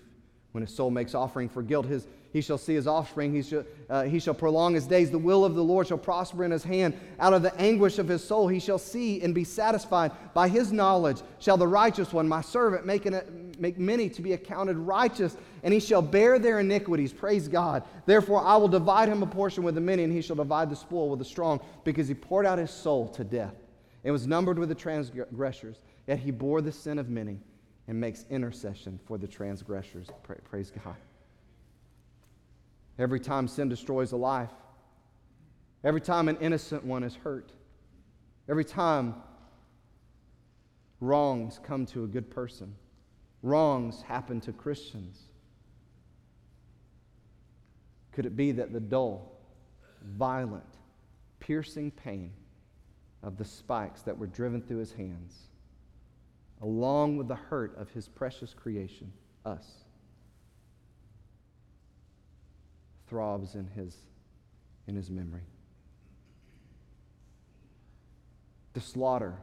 When 0.53 0.63
his 0.63 0.75
soul 0.75 0.91
makes 0.91 1.15
offering 1.15 1.49
for 1.49 1.63
guilt, 1.63 1.87
his, 1.87 2.07
he 2.33 2.41
shall 2.41 2.59
see 2.59 2.75
his 2.75 2.87
offspring. 2.87 3.35
He 3.35 3.43
shall, 3.43 3.65
uh, 3.89 4.05
he 4.05 4.19
shall 4.19 4.35
prolong 4.35 4.75
his 4.75 4.87
days. 4.87 5.11
The 5.11 5.19
will 5.19 5.45
of 5.45 5.55
the 5.55 5.65
Lord 5.65 5.87
shall 5.87 5.99
prosper 5.99 6.45
in 6.45 6.51
his 6.51 6.65
hand. 6.65 6.99
Out 7.19 7.35
of 7.35 7.43
the 7.43 7.55
anguish 7.61 7.99
of 7.99 8.09
his 8.09 8.25
soul, 8.25 8.49
he 8.49 8.59
shall 8.59 8.79
see 8.79 9.21
and 9.23 9.35
be 9.35 9.45
satisfied. 9.45 10.13
By 10.35 10.49
his 10.49 10.73
knowledge 10.73 11.23
shall 11.39 11.57
the 11.57 11.69
righteous 11.69 12.13
one, 12.13 12.29
my 12.29 12.41
servant, 12.41 12.87
make, 12.87 13.07
an, 13.07 13.48
make 13.59 13.79
many 13.79 14.09
to 14.11 14.23
be 14.23 14.33
accounted 14.33 14.77
righteous, 14.77 15.37
and 15.63 15.75
he 15.75 15.81
shall 15.81 16.03
bear 16.03 16.39
their 16.39 16.61
iniquities. 16.61 17.13
Praise 17.13 17.49
God. 17.49 17.83
Therefore, 18.07 18.45
I 18.45 18.57
will 18.57 18.69
divide 18.69 19.09
him 19.09 19.23
a 19.23 19.27
portion 19.27 19.63
with 19.63 19.75
the 19.75 19.81
many, 19.81 20.05
and 20.05 20.13
he 20.13 20.23
shall 20.23 20.37
divide 20.37 20.71
the 20.71 20.77
spoil 20.77 21.11
with 21.11 21.19
the 21.19 21.25
strong, 21.25 21.61
because 21.85 22.09
he 22.09 22.15
poured 22.15 22.47
out 22.47 22.59
his 22.59 22.71
soul 22.71 23.09
to 23.09 23.25
death 23.25 23.55
and 24.05 24.13
was 24.13 24.27
numbered 24.27 24.59
with 24.59 24.69
the 24.69 24.75
transgressors. 24.75 25.77
Yet 26.07 26.19
he 26.19 26.31
bore 26.31 26.61
the 26.61 26.73
sin 26.73 26.99
of 26.99 27.09
many 27.09 27.41
and 27.87 28.01
makes 28.01 28.25
intercession 28.31 28.99
for 29.07 29.19
the 29.19 29.27
transgressors. 29.27 30.09
Praise 30.45 30.71
God. 30.85 30.97
Every 32.99 33.21
time 33.21 33.47
sin 33.49 33.69
destroys 33.69 34.13
a 34.13 34.17
life, 34.17 34.51
every 35.85 36.01
time 36.01 36.29
an 36.29 36.37
innocent 36.41 36.85
one 36.85 37.05
is 37.05 37.15
hurt, 37.15 37.53
every 38.49 38.65
time 38.65 39.15
wrongs 41.01 41.61
come 41.63 41.87
to 41.87 42.05
a 42.05 42.07
good 42.07 42.31
person, 42.31 42.75
wrongs 43.43 44.03
happen 44.03 44.41
to 44.43 44.53
Christians, 44.53 45.21
could 48.13 48.27
it 48.27 48.37
be 48.37 48.53
that 48.53 48.73
the 48.73 48.81
dull, 48.81 49.33
violent, 50.03 50.65
piercing 51.41 51.91
pain 51.91 52.33
of 53.23 53.37
the 53.37 53.45
spikes 53.45 54.03
that 54.03 54.17
were 54.17 54.27
driven 54.27 54.61
through 54.61 54.79
his 54.79 54.93
hands 54.93 55.49
along 56.63 57.17
with 57.17 57.29
the 57.29 57.35
hurt 57.35 57.77
of 57.77 57.91
his 57.91 58.09
precious 58.09 58.53
creation, 58.53 59.13
us, 59.45 59.85
throbs 63.09 63.55
in 63.55 63.67
his, 63.69 63.97
in 64.87 64.97
his 64.97 65.11
memory. 65.11 65.47
The 68.75 68.81
slaughter 68.81 69.35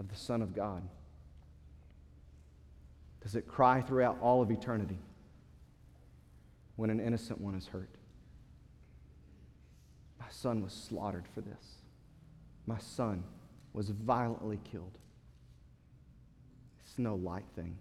of 0.00 0.08
the 0.08 0.16
Son 0.16 0.42
of 0.42 0.54
God. 0.54 0.82
Does 3.22 3.36
it 3.36 3.46
cry 3.46 3.80
throughout 3.80 4.18
all 4.20 4.42
of 4.42 4.50
eternity 4.50 4.98
when 6.76 6.90
an 6.90 7.00
innocent 7.00 7.40
one 7.40 7.54
is 7.54 7.66
hurt? 7.66 7.90
My 10.18 10.26
son 10.30 10.62
was 10.62 10.72
slaughtered 10.72 11.26
for 11.34 11.40
this. 11.40 11.76
My 12.66 12.78
son 12.78 13.22
was 13.72 13.90
violently 13.90 14.60
killed. 14.70 14.98
It's 16.84 16.98
no 16.98 17.14
light 17.14 17.44
thing. 17.54 17.76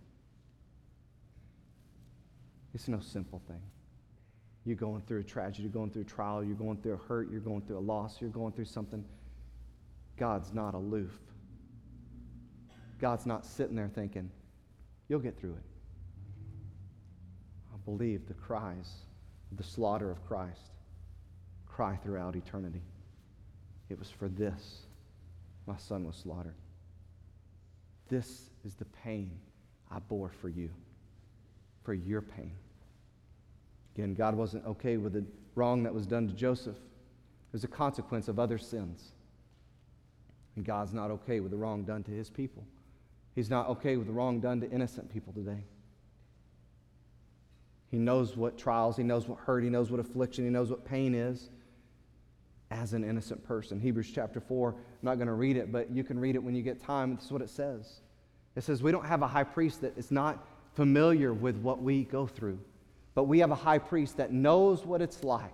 It's 2.73 2.87
no 2.87 2.99
simple 2.99 3.41
thing. 3.47 3.61
You're 4.63 4.77
going 4.77 5.01
through 5.01 5.21
a 5.21 5.23
tragedy, 5.23 5.63
you're 5.63 5.71
going 5.71 5.89
through 5.89 6.03
a 6.03 6.05
trial, 6.05 6.43
you're 6.43 6.55
going 6.55 6.77
through 6.77 6.93
a 6.93 6.97
hurt, 6.97 7.31
you're 7.31 7.41
going 7.41 7.61
through 7.61 7.79
a 7.79 7.79
loss, 7.79 8.21
you're 8.21 8.29
going 8.29 8.53
through 8.53 8.65
something. 8.65 9.03
God's 10.17 10.53
not 10.53 10.75
aloof. 10.75 11.17
God's 12.99 13.25
not 13.25 13.45
sitting 13.45 13.75
there 13.75 13.89
thinking, 13.93 14.29
you'll 15.11 15.19
get 15.19 15.37
through 15.37 15.51
it. 15.51 15.63
I 17.73 17.77
believe 17.83 18.25
the 18.29 18.33
cries 18.33 18.93
the 19.57 19.63
slaughter 19.63 20.09
of 20.09 20.25
Christ 20.25 20.71
cry 21.67 21.97
throughout 21.97 22.37
eternity. 22.37 22.81
It 23.89 23.99
was 23.99 24.09
for 24.09 24.29
this 24.29 24.83
my 25.67 25.75
son 25.75 26.05
was 26.05 26.15
slaughtered. 26.15 26.55
This 28.07 28.51
is 28.63 28.75
the 28.75 28.85
pain 28.85 29.31
I 29.91 29.99
bore 29.99 30.31
for 30.41 30.47
you, 30.47 30.69
for 31.83 31.93
your 31.93 32.21
pain. 32.21 32.53
Again, 33.93 34.13
God 34.13 34.33
wasn't 34.33 34.65
okay 34.65 34.95
with 34.95 35.11
the 35.11 35.25
wrong 35.55 35.83
that 35.83 35.93
was 35.93 36.07
done 36.07 36.29
to 36.29 36.33
Joseph. 36.33 36.77
It 36.77 37.53
was 37.53 37.65
a 37.65 37.67
consequence 37.67 38.29
of 38.29 38.39
other 38.39 38.57
sins. 38.57 39.11
And 40.55 40.63
God's 40.63 40.93
not 40.93 41.11
okay 41.11 41.41
with 41.41 41.51
the 41.51 41.57
wrong 41.57 41.83
done 41.83 42.01
to 42.03 42.11
his 42.11 42.29
people. 42.29 42.63
He's 43.33 43.49
not 43.49 43.69
okay 43.69 43.97
with 43.97 44.07
the 44.07 44.13
wrong 44.13 44.39
done 44.39 44.59
to 44.61 44.69
innocent 44.69 45.11
people 45.11 45.33
today. 45.33 45.63
He 47.89 47.97
knows 47.97 48.37
what 48.37 48.57
trials, 48.57 48.95
he 48.95 49.03
knows 49.03 49.27
what 49.27 49.39
hurt, 49.39 49.63
he 49.63 49.69
knows 49.69 49.91
what 49.91 49.99
affliction, 49.99 50.45
he 50.45 50.49
knows 50.49 50.69
what 50.69 50.85
pain 50.85 51.13
is 51.13 51.49
as 52.71 52.93
an 52.93 53.03
innocent 53.03 53.43
person. 53.45 53.79
Hebrews 53.79 54.11
chapter 54.13 54.39
4, 54.39 54.69
I'm 54.69 54.77
not 55.01 55.15
going 55.15 55.27
to 55.27 55.33
read 55.33 55.57
it, 55.57 55.71
but 55.71 55.91
you 55.91 56.03
can 56.03 56.17
read 56.17 56.35
it 56.35 56.43
when 56.43 56.55
you 56.55 56.61
get 56.61 56.81
time. 56.81 57.15
This 57.15 57.25
is 57.25 57.31
what 57.31 57.41
it 57.41 57.49
says. 57.49 57.99
It 58.55 58.63
says 58.63 58.81
we 58.81 58.91
don't 58.91 59.05
have 59.05 59.21
a 59.21 59.27
high 59.27 59.43
priest 59.43 59.81
that 59.81 59.97
is 59.97 60.09
not 60.09 60.45
familiar 60.73 61.33
with 61.33 61.57
what 61.57 61.81
we 61.81 62.05
go 62.05 62.25
through, 62.25 62.59
but 63.13 63.25
we 63.25 63.39
have 63.39 63.51
a 63.51 63.55
high 63.55 63.77
priest 63.77 64.17
that 64.17 64.31
knows 64.31 64.85
what 64.85 65.01
it's 65.01 65.23
like 65.23 65.53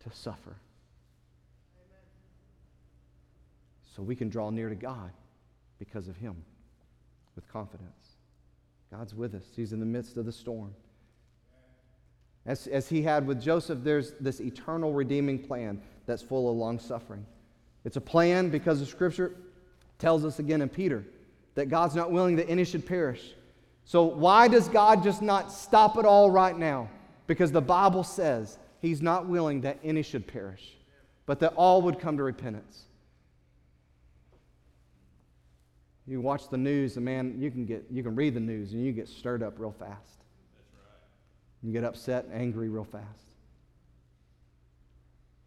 to 0.00 0.16
suffer. 0.16 0.56
So 3.94 4.02
we 4.02 4.16
can 4.16 4.30
draw 4.30 4.50
near 4.50 4.70
to 4.70 4.74
God 4.74 5.10
because 5.78 6.08
of 6.08 6.16
him 6.16 6.36
with 7.34 7.48
confidence. 7.52 8.16
God's 8.90 9.14
with 9.14 9.34
us, 9.34 9.44
He's 9.54 9.72
in 9.72 9.80
the 9.80 9.86
midst 9.86 10.16
of 10.16 10.24
the 10.24 10.32
storm. 10.32 10.74
As, 12.46 12.66
as 12.66 12.88
he 12.88 13.02
had 13.02 13.26
with 13.26 13.40
Joseph, 13.40 13.78
there's 13.82 14.12
this 14.20 14.40
eternal 14.40 14.92
redeeming 14.92 15.38
plan 15.38 15.80
that's 16.06 16.22
full 16.22 16.50
of 16.50 16.56
long 16.56 16.78
suffering. 16.78 17.24
It's 17.84 17.96
a 17.96 18.02
plan 18.02 18.50
because 18.50 18.80
the 18.80 18.86
scripture 18.86 19.34
tells 19.98 20.24
us 20.24 20.38
again 20.38 20.60
in 20.60 20.68
Peter 20.68 21.04
that 21.54 21.68
God's 21.68 21.94
not 21.94 22.10
willing 22.10 22.36
that 22.36 22.48
any 22.48 22.64
should 22.64 22.86
perish, 22.86 23.32
So, 23.86 24.04
why 24.04 24.48
does 24.48 24.68
God 24.68 25.02
just 25.02 25.22
not 25.22 25.52
stop 25.52 25.98
it 25.98 26.04
all 26.04 26.30
right 26.30 26.56
now? 26.56 26.88
Because 27.26 27.52
the 27.52 27.60
Bible 27.60 28.04
says 28.04 28.58
He's 28.80 29.00
not 29.00 29.26
willing 29.26 29.62
that 29.62 29.78
any 29.82 30.02
should 30.02 30.26
perish, 30.26 30.76
but 31.26 31.40
that 31.40 31.54
all 31.54 31.82
would 31.82 31.98
come 31.98 32.16
to 32.18 32.22
repentance. 32.22 32.84
You 36.06 36.20
watch 36.20 36.48
the 36.50 36.58
news, 36.58 36.96
and 36.96 37.04
man, 37.04 37.36
you 37.38 37.50
can 37.50 37.64
get 37.64 37.84
you 37.90 38.02
can 38.02 38.14
read 38.14 38.34
the 38.34 38.40
news 38.40 38.72
and 38.72 38.84
you 38.84 38.92
get 38.92 39.08
stirred 39.08 39.42
up 39.42 39.58
real 39.58 39.72
fast. 39.72 40.18
That's 40.58 40.74
right. 40.74 40.98
You 41.62 41.72
get 41.72 41.84
upset 41.84 42.26
and 42.26 42.34
angry 42.34 42.68
real 42.68 42.84
fast. 42.84 43.04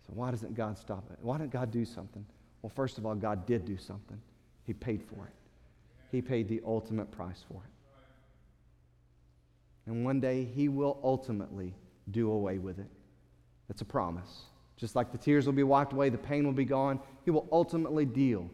So 0.08 0.14
why 0.16 0.32
doesn't 0.32 0.56
God 0.56 0.78
stop 0.78 1.10
it? 1.12 1.20
Why 1.22 1.38
didn't 1.38 1.52
God 1.52 1.70
do 1.70 1.86
something? 1.86 2.26
Well, 2.62 2.72
first 2.76 2.98
of 2.98 3.06
all, 3.06 3.14
God 3.14 3.46
did 3.46 3.66
do 3.66 3.78
something. 3.78 4.20
He 4.64 4.74
paid 4.74 5.04
for 5.04 5.26
it. 5.28 5.34
He 6.12 6.22
paid 6.22 6.48
the 6.48 6.62
ultimate 6.66 7.12
price 7.12 7.44
for 7.48 7.62
it. 7.64 7.72
And 9.86 10.04
one 10.04 10.20
day 10.20 10.44
he 10.44 10.70
will 10.70 11.00
ultimately 11.04 11.74
do 12.10 12.32
away 12.32 12.58
with 12.58 12.80
it. 12.80 12.90
That's 13.68 13.82
a 13.82 13.86
promise. 13.86 14.46
Just 14.76 14.96
like 14.96 15.12
the 15.12 15.18
tears 15.18 15.46
will 15.46 15.54
be 15.54 15.64
wiped 15.64 15.94
away, 15.94 16.10
the 16.10 16.18
pain 16.18 16.46
will 16.46 16.54
be 16.54 16.66
gone, 16.66 17.00
he 17.26 17.32
will 17.32 17.48
ultimately 17.52 18.06
deal 18.06 18.50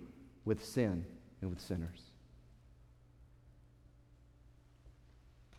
with 0.45 0.63
sin 0.65 1.05
and 1.43 1.51
with 1.51 1.61
sinners. 1.61 1.99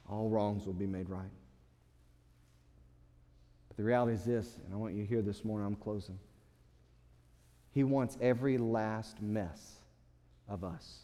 All 0.09 0.29
wrongs 0.29 0.67
will 0.67 0.73
be 0.73 0.87
made 0.87 1.09
right. 1.09 1.31
But 3.69 3.77
the 3.77 3.85
reality 3.85 4.15
is 4.15 4.25
this, 4.25 4.59
and 4.65 4.73
I 4.73 4.77
want 4.77 4.95
you 4.95 5.03
to 5.03 5.09
hear 5.09 5.23
this 5.23 5.45
morning, 5.45 5.67
I'm 5.67 5.77
closing. 5.77 6.19
He 7.71 7.85
wants 7.85 8.17
every 8.21 8.57
last 8.57 9.21
mess 9.21 9.81
of 10.49 10.65
us 10.65 11.01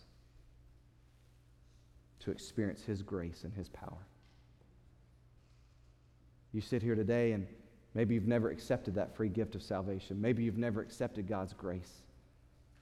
to 2.20 2.30
experience 2.30 2.82
His 2.82 3.02
grace 3.02 3.44
and 3.44 3.52
His 3.52 3.68
power. 3.68 4.06
You 6.52 6.60
sit 6.60 6.82
here 6.82 6.94
today 6.94 7.32
and 7.32 7.46
maybe 7.94 8.14
you've 8.14 8.26
never 8.26 8.50
accepted 8.50 8.94
that 8.94 9.14
free 9.14 9.28
gift 9.28 9.54
of 9.54 9.62
salvation. 9.62 10.20
Maybe 10.20 10.42
you've 10.42 10.58
never 10.58 10.80
accepted 10.80 11.28
God's 11.28 11.52
grace. 11.52 12.02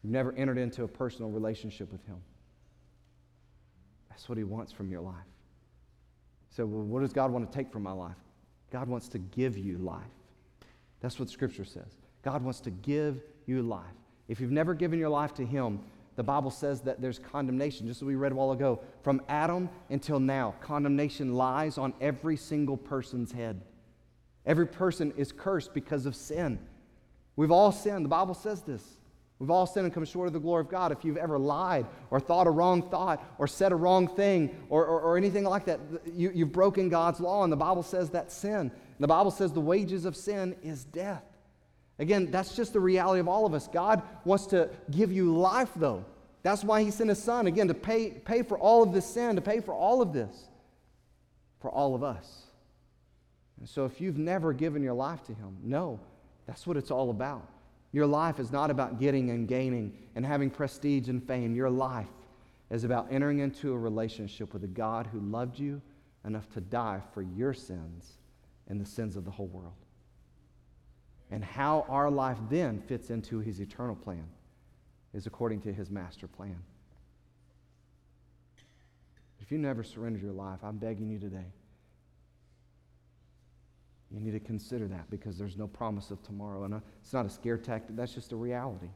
You've 0.03 0.13
never 0.13 0.33
entered 0.33 0.59
into 0.59 0.85
a 0.85 0.89
personal 0.89 1.31
relationship 1.31 1.91
with 1.91 2.05
Him. 2.07 2.17
That's 4.11 4.29
what 4.29 4.39
He 4.39 4.45
wants 4.45 4.73
from 4.73 4.91
your 4.91 5.01
life. 5.01 5.15
So, 6.51 6.67
well, 6.67 6.85
what 6.85 7.01
does 7.01 7.13
God 7.13 7.31
want 7.31 7.51
to 7.51 7.57
take 7.57 7.71
from 7.71 7.83
my 7.83 7.93
life? 7.93 8.17
God 8.71 8.89
wants 8.89 9.09
to 9.11 9.19
give 9.19 9.57
you 9.57 9.79
life. 9.79 10.03
That's 11.01 11.19
what 11.19 11.31
Scripture 11.31 11.65
says. 11.65 11.99
God 12.23 12.43
wants 12.43 12.61
to 12.61 12.71
give 12.71 13.23
you 13.47 13.63
life. 13.63 13.85
If 14.29 14.41
you've 14.41 14.51
never 14.51 14.75
given 14.75 14.99
your 14.99 15.09
life 15.09 15.35
to 15.35 15.45
Him, 15.45 15.81
the 16.17 16.25
Bible 16.25 16.51
says 16.51 16.81
that 16.81 17.01
there's 17.01 17.21
condemnation, 17.21 17.87
just 17.87 18.03
as 18.03 18.07
we 18.07 18.17
read 18.17 18.33
a 18.33 18.35
while 18.35 18.51
ago. 18.51 18.81
From 19.03 19.23
Adam 19.29 19.71
until 19.89 20.19
now, 20.19 20.55
condemnation 20.61 21.35
lies 21.35 21.79
on 21.79 21.95
every 22.01 22.37
single 22.37 22.77
person's 22.77 23.31
head. 23.31 23.63
Every 24.45 24.67
person 24.67 25.15
is 25.17 25.31
cursed 25.31 25.73
because 25.73 26.07
of 26.07 26.17
sin. 26.17 26.59
We've 27.37 27.53
all 27.53 27.71
sinned. 27.71 28.05
The 28.05 28.09
Bible 28.09 28.35
says 28.35 28.63
this. 28.63 28.98
We've 29.39 29.51
all 29.51 29.67
sinned 29.67 29.85
and 29.85 29.95
come 29.95 30.05
short 30.05 30.27
of 30.27 30.33
the 30.33 30.41
glory 30.41 30.63
of 30.63 30.69
God. 30.69 30.91
If 30.91 31.05
you've 31.05 31.17
ever 31.17 31.39
lied 31.39 31.87
or 32.11 32.19
thought 32.19 32.49
a 32.49 32.51
wrong 32.51 32.83
thought 32.91 33.25
or 33.39 33.47
said 33.47 33.71
a 33.71 33.77
wrong 33.77 34.09
thing 34.09 34.55
or, 34.69 34.85
or, 34.85 35.01
or 35.01 35.17
anything 35.17 35.45
like 35.45 35.67
that, 35.67 35.79
you, 36.13 36.33
you've 36.35 36.51
broken 36.53 36.89
God's 36.89 37.21
law, 37.21 37.45
and 37.45 37.53
the 37.53 37.57
Bible 37.57 37.85
says 37.85 38.11
that's 38.11 38.35
sin. 38.35 38.57
And 38.57 38.73
the 38.99 39.09
Bible 39.09 39.31
says 39.31 39.53
the 39.53 39.61
wages 39.61 40.05
of 40.05 40.17
sin 40.17 40.57
is 40.63 40.85
death. 40.85 41.23
Again, 42.01 42.31
that's 42.31 42.57
just 42.57 42.73
the 42.73 42.81
reality 42.81 43.21
of 43.21 43.29
all 43.29 43.47
of 43.47 43.55
us. 43.55 43.69
God 43.69 44.03
wants 44.25 44.47
to 44.47 44.71
give 44.91 45.13
you 45.13 45.37
life, 45.37 45.71
though. 45.77 46.05
That's 46.43 46.65
why 46.65 46.83
He 46.83 46.91
sent 46.91 47.09
His 47.09 47.23
Son, 47.23 47.47
again, 47.47 47.69
to 47.69 47.75
pay, 47.75 48.11
pay 48.11 48.43
for 48.43 48.59
all 48.59 48.83
of 48.83 48.93
this 48.93 49.07
sin, 49.07 49.37
to 49.37 49.43
pay 49.43 49.61
for 49.61 49.73
all 49.73 50.03
of 50.03 50.13
this, 50.13 50.49
for 51.61 51.71
all 51.71 51.95
of 51.95 52.03
us. 52.03 52.45
And 53.59 53.69
so 53.69 53.85
if 53.85 54.01
you've 54.01 54.19
never 54.19 54.53
given 54.53 54.83
your 54.83 54.95
life 54.95 55.25
to 55.25 55.35
Him, 55.35 55.59
no, 55.63 56.01
that's 56.47 56.67
what 56.67 56.77
it's 56.77 56.91
all 56.91 57.11
about. 57.11 57.49
Your 57.93 58.07
life 58.07 58.39
is 58.39 58.53
not 58.53 58.71
about 58.71 59.01
getting 59.01 59.31
and 59.31 59.49
gaining 59.49 59.97
and 60.15 60.25
having 60.25 60.51
prestige 60.51 61.09
and 61.09 61.27
fame. 61.27 61.55
Your 61.55 61.71
life 61.71 62.09
is 62.71 62.85
about 62.85 63.09
entering 63.11 63.39
into 63.39 63.73
a 63.73 63.79
relationship 63.79 64.53
with 64.53 64.65
a 64.65 64.69
God 64.69 65.07
who 65.07 65.21
loved 65.21 65.59
you 65.59 65.81
enough 66.25 66.49
to 66.51 66.61
die 66.61 67.01
for 67.15 67.23
your 67.23 67.55
sins 67.55 68.19
and 68.69 68.81
the 68.81 68.85
sins 68.85 69.17
of 69.17 69.25
the 69.25 69.31
whole 69.31 69.47
world. 69.47 69.73
And 71.31 71.43
how 71.43 71.87
our 71.89 72.11
life 72.11 72.39
then 72.51 72.81
fits 72.81 73.11
into 73.11 73.39
his 73.39 73.61
eternal 73.61 73.97
plan 73.97 74.27
is 75.15 75.27
according 75.27 75.63
to 75.63 75.73
his 75.73 75.91
master 75.91 76.27
plan. 76.27 76.59
If 79.41 79.51
you 79.51 79.57
never 79.57 79.83
surrendered 79.83 80.23
your 80.23 80.33
life, 80.33 80.59
I'm 80.63 80.77
begging 80.77 81.09
you 81.09 81.19
today 81.19 81.47
you 84.11 84.21
need 84.21 84.33
to 84.33 84.41
consider 84.41 84.87
that 84.89 85.11
because 85.11 85.37
there's 85.37 85.57
no 85.57 85.67
promise 85.67 86.11
of 86.11 86.23
tomorrow. 86.23 86.65
And 86.65 86.75
uh, 86.75 86.81
it's 87.01 87.13
not 87.13 87.27
a 87.27 87.31
scare 87.31 87.59
tactic, 87.59 87.97
that's 87.97 88.15
just 88.15 88.33
a 88.33 88.37
reality. 88.37 88.89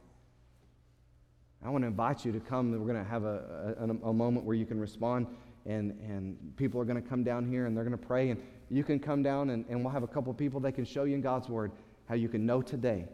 I 1.63 1.69
want 1.69 1.83
to 1.83 1.87
invite 1.87 2.25
you 2.25 2.31
to 2.31 2.39
come. 2.39 2.71
We're 2.71 2.91
going 2.91 3.03
to 3.03 3.09
have 3.09 3.23
a, 3.23 3.75
a, 3.79 4.09
a 4.09 4.13
moment 4.13 4.45
where 4.45 4.55
you 4.55 4.65
can 4.65 4.79
respond, 4.79 5.27
and, 5.65 5.91
and 6.01 6.53
people 6.57 6.81
are 6.81 6.85
going 6.85 7.01
to 7.01 7.07
come 7.07 7.23
down 7.23 7.47
here 7.47 7.67
and 7.67 7.77
they're 7.77 7.85
going 7.85 7.97
to 7.97 8.05
pray. 8.05 8.31
And 8.31 8.41
you 8.69 8.83
can 8.83 8.99
come 8.99 9.23
down, 9.23 9.51
and, 9.51 9.63
and 9.69 9.81
we'll 9.81 9.93
have 9.93 10.03
a 10.03 10.07
couple 10.07 10.33
people 10.33 10.59
that 10.61 10.73
can 10.73 10.83
show 10.83 11.05
you 11.05 11.15
in 11.15 11.21
God's 11.21 11.47
Word 11.47 11.71
how 12.09 12.15
you 12.15 12.27
can 12.27 12.45
know 12.45 12.61
today 12.61 13.05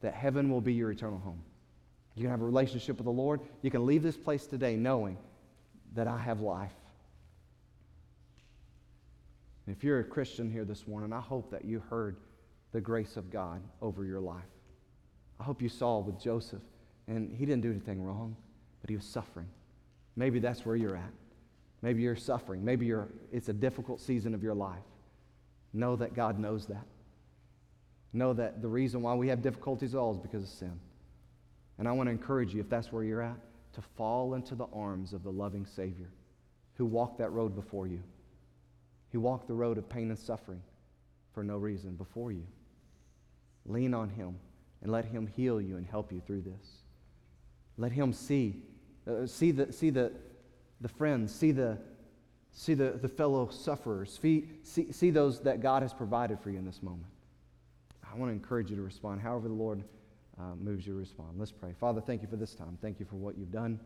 that 0.00 0.14
heaven 0.14 0.48
will 0.50 0.60
be 0.60 0.72
your 0.72 0.92
eternal 0.92 1.18
home. 1.18 1.42
You 2.14 2.22
can 2.22 2.30
have 2.30 2.42
a 2.42 2.44
relationship 2.44 2.98
with 2.98 3.06
the 3.06 3.12
Lord. 3.12 3.40
You 3.62 3.70
can 3.70 3.86
leave 3.86 4.02
this 4.02 4.16
place 4.16 4.46
today 4.46 4.76
knowing 4.76 5.16
that 5.94 6.06
I 6.06 6.18
have 6.18 6.40
life. 6.40 6.72
If 9.66 9.84
you're 9.84 10.00
a 10.00 10.04
Christian 10.04 10.50
here 10.50 10.64
this 10.64 10.88
morning, 10.88 11.12
I 11.12 11.20
hope 11.20 11.50
that 11.50 11.64
you 11.64 11.82
heard 11.88 12.16
the 12.72 12.80
grace 12.80 13.16
of 13.16 13.30
God 13.30 13.62
over 13.80 14.04
your 14.04 14.20
life. 14.20 14.42
I 15.38 15.44
hope 15.44 15.62
you 15.62 15.68
saw 15.68 15.98
with 15.98 16.20
Joseph, 16.20 16.62
and 17.06 17.30
he 17.30 17.46
didn't 17.46 17.62
do 17.62 17.70
anything 17.70 18.02
wrong, 18.02 18.36
but 18.80 18.90
he 18.90 18.96
was 18.96 19.04
suffering. 19.04 19.48
Maybe 20.16 20.40
that's 20.40 20.66
where 20.66 20.76
you're 20.76 20.96
at. 20.96 21.12
Maybe 21.80 22.02
you're 22.02 22.16
suffering. 22.16 22.64
Maybe 22.64 22.86
you're, 22.86 23.08
it's 23.32 23.48
a 23.48 23.52
difficult 23.52 24.00
season 24.00 24.34
of 24.34 24.42
your 24.42 24.54
life. 24.54 24.82
Know 25.72 25.96
that 25.96 26.14
God 26.14 26.38
knows 26.38 26.66
that. 26.66 26.86
Know 28.12 28.32
that 28.34 28.62
the 28.62 28.68
reason 28.68 29.02
why 29.02 29.14
we 29.14 29.28
have 29.28 29.42
difficulties 29.42 29.94
at 29.94 29.98
all 29.98 30.12
is 30.12 30.18
because 30.18 30.42
of 30.42 30.50
sin. 30.50 30.78
And 31.78 31.88
I 31.88 31.92
want 31.92 32.08
to 32.08 32.10
encourage 32.10 32.54
you, 32.54 32.60
if 32.60 32.68
that's 32.68 32.92
where 32.92 33.02
you're 33.02 33.22
at, 33.22 33.38
to 33.74 33.82
fall 33.96 34.34
into 34.34 34.54
the 34.54 34.66
arms 34.72 35.12
of 35.12 35.22
the 35.22 35.32
loving 35.32 35.66
Savior 35.66 36.10
who 36.74 36.84
walked 36.84 37.18
that 37.18 37.30
road 37.30 37.54
before 37.54 37.86
you. 37.86 38.02
He 39.12 39.18
walked 39.18 39.46
the 39.46 39.54
road 39.54 39.76
of 39.76 39.88
pain 39.88 40.08
and 40.08 40.18
suffering 40.18 40.62
for 41.34 41.44
no 41.44 41.58
reason 41.58 41.94
before 41.94 42.32
you. 42.32 42.46
Lean 43.66 43.92
on 43.92 44.08
Him 44.08 44.36
and 44.82 44.90
let 44.90 45.04
Him 45.04 45.26
heal 45.26 45.60
you 45.60 45.76
and 45.76 45.86
help 45.86 46.10
you 46.10 46.20
through 46.26 46.40
this. 46.40 46.78
Let 47.76 47.92
Him 47.92 48.14
see, 48.14 48.62
uh, 49.06 49.26
see, 49.26 49.50
the, 49.50 49.70
see 49.70 49.90
the, 49.90 50.12
the 50.80 50.88
friends, 50.88 51.32
see, 51.32 51.52
the, 51.52 51.76
see 52.52 52.72
the, 52.72 52.98
the 53.02 53.08
fellow 53.08 53.50
sufferers, 53.50 54.18
see, 54.20 54.48
see, 54.62 54.90
see 54.90 55.10
those 55.10 55.40
that 55.40 55.60
God 55.60 55.82
has 55.82 55.92
provided 55.92 56.40
for 56.40 56.50
you 56.50 56.58
in 56.58 56.64
this 56.64 56.82
moment. 56.82 57.06
I 58.02 58.16
want 58.16 58.30
to 58.30 58.34
encourage 58.34 58.70
you 58.70 58.76
to 58.76 58.82
respond 58.82 59.20
however 59.20 59.48
the 59.48 59.54
Lord 59.54 59.84
uh, 60.40 60.54
moves 60.58 60.86
you 60.86 60.94
to 60.94 60.98
respond. 60.98 61.38
Let's 61.38 61.52
pray. 61.52 61.74
Father, 61.78 62.00
thank 62.00 62.22
you 62.22 62.28
for 62.28 62.36
this 62.36 62.54
time. 62.54 62.78
Thank 62.80 62.98
you 62.98 63.04
for 63.04 63.16
what 63.16 63.36
you've 63.36 63.52
done. 63.52 63.78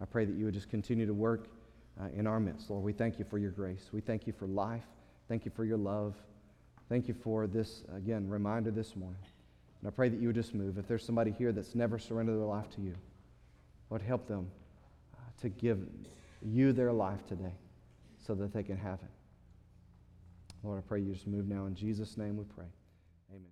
I 0.00 0.04
pray 0.04 0.26
that 0.26 0.36
you 0.36 0.44
would 0.44 0.54
just 0.54 0.68
continue 0.68 1.06
to 1.06 1.14
work 1.14 1.48
uh, 2.00 2.08
in 2.14 2.26
our 2.26 2.40
midst. 2.40 2.70
Lord, 2.70 2.84
we 2.84 2.92
thank 2.92 3.18
you 3.18 3.24
for 3.24 3.38
your 3.38 3.50
grace. 3.50 3.88
We 3.92 4.00
thank 4.00 4.26
you 4.26 4.32
for 4.32 4.46
life. 4.46 4.84
Thank 5.28 5.44
you 5.44 5.50
for 5.54 5.64
your 5.64 5.78
love. 5.78 6.14
Thank 6.88 7.08
you 7.08 7.14
for 7.14 7.46
this, 7.46 7.82
again, 7.94 8.28
reminder 8.28 8.70
this 8.70 8.96
morning. 8.96 9.20
And 9.80 9.88
I 9.88 9.90
pray 9.90 10.08
that 10.08 10.20
you 10.20 10.28
would 10.28 10.36
just 10.36 10.54
move. 10.54 10.78
If 10.78 10.88
there's 10.88 11.04
somebody 11.04 11.30
here 11.30 11.52
that's 11.52 11.74
never 11.74 11.98
surrendered 11.98 12.38
their 12.38 12.46
life 12.46 12.70
to 12.76 12.80
you, 12.80 12.94
Lord, 13.90 14.02
help 14.02 14.26
them 14.26 14.50
uh, 15.14 15.18
to 15.42 15.48
give 15.48 15.86
you 16.42 16.72
their 16.72 16.92
life 16.92 17.26
today 17.26 17.52
so 18.26 18.34
that 18.34 18.52
they 18.52 18.62
can 18.62 18.76
have 18.76 18.98
it. 19.02 19.10
Lord, 20.62 20.78
I 20.78 20.82
pray 20.82 21.00
you 21.00 21.12
just 21.12 21.26
move 21.26 21.46
now. 21.46 21.66
In 21.66 21.74
Jesus' 21.74 22.16
name 22.16 22.36
we 22.36 22.44
pray. 22.44 22.66
Amen. 23.30 23.50